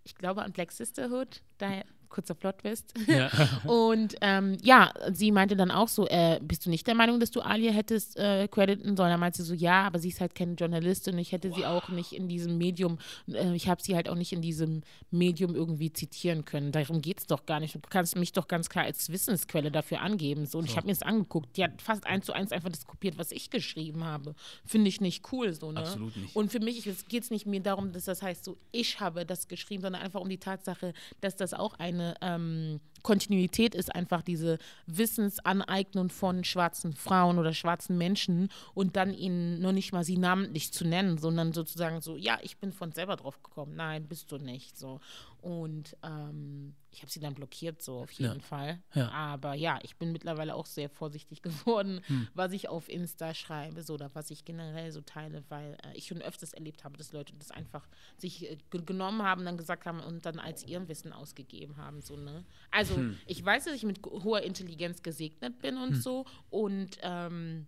[0.05, 2.95] ich glaube an Black Sisterhood, daher kurzer Plot-Twist.
[3.07, 3.31] Ja.
[3.67, 7.31] Und ähm, ja, sie meinte dann auch so, äh, bist du nicht der Meinung, dass
[7.31, 9.11] du Alia hättest äh, crediten sollen?
[9.11, 11.67] Da meinte sie so, ja, aber sie ist halt keine Journalistin und ich hätte sie
[11.67, 12.99] auch nicht in diesem Medium,
[13.29, 16.73] äh, ich habe sie halt auch nicht in diesem Medium irgendwie zitieren können.
[16.73, 17.75] Darum geht es doch gar nicht.
[17.75, 20.47] Du kannst mich doch ganz klar als Wissensquelle dafür angeben.
[20.47, 20.59] So.
[20.59, 21.57] Und ich habe mir das angeguckt.
[21.57, 24.35] Die hat fast eins zu eins einfach das kopiert, was ich geschrieben habe.
[24.65, 25.81] Finde ich nicht cool so, ne?
[25.81, 26.37] Absolut nicht.
[26.37, 29.49] Und für mich geht es nicht mehr darum, dass das heißt, so ich habe das
[29.49, 34.59] geschrieben, sondern einfach um die Tatsache, dass das auch eine ähm, Kontinuität ist, einfach diese
[34.87, 40.73] Wissensaneignung von schwarzen Frauen oder schwarzen Menschen und dann ihnen nur nicht mal sie namentlich
[40.73, 43.77] zu nennen, sondern sozusagen so, ja, ich bin von selber drauf gekommen.
[43.77, 44.77] Nein, bist du nicht.
[44.77, 45.01] So.
[45.41, 48.41] Und ähm, ich habe sie dann blockiert, so auf jeden Ja.
[48.41, 48.83] Fall.
[48.95, 49.09] Ja.
[49.11, 52.29] Aber ja, ich bin mittlerweile auch sehr vorsichtig geworden, Hm.
[52.35, 56.07] was ich auf Insta schreibe so, oder was ich generell so teile, weil äh, ich
[56.07, 57.87] schon öfters erlebt habe, dass Leute das einfach
[58.17, 62.03] sich äh, ge- genommen haben, dann gesagt haben und dann als ihren Wissen ausgegeben haben.
[62.03, 62.45] So, ne?
[62.71, 63.17] Also Hm.
[63.27, 67.67] ich weiß, dass ich mit hoher Intelligenz gesegnet bin und so und ähm,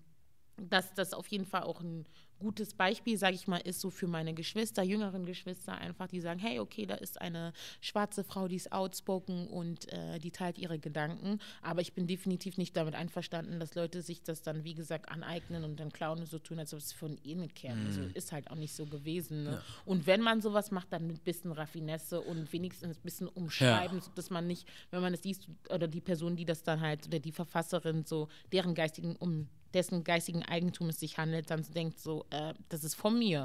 [0.69, 2.07] dass das auf jeden Fall auch ein
[2.41, 6.41] gutes Beispiel, sage ich mal, ist so für meine Geschwister, jüngeren Geschwister einfach, die sagen,
[6.41, 10.79] hey, okay, da ist eine schwarze Frau, die ist outspoken und äh, die teilt ihre
[10.79, 15.11] Gedanken, aber ich bin definitiv nicht damit einverstanden, dass Leute sich das dann, wie gesagt,
[15.11, 17.85] aneignen und dann klauen und so tun, als ob es von ihnen käme.
[17.87, 19.45] Also ist halt auch nicht so gewesen.
[19.45, 19.63] Ne?
[19.85, 24.01] Und wenn man sowas macht, dann mit ein bisschen Raffinesse und wenigstens ein bisschen umschreiben,
[24.01, 27.07] so dass man nicht, wenn man es liest, oder die Person, die das dann halt,
[27.07, 32.01] oder die Verfasserin, so deren geistigen, um dessen geistigen Eigentum es sich handelt, dann denkt
[32.01, 33.45] so, äh, das ist von mir.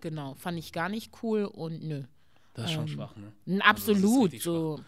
[0.00, 2.04] Genau, fand ich gar nicht cool und nö.
[2.54, 3.32] Das ist schon schwach, ne?
[3.46, 4.80] Also Absolut, richtig so.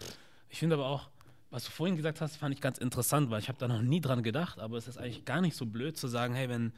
[0.49, 1.09] Ich finde aber auch,
[1.49, 4.01] was du vorhin gesagt hast, fand ich ganz interessant, weil ich habe da noch nie
[4.01, 6.73] dran gedacht, aber es ist eigentlich gar nicht so blöd zu sagen, hey, wenn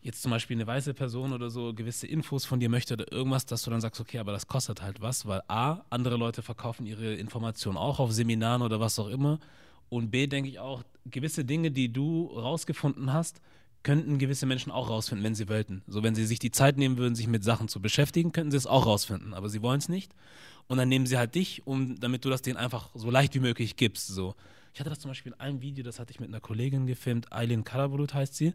[0.00, 3.44] jetzt zum Beispiel eine weiße Person oder so gewisse Infos von dir möchte oder irgendwas,
[3.44, 6.86] dass du dann sagst, okay, aber das kostet halt was, weil A, andere Leute verkaufen
[6.86, 9.40] ihre Informationen auch auf Seminaren oder was auch immer
[9.88, 13.40] und B, denke ich auch, gewisse Dinge, die du rausgefunden hast,
[13.82, 15.82] könnten gewisse Menschen auch rausfinden, wenn sie wollten.
[15.86, 18.56] So, wenn sie sich die Zeit nehmen würden, sich mit Sachen zu beschäftigen, könnten sie
[18.56, 19.32] es auch rausfinden.
[19.32, 20.12] Aber sie wollen es nicht.
[20.66, 23.40] Und dann nehmen sie halt dich, um, damit du das denen einfach so leicht wie
[23.40, 24.08] möglich gibst.
[24.08, 24.34] So.
[24.74, 27.32] Ich hatte das zum Beispiel in einem Video, das hatte ich mit einer Kollegin gefilmt,
[27.32, 28.54] Eileen Kalabulut heißt sie.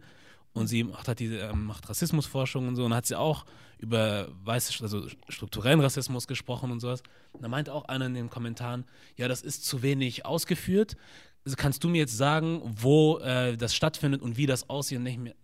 [0.53, 2.85] Und sie macht, halt diese, ähm, macht Rassismusforschung und so.
[2.85, 3.45] Und hat sie auch
[3.79, 7.01] über weiße, also strukturellen Rassismus gesprochen und sowas.
[7.31, 8.85] Und da meinte auch einer in den Kommentaren,
[9.17, 10.97] ja, das ist zu wenig ausgeführt.
[11.45, 14.99] Also kannst du mir jetzt sagen, wo äh, das stattfindet und wie das aussieht?
[14.99, 15.35] Und ich mir,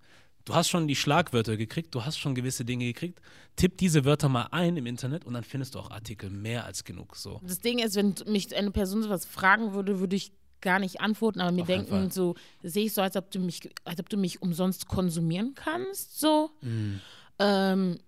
[0.46, 3.22] du hast schon die Schlagwörter gekriegt, du hast schon gewisse Dinge gekriegt.
[3.56, 6.84] Tipp diese Wörter mal ein im Internet und dann findest du auch Artikel mehr als
[6.84, 7.16] genug.
[7.16, 7.40] So.
[7.44, 10.32] Das Ding ist, wenn mich eine Person sowas fragen würde, würde ich
[10.62, 13.70] gar nicht antworten, aber mir Auf denken so, sehe ich so, als ob du mich,
[13.84, 16.52] als ob du mich umsonst konsumieren kannst, so.
[16.62, 17.02] Mhm.
[17.40, 18.00] Ähm,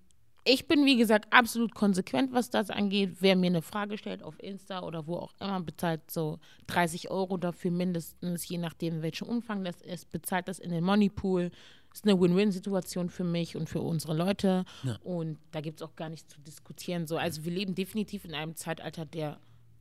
[0.45, 3.18] ich bin, wie gesagt, absolut konsequent, was das angeht.
[3.20, 7.38] Wer mir eine Frage stellt auf Insta oder wo auch immer, bezahlt so 30 Euro
[7.38, 11.52] dafür mindestens, je nachdem, in welchem Umfang das ist, bezahlt das in den Moneypool.
[11.93, 14.64] Ist eine Win-Win-Situation für mich und für unsere Leute.
[15.04, 17.08] Und da gibt es auch gar nichts zu diskutieren.
[17.08, 17.18] So.
[17.18, 19.39] Also wir leben definitiv in einem Zeitalter der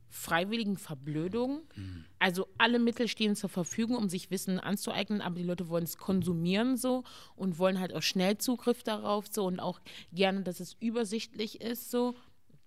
[0.09, 1.61] freiwilligen Verblödung.
[2.17, 5.97] Also alle Mittel stehen zur Verfügung, um sich Wissen anzueignen, aber die Leute wollen es
[5.97, 7.03] konsumieren so
[7.35, 9.79] und wollen halt auch schnell Zugriff darauf so und auch
[10.11, 12.15] gerne, dass es übersichtlich ist so.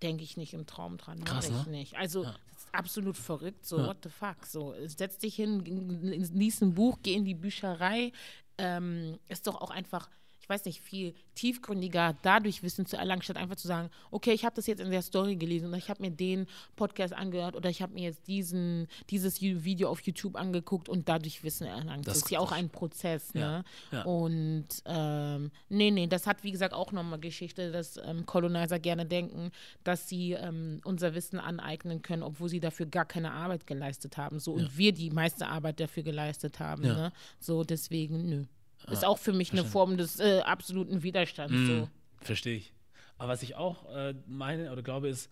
[0.01, 1.71] Denke ich nicht im Traum dran, Krass, ich ne?
[1.71, 1.95] nicht.
[1.95, 4.45] Also das ist absolut verrückt, so what the fuck.
[4.45, 8.11] So, setz dich hin, lies ein Buch, geh in die Bücherei.
[8.57, 10.09] Ähm, ist doch auch einfach
[10.43, 14.43] ich weiß nicht, viel tiefgründiger dadurch Wissen zu erlangen, statt einfach zu sagen, okay, ich
[14.43, 17.69] habe das jetzt in der Story gelesen oder ich habe mir den Podcast angehört oder
[17.69, 22.05] ich habe mir jetzt diesen, dieses Video auf YouTube angeguckt und dadurch Wissen erlangt.
[22.07, 23.63] Das, Das- ist ja auch ein Prozess, ne?
[23.91, 24.03] Ja, ja.
[24.03, 29.05] Und ähm, nee, nee, das hat wie gesagt auch nochmal Geschichte, dass ähm, Colonizer gerne
[29.05, 29.49] denken,
[29.85, 34.39] dass sie ähm, unser Wissen aneignen können, obwohl sie dafür gar keine Arbeit geleistet haben.
[34.41, 36.83] So und wir die meiste Arbeit dafür geleistet haben.
[36.83, 36.93] Ja.
[36.93, 37.13] Ne?
[37.39, 38.43] So deswegen, nö.
[38.91, 41.53] Ist auch für mich eine Form des äh, absoluten Widerstands.
[41.53, 41.67] Mhm.
[41.67, 41.89] So.
[42.21, 42.73] Verstehe ich.
[43.17, 45.29] Aber was ich auch äh, meine oder glaube, ist,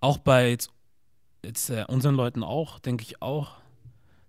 [0.00, 0.70] auch bei jetzt,
[1.44, 3.56] jetzt äh, unseren Leuten auch, denke ich auch,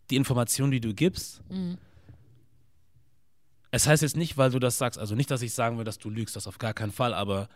[0.10, 1.41] die Information, die du gibst,
[3.72, 5.98] Es heißt jetzt nicht, weil du das sagst, also nicht, dass ich sagen will, dass
[5.98, 7.48] du lügst, das auf gar keinen Fall, aber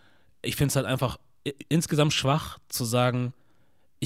[0.41, 1.17] ich finde es halt einfach
[1.67, 3.33] insgesamt schwach zu sagen,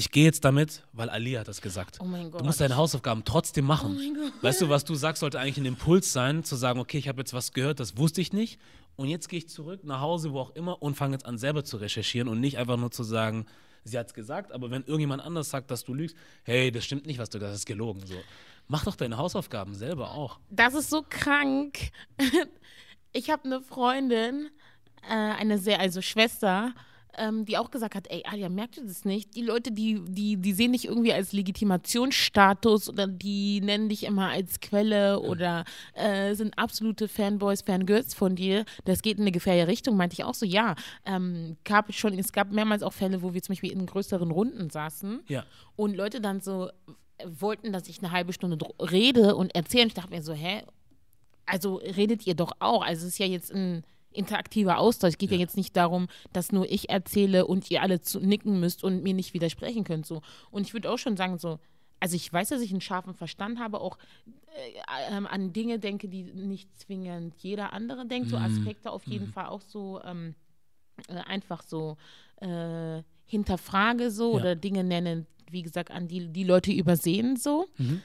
[0.00, 1.98] ich gehe jetzt damit, weil Ali hat das gesagt.
[2.00, 2.40] Oh mein Gott.
[2.40, 3.96] Du musst deine Hausaufgaben trotzdem machen.
[3.96, 4.32] Oh mein Gott.
[4.42, 7.20] Weißt du, was du sagst, sollte eigentlich ein Impuls sein, zu sagen, okay, ich habe
[7.20, 8.58] jetzt was gehört, das wusste ich nicht.
[8.96, 11.64] Und jetzt gehe ich zurück nach Hause, wo auch immer, und fange jetzt an, selber
[11.64, 13.44] zu recherchieren und nicht einfach nur zu sagen,
[13.84, 17.04] sie hat es gesagt, aber wenn irgendjemand anders sagt, dass du lügst, hey, das stimmt
[17.04, 18.00] nicht, was du gesagt hast, das ist gelogen.
[18.06, 18.14] So.
[18.68, 20.38] Mach doch deine Hausaufgaben selber auch.
[20.48, 21.90] Das ist so krank.
[23.12, 24.50] Ich habe eine Freundin,
[25.02, 26.72] äh, eine sehr, also Schwester,
[27.18, 29.34] ähm, die auch gesagt hat, ey, Alia, merkt ihr das nicht?
[29.36, 34.28] Die Leute, die, die, die sehen dich irgendwie als Legitimationsstatus oder die nennen dich immer
[34.30, 35.64] als Quelle oder
[35.94, 38.64] äh, sind absolute Fanboys, Fangirls von dir.
[38.84, 40.74] Das geht in eine gefährliche Richtung, meinte ich auch so, ja.
[41.04, 44.70] Ähm, gab schon, es gab mehrmals auch Fälle, wo wir zum Beispiel in größeren Runden
[44.70, 45.44] saßen Ja.
[45.76, 46.70] und Leute dann so äh,
[47.26, 49.86] wollten, dass ich eine halbe Stunde rede und erzähle.
[49.86, 50.62] Ich dachte mir so, hä?
[51.46, 52.82] Also redet ihr doch auch.
[52.84, 55.10] Also es ist ja jetzt ein interaktiver Austausch.
[55.10, 55.38] Es geht ja.
[55.38, 59.14] jetzt nicht darum, dass nur ich erzähle und ihr alle zu nicken müsst und mir
[59.14, 60.06] nicht widersprechen könnt.
[60.06, 60.22] So.
[60.50, 61.58] Und ich würde auch schon sagen, so,
[62.00, 63.98] also ich weiß, dass ich einen scharfen Verstand habe, auch
[64.56, 68.30] äh, ähm, an Dinge denke, die nicht zwingend jeder andere denkt.
[68.30, 70.34] So Aspekte auf jeden Fall auch so ähm,
[71.08, 71.96] äh, einfach so
[72.36, 74.40] äh, hinterfrage so Ja.
[74.40, 77.68] oder Dinge nennen, wie gesagt, an die die Leute übersehen so.
[77.76, 78.02] Mhm.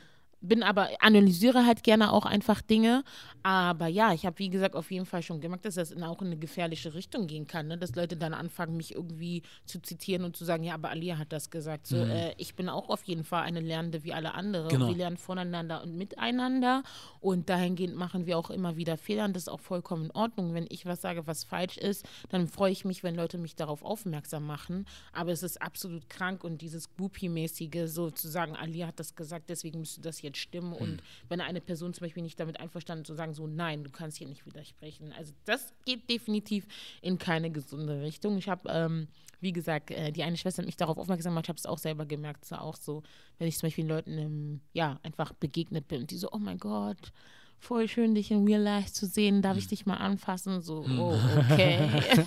[0.48, 3.04] Bin aber, analysiere halt gerne auch einfach Dinge.
[3.44, 6.22] Aber ja, ich habe, wie gesagt, auf jeden Fall schon gemerkt, dass das in, auch
[6.22, 7.68] in eine gefährliche Richtung gehen kann.
[7.68, 7.78] Ne?
[7.78, 11.32] Dass Leute dann anfangen, mich irgendwie zu zitieren und zu sagen, ja, aber Alia hat
[11.32, 11.88] das gesagt.
[11.88, 14.70] So, äh, ich bin auch auf jeden Fall eine Lernende wie alle anderen.
[14.70, 14.88] Genau.
[14.88, 16.84] Wir lernen voneinander und miteinander.
[17.20, 19.26] Und dahingehend machen wir auch immer wieder Fehler.
[19.26, 20.54] Und das ist auch vollkommen in Ordnung.
[20.54, 23.84] Wenn ich was sage, was falsch ist, dann freue ich mich, wenn Leute mich darauf
[23.84, 24.86] aufmerksam machen.
[25.14, 29.50] Aber es ist absolut krank und dieses Groupie-mäßige, so zu sagen, Alia hat das gesagt,
[29.50, 30.74] deswegen müsste das jetzt stimmen.
[30.74, 33.90] Und wenn eine Person zum Beispiel nicht damit einverstanden ist, zu sagen, so, nein, du
[33.90, 35.14] kannst hier nicht widersprechen.
[35.14, 36.66] Also das geht definitiv
[37.02, 38.38] in keine gesunde Richtung.
[38.38, 39.08] Ich habe, ähm,
[39.42, 41.78] wie gesagt, äh, die eine Schwester hat mich darauf aufmerksam gemacht, ich habe es auch
[41.78, 43.04] selber gemerkt, es war auch so,
[43.38, 46.58] wenn ich zum Beispiel Leuten im, ja, einfach begegnet bin und die so, oh mein
[46.58, 47.12] Gott,
[47.60, 50.62] voll schön, dich in Real Life zu sehen, darf ich dich mal anfassen?
[50.62, 51.20] So, oh,
[51.52, 51.90] okay.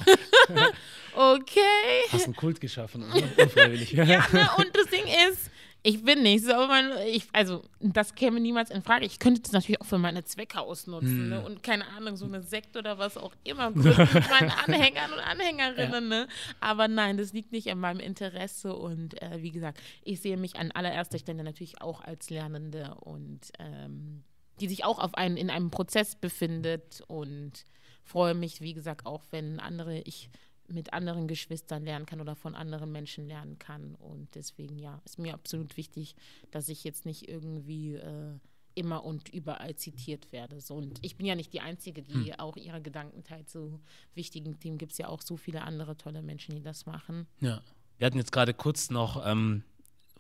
[1.15, 1.63] okay.
[2.11, 3.03] Hast einen Kult geschaffen,
[3.37, 3.93] unfreiwillig.
[3.93, 4.49] Ja, ne?
[4.57, 5.51] und das Ding ist,
[5.83, 9.07] ich bin nicht so, mein, ich, also das käme niemals in Frage.
[9.07, 11.45] Ich könnte das natürlich auch für meine Zwecke ausnutzen ne?
[11.45, 16.09] und keine Ahnung, so eine Sekte oder was auch immer mit meinen Anhängern und Anhängerinnen.
[16.09, 16.29] Ne?
[16.61, 20.57] Aber nein, das liegt nicht an meinem Interesse und äh, wie gesagt, ich sehe mich
[20.57, 24.25] an allererster Stelle natürlich auch als Lernende und ähm,
[24.61, 27.65] die sich auch auf einen, in einem Prozess befindet und
[28.03, 30.29] freue mich, wie gesagt, auch wenn andere, ich
[30.69, 33.95] mit anderen Geschwistern lernen kann oder von anderen Menschen lernen kann.
[33.97, 36.15] Und deswegen, ja, ist mir absolut wichtig,
[36.51, 38.39] dass ich jetzt nicht irgendwie äh,
[38.75, 40.61] immer und überall zitiert werde.
[40.61, 43.49] So, und ich bin ja nicht die Einzige, die auch ihre Gedanken teilt.
[43.49, 43.81] Zu
[44.15, 47.27] wichtigen Themen gibt es ja auch so viele andere tolle Menschen, die das machen.
[47.41, 47.61] Ja.
[47.99, 49.65] Wir hatten jetzt gerade kurz noch, ähm,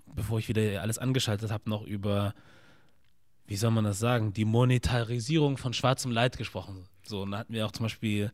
[0.06, 2.34] bevor ich wieder alles angeschaltet habe, noch über,
[3.46, 6.88] wie soll man das sagen, die Monetarisierung von schwarzem Leid gesprochen.
[7.04, 8.32] So, und da hatten wir auch zum Beispiel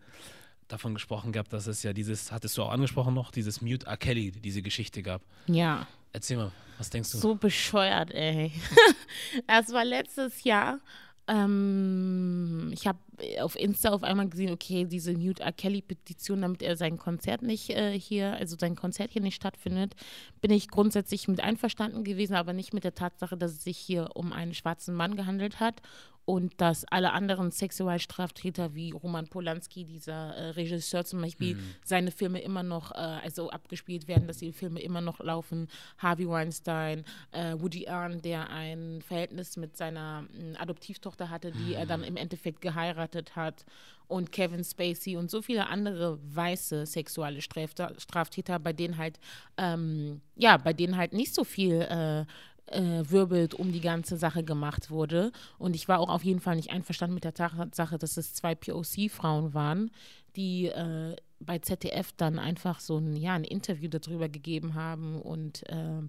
[0.75, 3.97] davon gesprochen gehabt, dass es ja dieses, hattest du auch angesprochen noch, dieses Mute R.
[3.97, 5.23] Kelly, diese Geschichte gab.
[5.47, 5.87] Ja.
[6.13, 7.19] Erzähl mal, was denkst du?
[7.19, 8.53] So bescheuert, ey.
[9.47, 10.81] Das war letztes Jahr.
[11.27, 12.99] Ähm, ich habe
[13.41, 15.53] auf Insta auf einmal gesehen, okay, diese Mute R.
[15.53, 19.95] Kelly-Petition, damit er sein Konzert nicht äh, hier, also sein Konzert hier nicht stattfindet,
[20.43, 24.11] bin ich grundsätzlich mit einverstanden gewesen, aber nicht mit der Tatsache, dass es sich hier
[24.15, 25.81] um einen schwarzen Mann gehandelt hat
[26.25, 32.41] und dass alle anderen Sexualstraftäter wie Roman Polanski, dieser äh, Regisseur zum Beispiel, seine Filme
[32.41, 35.69] immer noch, äh, also abgespielt werden, dass die Filme immer noch laufen.
[35.99, 40.25] Harvey Weinstein, äh, Woody Allen, der ein Verhältnis mit seiner
[40.59, 43.65] Adoptivtochter hatte, die er dann im Endeffekt geheiratet hat.
[44.07, 49.19] Und Kevin Spacey und so viele andere weiße sexuelle Straftäter, bei denen halt,
[49.57, 52.27] ähm, ja, bei denen halt nicht so viel äh,
[52.67, 55.33] äh, wirbelt um die ganze Sache gemacht wurde.
[55.59, 58.55] Und ich war auch auf jeden Fall nicht einverstanden mit der Tatsache, dass es zwei
[58.55, 59.91] POC-Frauen waren,
[60.37, 65.69] die äh, bei ZDF dann einfach so ein, ja, ein Interview darüber gegeben haben und
[65.69, 66.03] äh,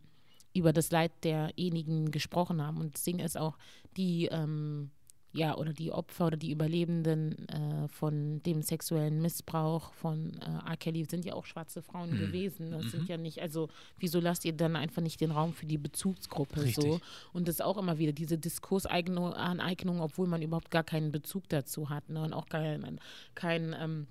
[0.53, 2.77] über das Leid derjenigen gesprochen haben.
[2.77, 3.57] Und das Ding ist auch,
[3.97, 4.91] die ähm,
[5.35, 10.77] ja, oder die Opfer oder die Überlebenden äh, von dem sexuellen Missbrauch von äh, R.
[10.77, 12.71] Kelly sind ja auch schwarze Frauen gewesen.
[12.71, 13.67] Das sind ja nicht, also
[13.99, 16.83] wieso lasst ihr dann einfach nicht den Raum für die Bezugsgruppe Richtig.
[16.83, 17.01] so?
[17.33, 21.89] Und das ist auch immer wieder diese Diskursaneignung, obwohl man überhaupt gar keinen Bezug dazu
[21.89, 22.23] hat ne?
[22.23, 22.99] und auch kein,
[23.33, 24.07] kein ähm,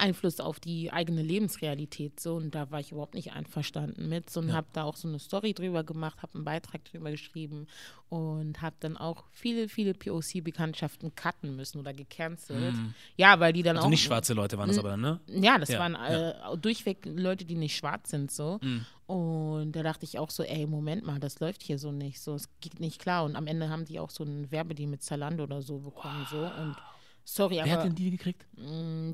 [0.00, 4.40] Einfluss auf die eigene Lebensrealität so und da war ich überhaupt nicht einverstanden mit so,
[4.40, 4.54] und Ja.
[4.54, 7.66] habe da auch so eine Story drüber gemacht, habe einen Beitrag drüber geschrieben
[8.08, 12.74] und habe dann auch viele, viele POC-Bekanntschaften cutten müssen oder gecancelt.
[13.16, 15.20] Ja, weil die dann Also auch nicht schwarze Leute waren das aber dann, ne?
[15.28, 18.58] ja, das Ja, waren äh, durchweg Leute, die nicht schwarz sind so.
[18.62, 18.86] Mhm.
[19.06, 22.20] Und da dachte ich auch so, ey, Moment mal, das läuft hier so nicht.
[22.20, 23.24] So, es geht nicht klar.
[23.24, 26.24] Und am Ende haben die auch so einen Werbedeal mit Zalando oder so bekommen.
[26.30, 26.38] So.
[26.38, 26.76] Und
[27.24, 28.46] sorry, Wer hat aber denn die gekriegt?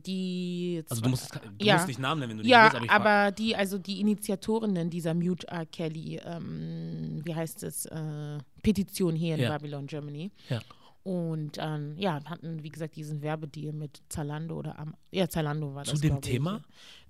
[0.02, 1.74] Die Also du musst, du Ja.
[1.74, 4.90] musst nicht Namen nennen, wenn du die ja, willst, aber aber die, also die Initiatorinnen
[4.90, 5.66] dieser Mute R.
[5.66, 9.50] Kelly, ähm, wie heißt es, äh, Petition hier in Ja.
[9.50, 10.30] Babylon, Germany.
[10.48, 10.60] Ja.
[11.04, 15.84] Und ähm, ja, hatten, wie gesagt, diesen Werbedeal mit Zalando oder am, ja, Zalando war
[15.84, 16.00] Zu das.
[16.00, 16.30] dem glaub ich.
[16.32, 16.60] Thema?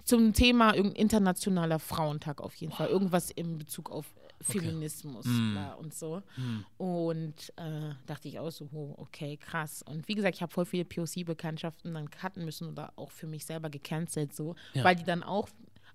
[0.04, 2.88] Zum Thema irgendein internationaler Frauentag auf jeden Fall.
[2.88, 4.04] Irgendwas in Bezug auf
[4.40, 5.54] Feminismus Mm.
[5.54, 6.22] war und so.
[6.76, 9.82] Und äh, dachte ich auch so, oh, okay, krass.
[9.82, 13.46] Und wie gesagt, ich habe voll viele POC-Bekanntschaften dann cutten müssen oder auch für mich
[13.46, 14.84] selber gecancelt, so, Ja.
[14.84, 15.48] weil die dann auch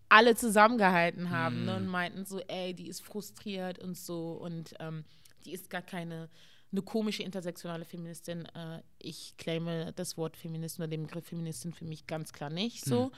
[0.10, 5.06] alle zusammengehalten haben ne, und meinten so, ey, die ist frustriert und so und ähm,
[5.46, 6.30] die ist gar keine
[6.74, 8.46] eine komische intersektionale Feministin.
[8.56, 12.86] Äh, ich claime das Wort Feministin oder den Begriff Feministin für mich ganz klar nicht
[12.86, 13.12] so.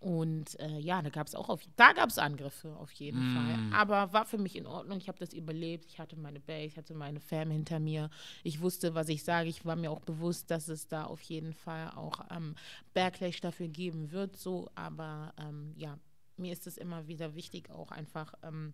[0.00, 3.58] Und äh, ja, da gab es auch auf, da gab es Angriffe auf jeden Fall.
[3.78, 4.96] Aber war für mich in Ordnung.
[4.96, 5.84] Ich habe das überlebt.
[5.84, 8.08] Ich hatte meine Base, ich hatte meine Fam hinter mir.
[8.42, 9.50] Ich wusste, was ich sage.
[9.50, 12.54] Ich war mir auch bewusst, dass es da auf jeden Fall auch ähm,
[12.94, 14.38] Backlash dafür geben wird.
[14.38, 15.98] So, aber ähm, ja,
[16.38, 18.72] mir ist es immer wieder wichtig, auch einfach ähm,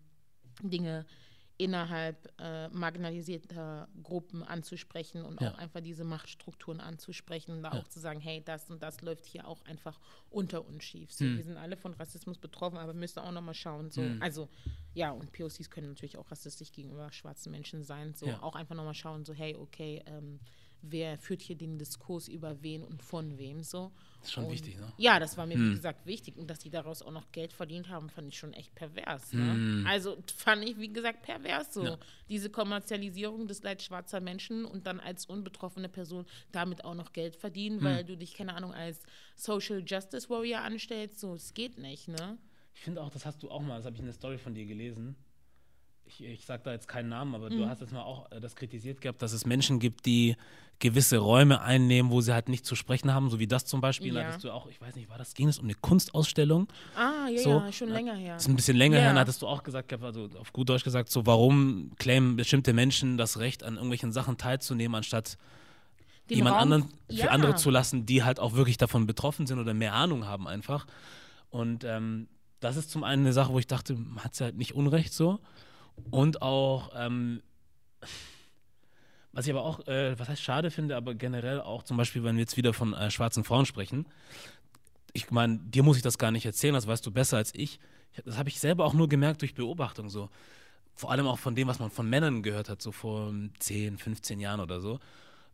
[0.63, 1.05] Dinge
[1.59, 5.51] innerhalb äh, marginalisierter Gruppen anzusprechen und Ja.
[5.51, 7.79] auch einfach diese Machtstrukturen anzusprechen und da Ja.
[7.81, 11.11] auch zu sagen, hey, das und das läuft hier auch einfach unter uns schief.
[11.11, 11.37] So, Hm.
[11.37, 13.89] Wir sind alle von Rassismus betroffen, aber wir müssen auch nochmal schauen.
[13.89, 14.21] So, Hm.
[14.21, 14.49] Also
[14.93, 18.13] ja, und POCs können natürlich auch rassistisch gegenüber schwarzen Menschen sein.
[18.13, 18.41] So Ja.
[18.43, 20.39] auch einfach nochmal schauen, so hey, okay, ähm,
[20.81, 23.91] wer führt hier den Diskurs über wen und von wem so.
[24.27, 24.91] Das ist schon und, wichtig, ne?
[24.97, 25.69] Ja, das war mir, Hm.
[25.71, 26.35] wie gesagt, wichtig.
[26.35, 29.31] Und dass die daraus auch noch Geld verdient haben, fand ich schon echt pervers.
[29.31, 29.53] Ne?
[29.53, 29.85] Hm.
[29.87, 31.85] Also fand ich, wie gesagt, pervers so.
[31.85, 31.97] Ja.
[32.27, 37.35] Diese Kommerzialisierung des Leids schwarzer Menschen und dann als unbetroffene Person damit auch noch Geld
[37.35, 37.39] Hm.
[37.39, 39.01] verdienen, weil du dich, keine Ahnung, als
[39.35, 41.19] Social Justice Warrior anstellst.
[41.21, 42.37] So, es geht nicht, ne?
[42.75, 44.53] Ich finde auch, das hast du auch mal, das habe ich in der Story von
[44.53, 45.15] dir gelesen.
[46.07, 47.57] Ich, ich sage da jetzt keinen Namen, aber Mhm.
[47.57, 50.35] du hast jetzt mal auch äh, das kritisiert gehabt, dass es Menschen gibt, die
[50.79, 54.13] gewisse Räume einnehmen, wo sie halt nicht zu sprechen haben, so wie das zum Beispiel.
[54.13, 54.27] Da Ja.
[54.27, 56.67] hattest du auch, ich weiß nicht, war das, ging es um eine Kunstausstellung?
[56.95, 58.35] Ah, ja, So, ja, schon länger her.
[58.35, 59.03] Das ist ein bisschen länger Ja.
[59.03, 62.73] her, da hattest du auch gesagt, also auf gut Deutsch gesagt, so warum claimen bestimmte
[62.73, 65.37] Menschen das Recht, an irgendwelchen Sachen teilzunehmen, anstatt
[66.29, 67.27] Den jemand Raum- anderen für Ja.
[67.29, 70.85] andere zu lassen, die halt auch wirklich davon betroffen sind oder mehr Ahnung haben einfach.
[71.49, 72.27] Und ähm,
[72.59, 75.11] das ist zum einen eine Sache, wo ich dachte, man hat ja halt nicht Unrecht
[75.13, 75.39] so.
[76.11, 77.41] Und auch, ähm,
[79.31, 82.35] was ich aber auch, äh, was heißt schade finde, aber generell auch zum Beispiel, wenn
[82.35, 84.05] wir jetzt wieder von äh, schwarzen Frauen sprechen,
[85.13, 87.79] ich meine, dir muss ich das gar nicht erzählen, das weißt du besser als ich.
[88.25, 90.29] Das habe ich selber auch nur gemerkt durch Beobachtung so.
[90.95, 94.39] Vor allem auch von dem, was man von Männern gehört hat, so vor 10, 15
[94.39, 94.99] Jahren oder so.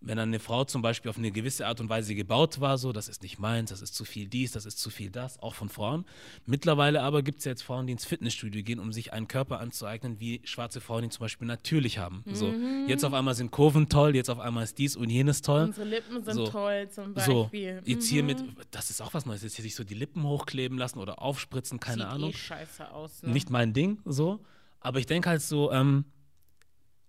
[0.06, 2.92] Wenn dann eine Frau zum Beispiel auf eine gewisse Art und Weise gebaut war, so,
[2.92, 5.56] das ist nicht meins, das ist zu viel dies, das ist zu viel das, auch
[5.56, 6.04] von Frauen.
[6.46, 9.60] Mittlerweile aber gibt es ja jetzt Frauen, die ins Fitnessstudio gehen, um sich einen Körper
[9.62, 12.24] anzueignen, wie schwarze Frauen ihn zum Beispiel natürlich haben.
[12.34, 12.54] So,
[12.88, 15.64] jetzt auf einmal sind Kurven toll, jetzt auf einmal ist dies und jenes toll.
[15.64, 16.48] Unsere Lippen sind So.
[16.48, 17.82] toll zum So, Beispiel.
[17.86, 18.28] jetzt hier Mhm.
[18.28, 21.22] mit, das ist auch was Neues, jetzt hier sich so die Lippen hochkleben lassen oder
[21.22, 22.30] aufspritzen, keine Sieht Ahnung.
[22.32, 23.24] eh scheiße aus.
[23.24, 23.30] Ne?
[23.32, 24.40] Nicht mein Ding, so.
[24.82, 26.04] Aber ich denke halt so, ähm,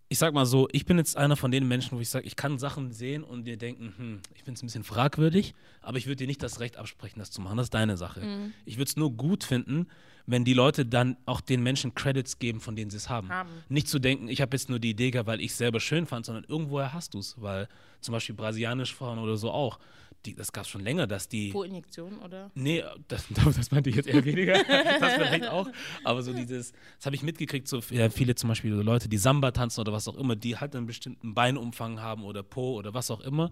[0.08, 2.36] ich sag mal so, ich bin jetzt einer von den Menschen, wo ich sage, ich
[2.36, 6.06] kann Sachen sehen und dir denken, hm, ich finde es ein bisschen fragwürdig, aber ich
[6.06, 7.56] würde dir nicht das Recht absprechen, das zu machen.
[7.56, 8.20] Das ist deine Sache.
[8.20, 8.52] Mhm.
[8.64, 9.88] Ich würde es nur gut finden,
[10.26, 13.28] wenn die Leute dann auch den Menschen Credits geben, von denen sie es haben.
[13.28, 13.50] Haben.
[13.68, 16.06] Nicht zu denken, ich habe jetzt nur die Idee gehabt, weil ich es selber schön
[16.06, 17.68] fand, sondern irgendwoher hast du es, weil
[18.00, 19.78] zum Beispiel brasilianische Frauen oder so auch,
[20.24, 21.50] die, das gab es schon länger, dass die.
[21.50, 22.50] Po-Injektion, oder?
[22.54, 23.26] Nee, das,
[23.56, 24.54] das meinte ich jetzt eher weniger.
[25.00, 25.68] das vielleicht auch.
[26.02, 29.50] Aber so dieses, das habe ich mitgekriegt, so ja, viele zum Beispiel Leute, die Samba
[29.50, 33.10] tanzen oder was auch immer, die halt einen bestimmten Beinumfang haben oder Po oder was
[33.10, 33.50] auch immer.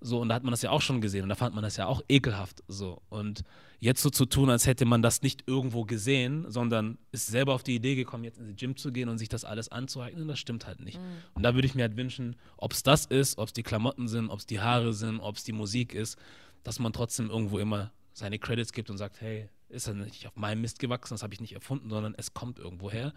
[0.00, 1.76] So, und da hat man das ja auch schon gesehen und da fand man das
[1.76, 2.62] ja auch ekelhaft.
[2.68, 3.02] So.
[3.10, 3.42] Und
[3.80, 7.62] jetzt so zu tun, als hätte man das nicht irgendwo gesehen, sondern ist selber auf
[7.62, 10.66] die Idee gekommen, jetzt ins Gym zu gehen und sich das alles anzueignen, das stimmt
[10.66, 10.98] halt nicht.
[11.34, 14.08] Und da würde ich mir halt wünschen, ob es das ist, ob es die Klamotten
[14.08, 16.18] sind, ob es die Haare sind, ob es die Musik ist,
[16.62, 20.36] dass man trotzdem irgendwo immer seine Credits gibt und sagt, hey, ist ja nicht auf
[20.36, 23.12] meinem Mist gewachsen, das habe ich nicht erfunden, sondern es kommt irgendwo her.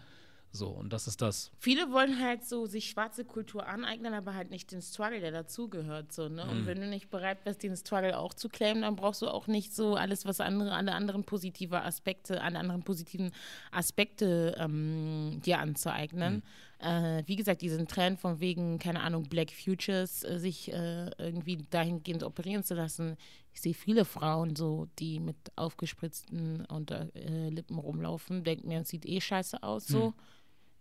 [0.56, 1.50] So, und das ist das.
[1.58, 6.12] Viele wollen halt so sich schwarze Kultur aneignen, aber halt nicht den Struggle, der dazugehört.
[6.12, 6.44] So, ne?
[6.44, 6.50] Mhm.
[6.50, 9.48] Und wenn du nicht bereit bist, den Struggle auch zu claimen, dann brauchst du auch
[9.48, 13.32] nicht so alles, was andere, alle anderen positive Aspekte, alle anderen positiven
[13.72, 16.36] Aspekte ähm, dir anzueignen.
[16.80, 16.86] Mhm.
[16.86, 21.66] äh, wie gesagt, diesen Trend von wegen, keine Ahnung, Black Futures, äh, sich äh, irgendwie
[21.68, 23.16] dahingehend operieren zu lassen.
[23.52, 29.20] Ich sehe viele Frauen so, die mit aufgespritzten Unterlippen rumlaufen, denken mir, es sieht eh
[29.20, 30.06] scheiße aus so.
[30.06, 30.14] Hm.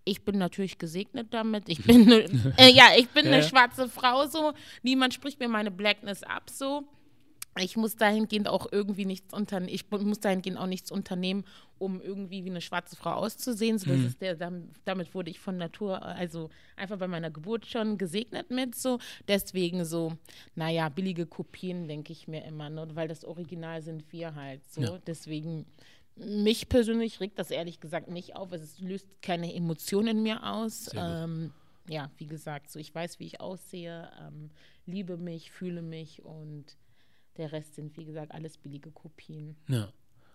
[0.05, 1.69] Ich bin natürlich gesegnet damit.
[1.69, 2.09] Ich bin,
[2.57, 4.53] äh, ja, ich bin eine schwarze Frau so.
[4.81, 6.85] Niemand spricht mir meine Blackness ab so
[7.59, 11.43] ich muss dahingehend auch irgendwie nichts unternehmen, ich muss dahingehend auch nichts unternehmen,
[11.77, 13.77] um irgendwie wie eine schwarze Frau auszusehen.
[13.77, 14.15] So, mhm.
[14.19, 14.35] der,
[14.85, 18.97] damit wurde ich von Natur, also einfach bei meiner Geburt schon gesegnet mit so.
[19.27, 20.13] Deswegen so,
[20.55, 22.87] naja, billige Kopien, denke ich mir immer, ne?
[22.93, 24.81] weil das Original sind wir halt so.
[24.81, 24.97] Ja.
[25.05, 25.65] Deswegen,
[26.15, 28.51] mich persönlich regt das ehrlich gesagt nicht auf.
[28.51, 30.89] Es löst keine Emotionen in mir aus.
[30.95, 31.51] Ähm,
[31.87, 34.51] ja, wie gesagt, so ich weiß, wie ich aussehe, ähm,
[34.85, 36.77] liebe mich, fühle mich und
[37.37, 39.55] der Rest sind, wie gesagt, alles billige Kopien.
[39.67, 39.91] Ja.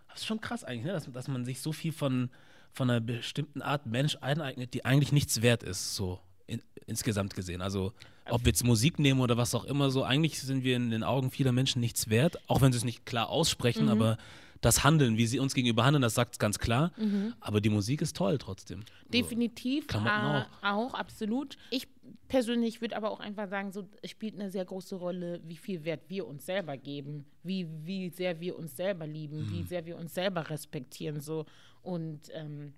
[0.09, 0.93] Das ist schon krass eigentlich, ne?
[0.93, 2.31] dass, dass man sich so viel von,
[2.73, 7.61] von einer bestimmten Art Mensch eineignet, die eigentlich nichts wert ist, so in, insgesamt gesehen.
[7.61, 7.93] Also
[8.29, 11.05] ob wir jetzt Musik nehmen oder was auch immer, so eigentlich sind wir in den
[11.05, 13.91] Augen vieler Menschen nichts wert, auch wenn sie es nicht klar aussprechen, mhm.
[13.91, 14.19] aber
[14.61, 16.93] das Handeln, wie sie uns gegenüber handeln, das sagt es ganz klar.
[16.97, 17.35] Mhm.
[17.41, 18.85] Aber die Musik ist toll trotzdem.
[19.13, 19.87] Definitiv.
[19.91, 20.47] So, äh, auch.
[20.63, 21.57] auch, absolut.
[21.71, 21.87] Ich
[22.29, 25.85] persönlich würde aber auch einfach sagen, so es spielt eine sehr große Rolle, wie viel
[25.85, 29.51] Wert wir uns selber geben, wie, wie sehr wir uns selber lieben, mhm.
[29.51, 31.21] wie sehr wir uns selber respektieren.
[31.21, 31.47] So.
[31.83, 32.75] Und ähm,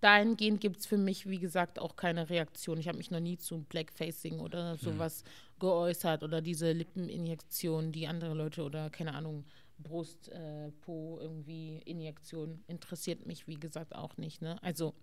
[0.00, 2.78] dahingehend gibt es für mich, wie gesagt, auch keine Reaktion.
[2.78, 4.78] Ich habe mich noch nie zu Blackfacing oder mhm.
[4.78, 5.60] sowas mhm.
[5.60, 9.44] geäußert oder diese Lippeninjektion, die andere Leute oder keine Ahnung,
[9.78, 14.42] Brust, äh, Po, irgendwie Injektion interessiert mich, wie gesagt, auch nicht.
[14.42, 14.62] Ne?
[14.62, 14.94] Also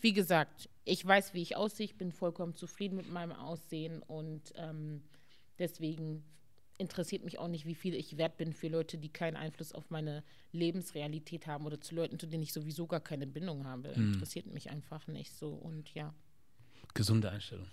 [0.00, 4.52] wie gesagt, ich weiß, wie ich aussehe, ich bin vollkommen zufrieden mit meinem Aussehen und
[4.56, 5.02] ähm,
[5.58, 6.24] deswegen
[6.78, 9.90] interessiert mich auch nicht, wie viel ich wert bin für Leute, die keinen Einfluss auf
[9.90, 10.22] meine
[10.52, 13.92] Lebensrealität haben oder zu Leuten, zu denen ich sowieso gar keine Bindung habe.
[13.96, 14.14] Mhm.
[14.14, 16.14] Interessiert mich einfach nicht so und ja.
[16.92, 17.68] Gesunde Einstellung.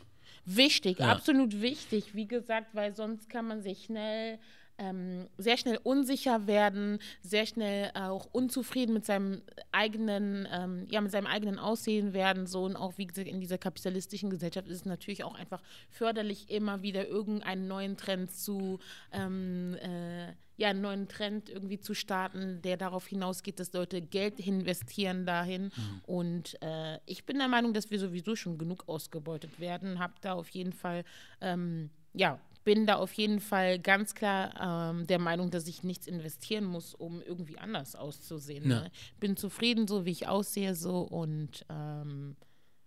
[0.46, 1.12] Wichtig, ja.
[1.12, 2.16] absolut wichtig.
[2.16, 4.40] Wie gesagt, weil sonst kann man sich schnell
[4.78, 9.42] ähm, sehr schnell unsicher werden, sehr schnell auch unzufrieden mit seinem
[9.72, 12.48] eigenen, ähm, ja, mit seinem eigenen Aussehen werden.
[12.48, 16.50] So und auch wie gesagt, in dieser kapitalistischen Gesellschaft ist es natürlich auch einfach förderlich,
[16.50, 18.80] immer wieder irgendeinen neuen Trend zu
[19.12, 24.40] ähm, äh, ja, einen neuen Trend irgendwie zu starten, der darauf hinausgeht, dass Leute Geld
[24.40, 25.64] investieren dahin.
[25.64, 26.02] Mhm.
[26.06, 30.00] Und äh, ich bin der Meinung, dass wir sowieso schon genug ausgebeutet werden.
[30.00, 31.06] Hab da auf jeden Fall,
[31.42, 36.08] ähm, ja, bin da auf jeden Fall ganz klar ähm, der Meinung, dass ich nichts
[36.08, 38.70] investieren muss, um irgendwie anders auszusehen.
[38.70, 38.82] Ja.
[38.82, 38.92] Ne?
[39.20, 42.36] Bin zufrieden, so wie ich aussehe, so und ähm,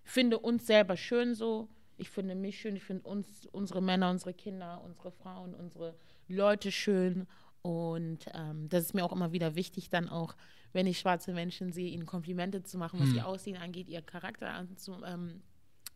[0.03, 1.69] finde uns selber schön so.
[1.99, 5.95] Ich finde mich schön, ich finde uns, unsere Männer, unsere Kinder, unsere Frauen, unsere
[6.29, 7.27] Leute schön.
[7.63, 10.37] Und ähm, das ist mir auch immer wieder wichtig, dann auch,
[10.73, 13.17] wenn ich schwarze Menschen sehe, ihnen Komplimente zu machen, was hm.
[13.17, 15.43] ihr Aussehen angeht, ihr Charakter anzu, ähm,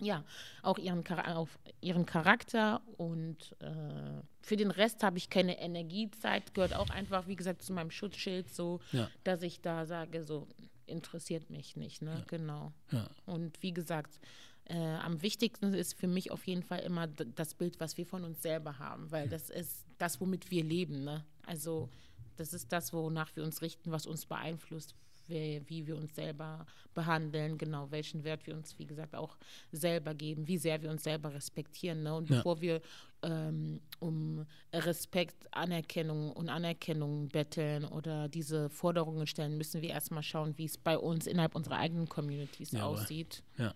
[0.01, 0.25] ja,
[0.63, 6.75] auch ihren, auf ihren Charakter und äh, für den Rest habe ich keine Energiezeit, gehört
[6.75, 9.11] auch einfach, wie gesagt, zu meinem Schutzschild so, ja.
[9.25, 10.49] dass ich da sage, so
[10.87, 12.25] interessiert mich nicht, ne, ja.
[12.27, 12.73] genau.
[12.91, 13.09] Ja.
[13.27, 14.19] Und wie gesagt,
[14.65, 18.25] äh, am wichtigsten ist für mich auf jeden Fall immer das Bild, was wir von
[18.25, 21.89] uns selber haben, weil das ist das, womit wir leben, ne, also
[22.37, 24.95] das ist das, wonach wir uns richten, was uns beeinflusst,
[25.31, 29.36] wie, wie wir uns selber behandeln, genau, welchen Wert wir uns, wie gesagt, auch
[29.73, 32.02] selber geben, wie sehr wir uns selber respektieren.
[32.02, 32.15] Ne?
[32.15, 32.36] Und ja.
[32.36, 32.81] bevor wir
[33.23, 40.57] ähm, um Respekt, Anerkennung und Anerkennung betteln oder diese Forderungen stellen, müssen wir erstmal schauen,
[40.59, 43.43] wie es bei uns innerhalb unserer eigenen Communities ja, aussieht.
[43.59, 43.74] Ja,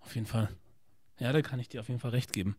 [0.00, 0.48] auf jeden Fall.
[1.18, 2.56] Ja, da kann ich dir auf jeden Fall recht geben.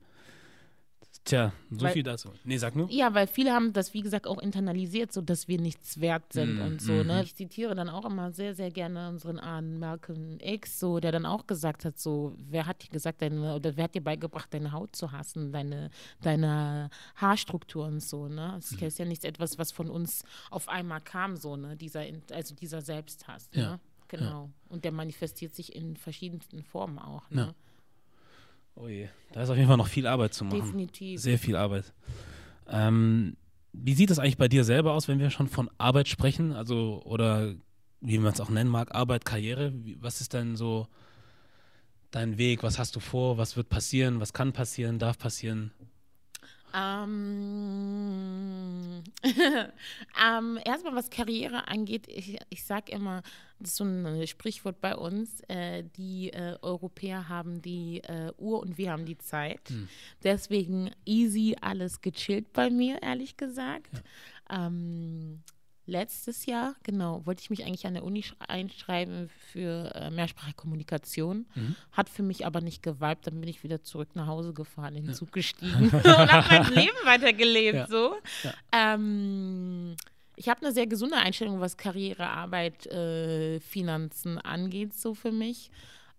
[1.27, 2.31] Tja, so weil, viel dazu.
[2.45, 2.89] Nee, sag nur.
[2.89, 6.57] Ja, weil viele haben das, wie gesagt, auch internalisiert, so dass wir nichts wert sind
[6.57, 6.93] mm, und so.
[6.93, 7.07] Mm.
[7.07, 7.23] Ne?
[7.23, 11.25] Ich zitiere dann auch immer sehr, sehr gerne unseren Ahnen Malcolm X, so, der dann
[11.25, 14.71] auch gesagt hat, so, wer hat dir gesagt, deine, oder wer hat dir beigebracht, deine
[14.71, 15.89] Haut zu hassen, deine,
[16.21, 18.53] deine Haarstruktur und so, ne?
[18.55, 18.85] Das mm.
[18.85, 21.75] ist ja nichts etwas, was von uns auf einmal kam, so, ne?
[21.75, 23.61] Dieser, also dieser Selbsthass, ne?
[23.61, 23.79] Ja.
[24.07, 24.45] Genau.
[24.45, 24.49] Ja.
[24.69, 27.41] Und der manifestiert sich in verschiedensten Formen auch, ne?
[27.41, 27.66] Ja.
[28.79, 30.61] Oh je, da ist auf jeden Fall noch viel Arbeit zu machen.
[30.61, 31.19] Definitiv.
[31.19, 31.93] Sehr viel Arbeit.
[32.69, 33.35] Ähm,
[33.73, 36.53] wie sieht es eigentlich bei dir selber aus, wenn wir schon von Arbeit sprechen?
[36.53, 37.53] Also, oder
[38.01, 39.73] wie man es auch nennen mag, Arbeit, Karriere?
[39.99, 40.87] Was ist denn so
[42.11, 42.63] dein Weg?
[42.63, 43.37] Was hast du vor?
[43.37, 44.19] Was wird passieren?
[44.19, 44.99] Was kann passieren?
[44.99, 45.71] Darf passieren?
[46.77, 48.67] Ähm,
[49.23, 53.23] ähm, erstmal, was Karriere angeht, ich, ich sage immer,
[53.59, 58.59] das ist so ein Sprichwort bei uns, äh, die äh, Europäer haben die äh, Uhr
[58.59, 59.69] und wir haben die Zeit.
[59.69, 59.89] Hm.
[60.23, 64.03] Deswegen easy, alles gechillt bei mir, ehrlich gesagt.
[64.49, 64.67] Ja.
[64.67, 65.41] Ähm,
[65.87, 71.47] letztes Jahr, genau, wollte ich mich eigentlich an der Uni einschreiben für äh, Mehrsprachkommunikation.
[71.55, 71.75] Mhm.
[71.91, 73.25] Hat für mich aber nicht geweibt.
[73.25, 75.15] Dann bin ich wieder zurück nach Hause gefahren, in den.
[75.15, 77.75] Zug gestiegen und habe mein Leben weitergelebt.
[77.75, 77.87] Ja.
[77.87, 78.15] So.
[78.43, 78.53] Ja.
[78.71, 79.95] Ähm,
[80.35, 85.71] ich habe eine sehr gesunde Einstellung, was Karriere, Arbeit, äh, Finanzen angeht, so für mich.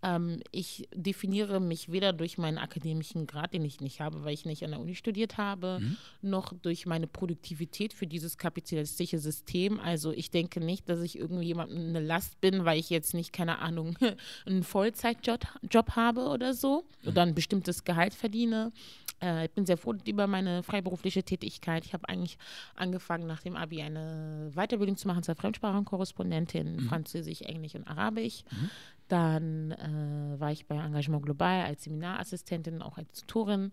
[0.03, 4.45] Ähm, ich definiere mich weder durch meinen akademischen Grad, den ich nicht habe, weil ich
[4.45, 5.97] nicht an der Uni studiert habe, mhm.
[6.23, 9.81] noch durch meine Produktivität für dieses kapitalistische System.
[9.81, 13.33] Also ich denke nicht, dass ich irgendwie jemandem eine Last bin, weil ich jetzt nicht,
[13.33, 13.97] keine Ahnung,
[14.47, 17.09] einen Vollzeitjob Job habe oder so mhm.
[17.09, 18.73] oder ein bestimmtes Gehalt verdiene.
[19.21, 21.85] Äh, ich bin sehr froh über meine freiberufliche Tätigkeit.
[21.85, 22.39] Ich habe eigentlich
[22.75, 26.81] angefangen, nach dem Abi eine Weiterbildung zu machen zur Fremdsprachenkorrespondentin, mhm.
[26.89, 28.45] Französisch, Englisch und Arabisch.
[28.51, 28.71] Mhm.
[29.09, 33.73] Dann äh, war ich bei Engagement Global als Seminarassistentin, auch als Tutorin.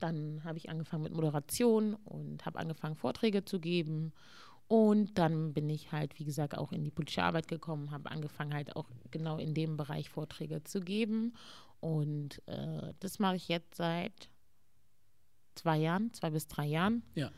[0.00, 4.12] Dann habe ich angefangen mit Moderation und habe angefangen, Vorträge zu geben.
[4.66, 8.54] Und dann bin ich halt, wie gesagt, auch in die politische Arbeit gekommen, habe angefangen,
[8.54, 11.34] halt auch genau in dem Bereich Vorträge zu geben.
[11.80, 14.30] Und äh, das mache ich jetzt seit
[15.54, 17.02] zwei Jahren, zwei bis drei Jahren.
[17.14, 17.30] Ja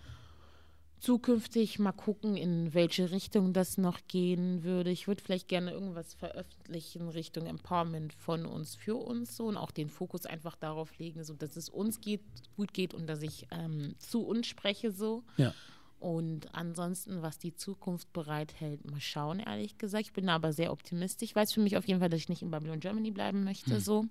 [0.98, 4.90] zukünftig mal gucken, in welche Richtung das noch gehen würde.
[4.90, 9.70] Ich würde vielleicht gerne irgendwas veröffentlichen Richtung Empowerment von uns für uns so und auch
[9.70, 12.22] den Fokus einfach darauf legen, so dass es uns geht,
[12.56, 15.22] gut geht und dass ich ähm, zu uns spreche so.
[15.36, 15.52] Ja.
[15.98, 20.06] Und ansonsten, was die Zukunft bereithält, mal schauen, ehrlich gesagt.
[20.06, 21.30] Ich bin aber sehr optimistisch.
[21.30, 23.74] Ich weiß für mich auf jeden Fall, dass ich nicht in Babylon Germany bleiben möchte,
[23.74, 23.80] hm.
[23.80, 24.04] so.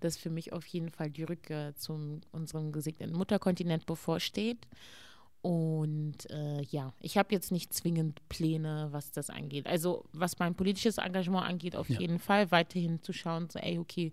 [0.00, 4.58] Dass für mich auf jeden Fall die Rückkehr zu unserem gesegneten Mutterkontinent bevorsteht.
[5.42, 9.66] Und äh, ja, ich habe jetzt nicht zwingend Pläne, was das angeht.
[9.66, 12.00] Also was mein politisches Engagement angeht, auf ja.
[12.00, 14.12] jeden Fall weiterhin zu schauen, so, ey, okay,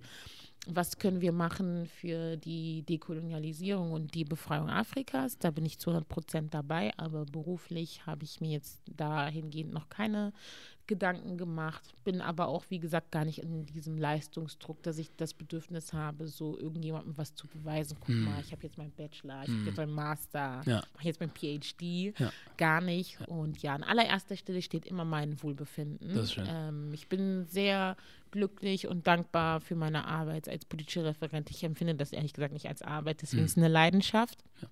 [0.68, 5.38] was können wir machen für die Dekolonialisierung und die Befreiung Afrikas?
[5.38, 9.90] Da bin ich zu 100 Prozent dabei, aber beruflich habe ich mir jetzt dahingehend noch
[9.90, 10.32] keine
[10.85, 11.93] Gedanken gemacht.
[12.03, 16.27] Bin aber auch, wie gesagt, gar nicht in diesem Leistungsdruck, dass ich das Bedürfnis habe,
[16.27, 17.97] so irgendjemandem was zu beweisen.
[18.01, 18.23] Guck mm.
[18.23, 19.60] mal, ich habe jetzt meinen Bachelor, ich mm.
[19.60, 20.84] habe jetzt meinen Master, ja.
[20.93, 22.19] mache jetzt mein PhD.
[22.19, 22.31] Ja.
[22.57, 23.19] Gar nicht.
[23.27, 26.10] Und ja, an allererster Stelle steht immer mein Wohlbefinden.
[26.10, 26.47] Das ist schön.
[26.49, 27.95] Ähm, ich bin sehr
[28.31, 31.49] glücklich und dankbar für meine Arbeit als politische Referent.
[31.49, 33.45] Ich empfinde das ehrlich gesagt nicht als Arbeit, deswegen mm.
[33.45, 34.43] ist es eine Leidenschaft.
[34.61, 34.68] Ja.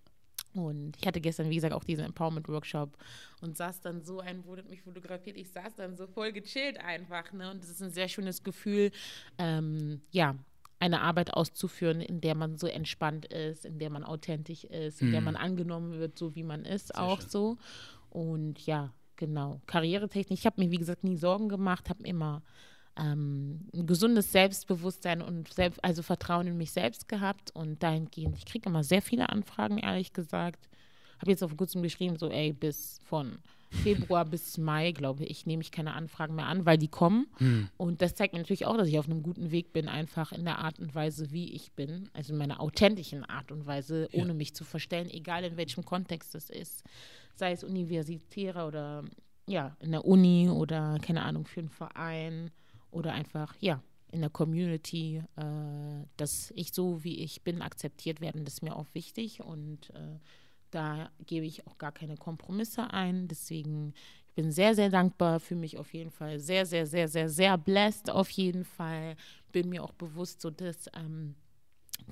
[0.54, 2.98] Und ich hatte gestern, wie gesagt, auch diesen Empowerment-Workshop
[3.42, 7.32] und saß dann so, ein wurde mich fotografiert, ich saß dann so voll gechillt einfach.
[7.32, 7.52] Ne?
[7.52, 8.92] Und das ist ein sehr schönes Gefühl,
[9.38, 10.36] ähm, ja,
[10.80, 15.10] eine Arbeit auszuführen, in der man so entspannt ist, in der man authentisch ist, in
[15.10, 15.12] mhm.
[15.12, 17.30] der man angenommen wird, so wie man ist, sehr auch schön.
[17.30, 17.58] so.
[18.10, 19.62] Und ja, genau.
[19.68, 22.42] Karrieretechnik, ich habe mir, wie gesagt, nie Sorgen gemacht, habe immer
[22.98, 28.46] ähm, ein gesundes Selbstbewusstsein und selbst, also Vertrauen in mich selbst gehabt und dahingehend, ich
[28.46, 30.70] kriege immer sehr viele Anfragen, ehrlich gesagt.
[31.20, 33.38] Habe jetzt auf kurzem geschrieben, so, ey, bis von
[33.72, 37.28] Februar bis Mai, glaube ich, nehme ich keine Anfragen mehr an, weil die kommen.
[37.38, 37.70] Hm.
[37.78, 40.44] Und das zeigt mir natürlich auch, dass ich auf einem guten Weg bin, einfach in
[40.44, 44.30] der Art und Weise, wie ich bin, also in meiner authentischen Art und Weise, ohne
[44.30, 44.34] ja.
[44.34, 46.84] mich zu verstellen, egal in welchem Kontext es ist,
[47.36, 49.06] sei es universitärer oder
[49.48, 52.52] ja, in der Uni oder keine Ahnung, für einen Verein
[52.92, 53.82] oder einfach, ja,
[54.12, 58.76] in der Community, äh, dass ich so, wie ich bin, akzeptiert werden, das ist mir
[58.76, 60.20] auch wichtig und äh,
[60.70, 63.28] da gebe ich auch gar keine Kompromisse ein.
[63.28, 63.94] Deswegen,
[64.28, 67.58] ich bin sehr, sehr dankbar, für mich auf jeden Fall sehr, sehr, sehr, sehr, sehr
[67.58, 69.16] blessed auf jeden Fall.
[69.52, 71.36] Bin mir auch bewusst, so dass ähm,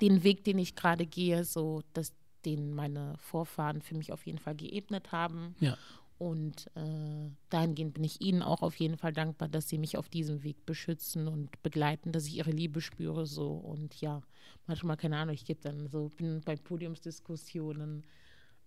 [0.00, 2.12] den Weg, den ich gerade gehe, so dass
[2.44, 5.54] den meine Vorfahren für mich auf jeden Fall geebnet haben.
[5.60, 5.76] Ja.
[6.20, 10.10] Und äh, dahingehend bin ich Ihnen auch auf jeden Fall dankbar, dass Sie mich auf
[10.10, 13.24] diesem Weg beschützen und begleiten, dass ich Ihre Liebe spüre.
[13.24, 14.20] So und ja,
[14.66, 18.04] manchmal keine Ahnung, ich gebe dann so, bin bei Podiumsdiskussionen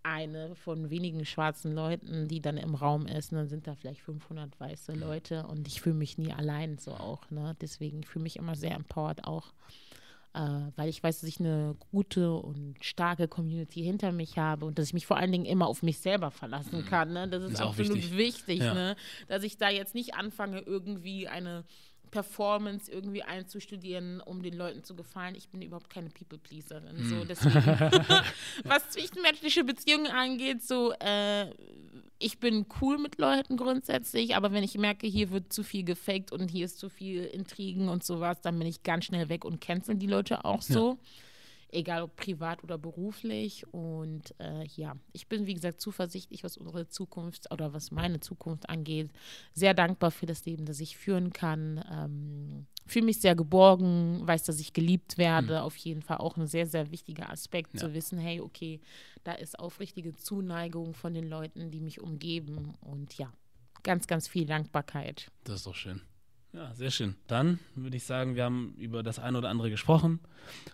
[0.01, 3.31] eine von wenigen schwarzen Leuten, die dann im Raum ist.
[3.31, 6.95] Und dann sind da vielleicht 500 weiße Leute und ich fühle mich nie allein so
[6.95, 7.29] auch.
[7.29, 7.55] Ne?
[7.61, 9.53] Deswegen fühle ich mich immer sehr empowered auch
[10.33, 14.87] weil ich weiß, dass ich eine gute und starke Community hinter mich habe und dass
[14.87, 16.85] ich mich vor allen Dingen immer auf mich selber verlassen mhm.
[16.85, 17.13] kann.
[17.13, 17.27] Ne?
[17.27, 18.73] Das ist, ist absolut wichtig, wichtig ja.
[18.73, 18.95] ne?
[19.27, 21.65] dass ich da jetzt nicht anfange, irgendwie eine
[22.13, 25.33] Performance irgendwie einzustudieren, um den Leuten zu gefallen.
[25.33, 27.09] Ich bin überhaupt keine People-Pleaserin.
[27.09, 27.27] So, hm.
[27.27, 27.55] deswegen,
[28.65, 31.49] was zwischenmenschliche Beziehungen angeht, so, äh,
[32.19, 36.31] ich bin cool mit Leuten grundsätzlich, aber wenn ich merke, hier wird zu viel gefaked
[36.31, 39.59] und hier ist zu viel Intrigen und sowas, dann bin ich ganz schnell weg und
[39.59, 40.91] cancel die Leute auch so.
[40.91, 40.97] Ja
[41.73, 43.65] egal ob privat oder beruflich.
[43.71, 48.69] Und äh, ja, ich bin, wie gesagt, zuversichtlich, was unsere Zukunft oder was meine Zukunft
[48.69, 49.11] angeht.
[49.53, 51.83] Sehr dankbar für das Leben, das ich führen kann.
[51.91, 55.55] Ähm, fühle mich sehr geborgen, weiß, dass ich geliebt werde.
[55.55, 55.61] Mhm.
[55.61, 57.79] Auf jeden Fall auch ein sehr, sehr wichtiger Aspekt, ja.
[57.79, 58.79] zu wissen, hey, okay,
[59.23, 62.73] da ist aufrichtige Zuneigung von den Leuten, die mich umgeben.
[62.81, 63.31] Und ja,
[63.83, 65.31] ganz, ganz viel Dankbarkeit.
[65.43, 66.01] Das ist doch schön.
[66.53, 67.15] Ja, sehr schön.
[67.25, 70.19] Dann würde ich sagen, wir haben über das eine oder andere gesprochen.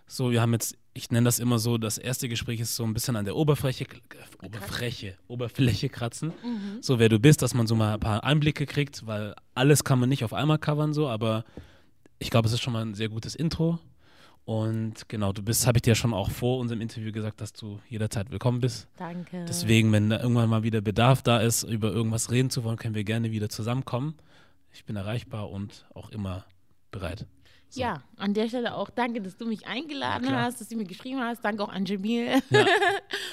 [0.06, 2.92] So, wir haben jetzt, ich nenne das immer so, das erste Gespräch ist so ein
[2.92, 6.34] bisschen an der Oberfläche, äh, Oberfläche, Oberfläche kratzen.
[6.44, 6.82] Mhm.
[6.82, 9.98] So, wer du bist, dass man so mal ein paar Einblicke kriegt, weil alles kann
[9.98, 11.44] man nicht auf einmal covern, so, aber
[12.18, 13.78] ich glaube, es ist schon mal ein sehr gutes Intro.
[14.44, 17.78] Und genau, du bist, habe ich dir schon auch vor unserem Interview gesagt, dass du
[17.88, 18.88] jederzeit willkommen bist.
[18.98, 19.44] Danke.
[19.48, 22.94] Deswegen, wenn da irgendwann mal wieder Bedarf da ist, über irgendwas reden zu wollen, können
[22.94, 24.14] wir gerne wieder zusammenkommen.
[24.72, 26.44] Ich bin erreichbar und auch immer
[26.90, 27.26] bereit.
[27.68, 27.80] So.
[27.80, 30.84] Ja, an der Stelle auch danke, dass du mich eingeladen ja, hast, dass du mir
[30.84, 31.44] geschrieben hast.
[31.44, 32.42] Danke auch an Jamil.
[32.50, 32.66] Ja,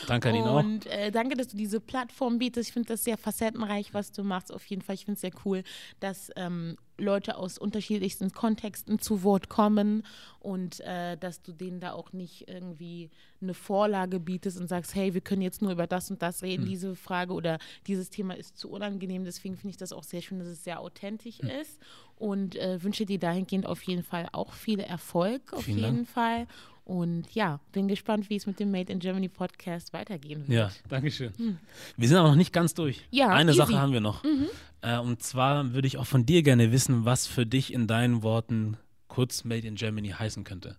[0.08, 0.60] danke an ihn auch.
[0.60, 2.70] Und äh, danke, dass du diese Plattform bietest.
[2.70, 4.54] Ich finde das sehr facettenreich, was du machst.
[4.54, 5.64] Auf jeden Fall, ich finde es sehr cool,
[6.00, 10.04] dass ähm, Leute aus unterschiedlichsten Kontexten zu Wort kommen
[10.40, 13.10] und äh, dass du denen da auch nicht irgendwie
[13.42, 16.64] eine Vorlage bietest und sagst, hey, wir können jetzt nur über das und das reden,
[16.64, 16.70] mhm.
[16.70, 19.26] diese Frage oder dieses Thema ist zu unangenehm.
[19.26, 21.50] Deswegen finde ich das auch sehr schön, dass es sehr authentisch mhm.
[21.50, 21.80] ist
[22.16, 26.08] und äh, wünsche dir dahingehend auf jeden Fall auch viel Erfolg, auf Vielen jeden Dank.
[26.08, 26.48] Fall.
[26.88, 30.58] Und ja, bin gespannt, wie es mit dem Made in Germany Podcast weitergehen wird.
[30.58, 31.34] Ja, danke schön.
[31.38, 31.58] Hm.
[31.98, 33.06] Wir sind aber noch nicht ganz durch.
[33.12, 33.58] Ja, Eine easy.
[33.58, 34.24] Sache haben wir noch.
[34.24, 34.48] Mhm.
[34.80, 38.24] Äh, und zwar würde ich auch von dir gerne wissen, was für dich in deinen
[38.24, 38.78] Worten
[39.10, 40.78] kurz Made in Germany heißen könnte.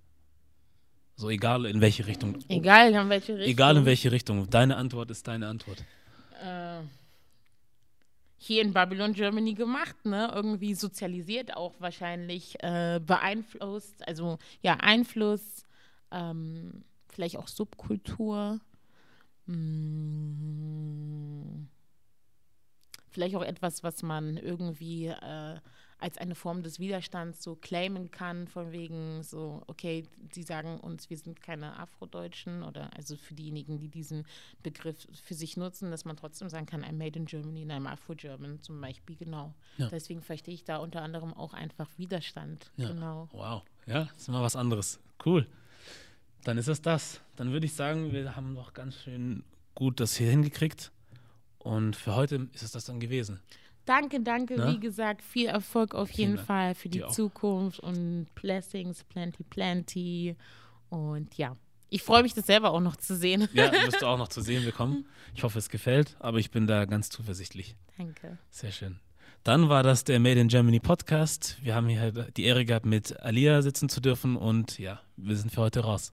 [1.15, 2.39] So egal in welche Richtung.
[2.49, 3.51] Egal in welche Richtung.
[3.51, 4.49] Egal in welche Richtung.
[4.49, 5.85] Deine Antwort ist deine Antwort.
[6.43, 6.81] Äh,
[8.39, 10.33] hier in Babylon Germany gemacht, ne?
[10.35, 15.65] Irgendwie sozialisiert auch wahrscheinlich, äh, beeinflusst, also ja, Einfluss,
[16.11, 18.61] ähm, vielleicht auch Subkultur.
[19.47, 20.89] Hm,
[23.11, 25.59] vielleicht auch etwas, was man irgendwie äh,
[25.99, 31.11] als eine Form des Widerstands so claimen kann, von wegen so, okay, sie sagen uns,
[31.11, 34.25] wir sind keine Afrodeutschen oder also für diejenigen, die diesen
[34.63, 38.63] Begriff für sich nutzen, dass man trotzdem sagen kann, I'm made in Germany, I'm Afro-German
[38.63, 39.55] zum Beispiel, genau.
[39.77, 39.89] Ja.
[39.89, 42.89] Deswegen verstehe ich da unter anderem auch einfach Widerstand, ja.
[42.89, 43.29] genau.
[43.33, 45.01] Wow, ja, das ist mal was anderes.
[45.25, 45.49] Cool.
[46.45, 47.21] Dann ist es das.
[47.37, 49.45] Dann würde ich sagen, wir haben doch ganz schön
[49.75, 50.93] gut das hier hingekriegt.
[51.59, 53.41] Und für heute ist es das dann gewesen.
[53.85, 54.57] Danke, danke.
[54.57, 54.73] Na?
[54.73, 56.47] Wie gesagt, viel Erfolg auf jeden Dank.
[56.47, 60.37] Fall für die Zukunft und Blessings, plenty, plenty.
[60.91, 61.57] Und ja,
[61.89, 63.49] ich freue mich, das selber auch noch zu sehen.
[63.55, 65.07] Ja, wirst du auch noch zu sehen bekommen.
[65.35, 67.77] Ich hoffe, es gefällt, aber ich bin da ganz zuversichtlich.
[67.97, 68.39] Danke.
[68.51, 69.01] Sehr schön.
[69.49, 71.57] Dann war das der Made in Germany Podcast.
[71.63, 75.51] Wir haben hier die Ehre gehabt, mit Alia sitzen zu dürfen und ja, wir sind
[75.51, 76.13] für heute raus.